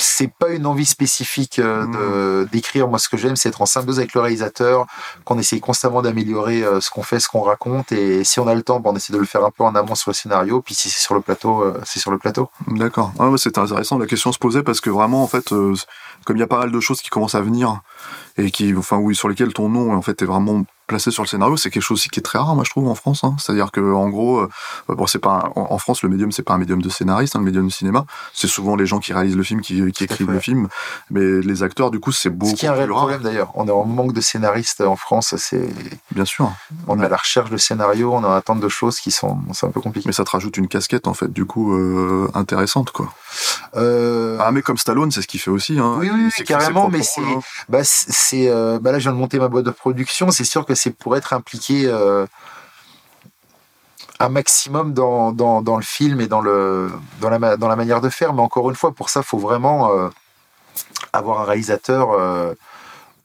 c'est 0.00 0.32
pas 0.32 0.50
une 0.50 0.66
envie 0.66 0.86
spécifique 0.86 1.58
euh, 1.58 1.84
de 1.86 2.44
hmm. 2.44 2.48
d'écrire. 2.50 2.88
Moi, 2.88 2.98
ce 2.98 3.08
que 3.08 3.16
j'aime, 3.16 3.36
c'est 3.36 3.48
être 3.48 3.60
en 3.60 3.66
symbiose 3.66 3.98
avec 3.98 4.14
le 4.14 4.20
réalisateur, 4.20 4.86
qu'on 5.24 5.38
essaye 5.38 5.60
constamment 5.60 6.02
d'améliorer 6.02 6.62
euh, 6.62 6.80
ce 6.80 6.90
qu'on 6.90 7.02
fait, 7.02 7.18
ce 7.18 7.28
qu'on 7.28 7.42
raconte, 7.42 7.90
et 7.92 8.22
si 8.24 8.38
on 8.38 8.46
a 8.46 8.54
le 8.54 8.62
temps, 8.62 8.80
ben, 8.80 8.90
on 8.90 8.96
essaie 8.96 9.12
de 9.12 9.18
le 9.18 9.26
faire 9.26 9.44
un 9.44 9.50
peu 9.50 9.64
en 9.64 9.74
amont 9.74 9.96
sur 9.96 10.10
le 10.10 10.14
scénario. 10.14 10.62
Puis 10.62 10.74
si 10.74 10.88
c'est 10.88 11.00
sur 11.00 11.14
le 11.14 11.20
plateau, 11.20 11.62
euh, 11.62 11.80
c'est 11.84 11.98
sur 11.98 12.10
le 12.10 12.18
plateau. 12.18 12.48
D'accord. 12.68 13.12
Ah 13.18 13.28
c'est 13.36 13.58
intéressant. 13.58 13.98
La 13.98 14.06
question 14.06 14.32
se 14.32 14.38
posait 14.38 14.62
parce 14.62 14.80
que 14.80 14.90
vraiment, 14.90 15.22
en 15.22 15.28
fait, 15.28 15.48
comme 15.48 16.36
il 16.36 16.40
y 16.40 16.42
a 16.42 16.46
pas 16.46 16.58
mal 16.58 16.70
de 16.70 16.80
choses 16.80 17.02
qui 17.02 17.10
commencent 17.10 17.34
à 17.34 17.40
venir 17.40 17.80
et 18.36 18.50
qui, 18.50 18.74
enfin, 18.76 18.98
oui, 18.98 19.16
sur 19.16 19.28
lesquelles 19.28 19.52
ton 19.52 19.68
nom 19.68 19.94
en 19.94 20.02
fait 20.02 20.22
est 20.22 20.26
vraiment 20.26 20.64
placé 20.88 21.12
sur 21.12 21.22
le 21.22 21.28
scénario, 21.28 21.56
c'est 21.56 21.70
quelque 21.70 21.82
chose 21.82 21.98
aussi 21.98 22.08
qui 22.08 22.18
est 22.18 22.22
très 22.22 22.38
rare, 22.38 22.54
moi 22.56 22.64
je 22.64 22.70
trouve, 22.70 22.88
en 22.88 22.94
France. 22.96 23.22
Hein. 23.22 23.36
C'est-à-dire 23.38 23.70
que 23.70 23.80
en 23.92 24.08
gros, 24.08 24.40
euh, 24.40 24.48
bon, 24.88 25.06
c'est 25.06 25.20
pas 25.20 25.52
en 25.54 25.78
France 25.78 26.02
le 26.02 26.08
médium, 26.08 26.32
c'est 26.32 26.42
pas 26.42 26.54
un 26.54 26.58
médium 26.58 26.82
de 26.82 26.88
scénariste, 26.88 27.36
hein, 27.36 27.40
le 27.40 27.44
médium 27.44 27.66
de 27.68 27.72
cinéma. 27.72 28.04
C'est 28.32 28.48
souvent 28.48 28.74
les 28.74 28.86
gens 28.86 28.98
qui 28.98 29.12
réalisent 29.12 29.36
le 29.36 29.42
film, 29.42 29.60
qui, 29.60 29.92
qui 29.92 30.04
écrivent 30.04 30.30
le 30.30 30.40
film, 30.40 30.68
mais 31.10 31.40
les 31.40 31.62
acteurs, 31.62 31.90
du 31.90 32.00
coup, 32.00 32.10
c'est 32.10 32.30
beaucoup. 32.30 32.52
Ce 32.52 32.56
qui 32.56 32.66
est 32.66 32.70
un 32.70 32.72
réel 32.72 32.88
problème 32.88 33.22
d'ailleurs. 33.22 33.52
On 33.54 33.68
est 33.68 33.70
en 33.70 33.84
manque 33.84 34.14
de 34.14 34.20
scénaristes 34.20 34.80
en 34.80 34.96
France. 34.96 35.34
C'est 35.36 35.68
bien 36.10 36.24
sûr. 36.24 36.50
On 36.88 37.00
est 37.00 37.04
à 37.04 37.08
la 37.08 37.16
recherche 37.16 37.50
de 37.50 37.56
scénarios, 37.58 38.12
on 38.12 38.22
est 38.22 38.26
en 38.26 38.32
attente 38.32 38.60
de 38.60 38.68
choses 38.68 38.98
qui 38.98 39.10
sont, 39.10 39.38
c'est 39.52 39.66
un 39.66 39.70
peu 39.70 39.80
compliqué. 39.80 40.08
Mais 40.08 40.12
ça 40.12 40.24
te 40.24 40.30
rajoute 40.30 40.56
une 40.56 40.68
casquette 40.68 41.06
en 41.06 41.14
fait, 41.14 41.30
du 41.32 41.44
coup, 41.44 41.74
euh, 41.74 42.30
intéressante 42.34 42.90
quoi. 42.90 43.12
Euh... 43.76 44.38
Ah 44.40 44.50
mais 44.52 44.62
comme 44.62 44.78
Stallone, 44.78 45.10
c'est 45.10 45.22
ce 45.22 45.26
qu'il 45.26 45.40
fait 45.40 45.50
aussi. 45.50 45.78
Hein. 45.78 45.96
Oui 45.98 46.10
oui, 46.10 46.44
carrément. 46.44 46.88
Mais 46.88 47.02
c'est, 47.02 47.20
hein. 47.20 47.40
bah 47.68 47.80
c'est, 47.82 48.48
euh, 48.48 48.78
bah 48.80 48.92
là 48.92 48.98
je 48.98 49.04
viens 49.04 49.12
de 49.12 49.18
monter 49.18 49.38
ma 49.38 49.48
boîte 49.48 49.64
de 49.64 49.70
production. 49.70 50.30
C'est 50.30 50.44
sûr 50.44 50.64
que 50.64 50.74
c'est 50.74 50.90
pour 50.90 51.16
être 51.16 51.32
impliqué 51.32 51.86
euh, 51.86 52.26
un 54.20 54.28
maximum 54.28 54.94
dans, 54.94 55.32
dans, 55.32 55.76
le 55.76 55.82
film 55.82 56.20
et 56.20 56.26
dans, 56.26 56.40
le, 56.40 56.90
dans, 57.20 57.30
la, 57.30 57.56
dans 57.56 57.68
la 57.68 57.76
manière 57.76 58.00
de 58.00 58.08
faire. 58.08 58.32
Mais 58.32 58.42
encore 58.42 58.68
une 58.70 58.76
fois, 58.76 58.92
pour 58.92 59.10
ça, 59.10 59.20
il 59.20 59.26
faut 59.26 59.38
vraiment 59.38 59.90
avoir 61.12 61.40
un 61.40 61.44
réalisateur 61.44 62.56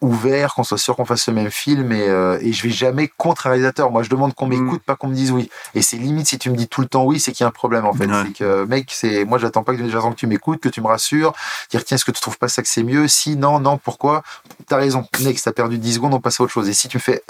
ouvert, 0.04 0.54
qu'on 0.54 0.64
soit 0.64 0.78
sûr 0.78 0.96
qu'on 0.96 1.06
fasse 1.06 1.28
le 1.28 1.34
même 1.34 1.52
film. 1.52 1.92
Et, 1.92 2.06
et, 2.42 2.54
je 2.54 2.64
vais 2.64 2.70
jamais 2.70 3.08
contre 3.08 3.48
un 3.48 3.52
réalisateur. 3.52 3.92
Moi, 3.92 4.04
je 4.04 4.10
demande 4.10 4.34
qu'on 4.34 4.46
mm. 4.48 4.50
m'écoute, 4.50 4.84
pas 4.84 4.96
qu'on 4.96 5.08
me 5.08 5.16
dise 5.16 5.32
oui. 5.32 5.50
Et 5.74 5.82
c'est 5.82 5.98
limite 5.98 6.28
si 6.28 6.38
tu 6.38 6.50
me 6.50 6.56
dis 6.56 6.68
tout 6.68 6.82
le 6.82 6.88
temps 6.88 7.06
oui, 7.06 7.20
c'est 7.20 7.32
qu'il 7.32 7.44
y 7.44 7.46
a 7.46 7.48
un 7.48 7.52
problème 7.52 7.86
en 7.86 7.94
fait. 7.94 8.08
C'est 8.26 8.34
que, 8.34 8.66
mec, 8.66 8.90
c'est 8.92 9.26
moi, 9.26 9.38
j'attends 9.38 9.64
pas 9.64 9.76
que, 9.76 9.90
j'attends 9.90 10.12
que 10.12 10.20
tu 10.20 10.28
m'écoutes, 10.28 10.60
que 10.60 10.70
tu 10.70 10.82
me 10.82 10.88
rassures, 10.88 11.34
dire 11.72 11.84
tiens, 11.84 11.96
est-ce 11.96 12.06
que 12.06 12.12
tu 12.12 12.22
trouves 12.22 12.38
pas 12.38 12.48
ça 12.48 12.62
que 12.62 12.68
c'est 12.68 12.84
mieux? 12.84 13.08
Si, 13.08 13.36
non, 13.36 13.60
non, 13.60 13.78
pourquoi? 13.78 14.24
T'as 14.68 14.78
raison. 14.78 15.08
Mec, 15.22 15.42
t'as 15.42 15.52
perdu 15.52 15.78
10 15.78 15.96
secondes, 15.96 16.14
on 16.14 16.20
passe 16.20 16.40
à 16.40 16.44
autre 16.44 16.54
chose. 16.54 16.70
Et 16.70 16.74
si 16.74 16.88
tu 16.88 16.98
me 16.98 17.02
fais 17.02 17.24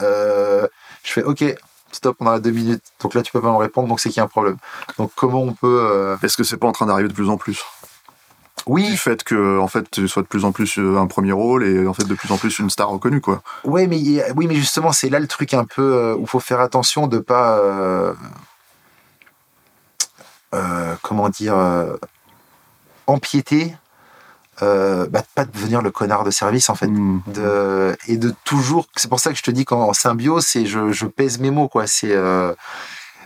je 1.03 1.11
fais 1.11 1.23
OK, 1.23 1.43
stop, 1.91 2.17
on 2.19 2.27
a 2.27 2.39
deux 2.39 2.51
minutes. 2.51 2.83
Donc 3.01 3.13
là, 3.13 3.21
tu 3.21 3.31
peux 3.31 3.41
pas 3.41 3.51
me 3.51 3.57
répondre, 3.57 3.87
donc 3.87 3.99
c'est 3.99 4.09
qu'il 4.09 4.17
y 4.17 4.21
a 4.21 4.23
un 4.23 4.27
problème. 4.27 4.57
Donc 4.97 5.11
comment 5.15 5.41
on 5.41 5.53
peut. 5.53 5.87
Euh, 5.91 6.17
Est-ce 6.23 6.37
que 6.37 6.43
c'est 6.43 6.57
pas 6.57 6.67
en 6.67 6.71
train 6.71 6.85
d'arriver 6.85 7.09
de 7.09 7.13
plus 7.13 7.29
en 7.29 7.37
plus? 7.37 7.63
Oui. 8.65 8.89
Du 8.89 8.97
fait 8.97 9.23
que, 9.23 9.59
en 9.59 9.67
fait, 9.67 9.89
tu 9.91 10.07
sois 10.07 10.21
de 10.21 10.27
plus 10.27 10.45
en 10.45 10.51
plus 10.51 10.77
euh, 10.77 10.97
un 10.97 11.07
premier 11.07 11.31
rôle 11.31 11.63
et 11.63 11.87
en 11.87 11.93
fait 11.93 12.05
de 12.05 12.13
plus 12.13 12.31
en 12.31 12.37
plus 12.37 12.59
une 12.59 12.69
star 12.69 12.89
reconnue, 12.89 13.21
quoi. 13.21 13.41
Oui, 13.63 13.87
mais, 13.87 13.97
oui, 14.35 14.47
mais 14.47 14.55
justement, 14.55 14.91
c'est 14.91 15.09
là 15.09 15.19
le 15.19 15.27
truc 15.27 15.53
un 15.53 15.65
peu 15.65 15.81
euh, 15.81 16.15
où 16.15 16.21
il 16.21 16.27
faut 16.27 16.39
faire 16.39 16.59
attention 16.59 17.07
de 17.07 17.19
pas. 17.19 17.61
comment 21.01 21.29
dire. 21.29 21.55
empiéter 23.07 23.73
euh, 24.61 25.07
bah, 25.09 25.23
pas 25.33 25.45
devenir 25.45 25.81
le 25.81 25.89
connard 25.89 26.23
de 26.23 26.29
service 26.29 26.69
en 26.69 26.75
fait 26.75 26.85
mmh. 26.85 27.21
de, 27.25 27.97
et 28.07 28.17
de 28.17 28.35
toujours 28.43 28.85
c'est 28.95 29.09
pour 29.09 29.19
ça 29.19 29.31
que 29.31 29.37
je 29.37 29.41
te 29.41 29.49
dis 29.49 29.65
qu'en 29.65 29.93
symbiose 29.93 30.45
c'est 30.45 30.67
je, 30.67 30.91
je 30.91 31.07
pèse 31.07 31.39
mes 31.39 31.49
mots 31.49 31.67
quoi 31.67 31.87
c'est 31.87 32.11
euh, 32.11 32.53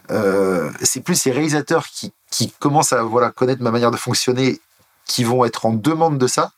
euh, 0.09 0.71
c'est 0.81 1.01
plus 1.01 1.15
ces 1.15 1.31
réalisateurs 1.31 1.87
qui, 1.87 2.13
qui 2.31 2.49
commencent 2.51 2.93
à 2.93 3.03
voilà 3.03 3.29
connaître 3.29 3.61
ma 3.61 3.71
manière 3.71 3.91
de 3.91 3.97
fonctionner 3.97 4.61
qui 5.07 5.23
vont 5.23 5.45
être 5.45 5.65
en 5.65 5.73
demande 5.73 6.17
de 6.17 6.27
ça 6.27 6.51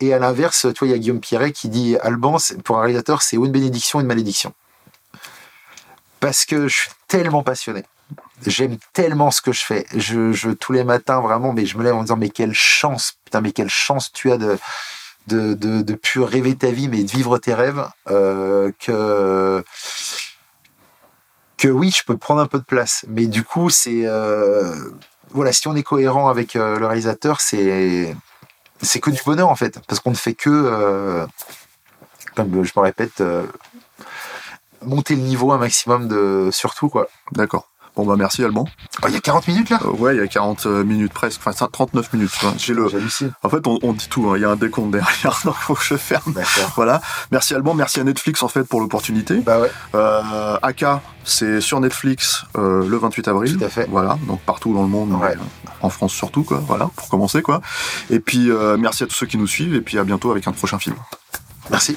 et 0.00 0.12
à 0.12 0.18
l'inverse 0.18 0.66
tu 0.74 0.80
vois 0.80 0.88
il 0.88 0.90
y 0.90 0.94
a 0.94 0.98
Guillaume 0.98 1.20
Pierret 1.20 1.52
qui 1.52 1.68
dit 1.68 1.96
Alban 2.02 2.36
pour 2.64 2.78
un 2.78 2.82
réalisateur 2.82 3.22
c'est 3.22 3.36
une 3.36 3.52
bénédiction 3.52 4.00
une 4.00 4.06
malédiction 4.06 4.52
parce 6.20 6.44
que 6.44 6.68
je 6.68 6.76
suis 6.76 6.90
tellement 7.08 7.42
passionné 7.42 7.84
j'aime 8.46 8.76
tellement 8.92 9.30
ce 9.30 9.40
que 9.40 9.52
je 9.52 9.64
fais. 9.64 9.86
Je, 9.94 10.52
tous 10.52 10.72
les 10.72 10.84
matins, 10.84 11.20
vraiment, 11.20 11.52
mais 11.52 11.66
je 11.66 11.78
me 11.78 11.84
lève 11.84 11.94
en 11.94 12.02
disant, 12.02 12.16
mais 12.16 12.30
quelle 12.30 12.54
chance, 12.54 13.14
putain, 13.24 13.40
mais 13.40 13.52
quelle 13.52 13.68
chance 13.68 14.12
tu 14.12 14.30
as 14.32 14.38
de, 14.38 14.58
de, 15.28 15.54
de, 15.54 15.82
de 15.82 15.94
plus 15.94 16.20
rêver 16.20 16.56
ta 16.56 16.70
vie, 16.70 16.88
mais 16.88 17.02
de 17.02 17.10
vivre 17.10 17.38
tes 17.38 17.54
rêves, 17.54 17.86
euh, 18.10 18.72
que, 18.78 19.64
que 21.56 21.68
oui, 21.68 21.92
je 21.96 22.04
peux 22.04 22.16
prendre 22.16 22.40
un 22.40 22.46
peu 22.46 22.58
de 22.58 22.64
place. 22.64 23.04
Mais 23.08 23.26
du 23.26 23.44
coup, 23.44 23.70
c'est, 23.70 24.06
euh, 24.06 24.90
voilà, 25.32 25.52
si 25.52 25.66
on 25.68 25.74
est 25.74 25.82
cohérent 25.82 26.28
avec 26.28 26.56
euh, 26.56 26.78
le 26.78 26.86
réalisateur, 26.86 27.40
c'est, 27.40 28.14
c'est 28.80 29.00
que 29.00 29.10
du 29.10 29.20
bonheur, 29.24 29.48
en 29.48 29.56
fait, 29.56 29.80
parce 29.86 30.00
qu'on 30.00 30.10
ne 30.10 30.16
fait 30.16 30.34
que, 30.34 30.50
euh, 30.50 31.26
comme 32.34 32.64
je 32.64 32.72
me 32.76 32.82
répète, 32.82 33.20
euh, 33.20 33.46
monter 34.82 35.14
le 35.14 35.22
niveau 35.22 35.52
un 35.52 35.58
maximum 35.58 36.08
de 36.08 36.50
surtout. 36.52 36.90
D'accord. 37.32 37.68
Bon 37.94 38.06
bah 38.06 38.14
merci 38.16 38.42
Alban. 38.42 38.64
Ah, 39.04 39.08
il 39.08 39.14
y 39.14 39.16
a 39.16 39.20
40 39.20 39.48
minutes 39.48 39.70
là 39.70 39.80
euh, 39.84 39.90
Ouais, 39.90 40.14
il 40.14 40.18
y 40.18 40.22
a 40.22 40.28
40 40.28 40.66
euh, 40.66 40.84
minutes 40.84 41.12
presque, 41.12 41.40
enfin 41.44 41.66
39 41.66 42.12
minutes. 42.12 42.30
J'ai 42.56 42.72
le. 42.72 42.86
En 43.42 43.48
fait, 43.48 43.66
on, 43.66 43.92
dit 43.92 44.08
tout. 44.08 44.30
Hein. 44.30 44.34
Il 44.36 44.42
y 44.42 44.44
a 44.44 44.50
un 44.50 44.56
décompte 44.56 44.92
derrière, 44.92 45.40
donc 45.44 45.54
faut 45.56 45.74
que 45.74 45.82
je 45.82 45.96
ferme. 45.96 46.34
Voilà. 46.76 47.00
Merci 47.32 47.54
Alban, 47.54 47.74
merci 47.74 47.98
à 47.98 48.04
Netflix 48.04 48.42
en 48.42 48.48
fait 48.48 48.62
pour 48.62 48.80
l'opportunité. 48.80 49.38
Bah 49.38 49.60
ouais. 49.60 49.70
Euh, 49.96 50.56
Aka, 50.62 51.02
c'est 51.24 51.60
sur 51.60 51.80
Netflix 51.80 52.44
euh, 52.56 52.86
le 52.86 52.96
28 52.96 53.26
avril. 53.28 53.58
Tout 53.58 53.64
à 53.64 53.68
fait. 53.68 53.88
Voilà, 53.90 54.18
donc 54.28 54.40
partout 54.42 54.72
dans 54.72 54.82
le 54.82 54.88
monde, 54.88 55.12
en 55.80 55.90
France 55.90 56.12
surtout 56.12 56.44
quoi. 56.44 56.62
Voilà, 56.64 56.88
pour 56.94 57.08
commencer 57.08 57.42
quoi. 57.42 57.60
Et 58.10 58.20
puis 58.20 58.50
merci 58.78 59.02
à 59.02 59.06
tous 59.06 59.16
ceux 59.16 59.26
qui 59.26 59.36
nous 59.36 59.48
suivent 59.48 59.74
et 59.74 59.80
puis 59.80 59.98
à 59.98 60.04
bientôt 60.04 60.30
avec 60.30 60.46
un 60.46 60.52
prochain 60.52 60.78
film. 60.78 60.96
Merci. 61.70 61.96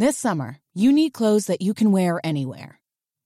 This 0.00 0.16
summer, 0.16 0.58
you 0.74 0.92
need 0.92 1.12
clothes 1.12 1.46
that 1.46 1.60
you 1.60 1.74
can 1.74 1.90
wear 1.90 2.20
anywhere. 2.22 2.78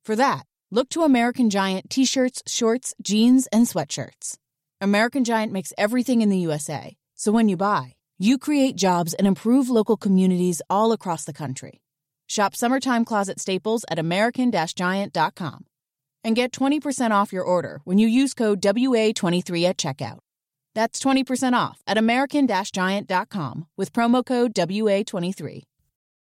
For 0.06 0.16
that, 0.16 0.46
look 0.70 0.88
to 0.90 1.02
American 1.02 1.50
Giant 1.50 1.90
t 1.90 2.06
shirts, 2.06 2.42
shorts, 2.46 2.94
jeans, 3.02 3.46
and 3.52 3.66
sweatshirts. 3.66 4.38
American 4.80 5.22
Giant 5.22 5.52
makes 5.52 5.74
everything 5.76 6.22
in 6.22 6.30
the 6.30 6.38
USA, 6.38 6.96
so 7.14 7.30
when 7.30 7.50
you 7.50 7.58
buy, 7.58 7.92
you 8.18 8.38
create 8.38 8.74
jobs 8.74 9.12
and 9.12 9.26
improve 9.26 9.68
local 9.68 9.98
communities 9.98 10.62
all 10.70 10.92
across 10.92 11.24
the 11.24 11.34
country. 11.34 11.82
Shop 12.26 12.56
summertime 12.56 13.04
closet 13.04 13.38
staples 13.38 13.84
at 13.90 13.98
American 13.98 14.50
Giant.com 14.50 15.66
and 16.24 16.34
get 16.34 16.52
20% 16.52 17.10
off 17.10 17.34
your 17.34 17.44
order 17.44 17.82
when 17.84 17.98
you 17.98 18.08
use 18.08 18.32
code 18.32 18.62
WA23 18.62 19.64
at 19.68 19.76
checkout. 19.76 20.20
That's 20.74 21.02
20% 21.02 21.52
off 21.52 21.82
at 21.86 21.98
American 21.98 22.48
Giant.com 22.48 23.66
with 23.76 23.92
promo 23.92 24.24
code 24.24 24.54
WA23. 24.54 25.64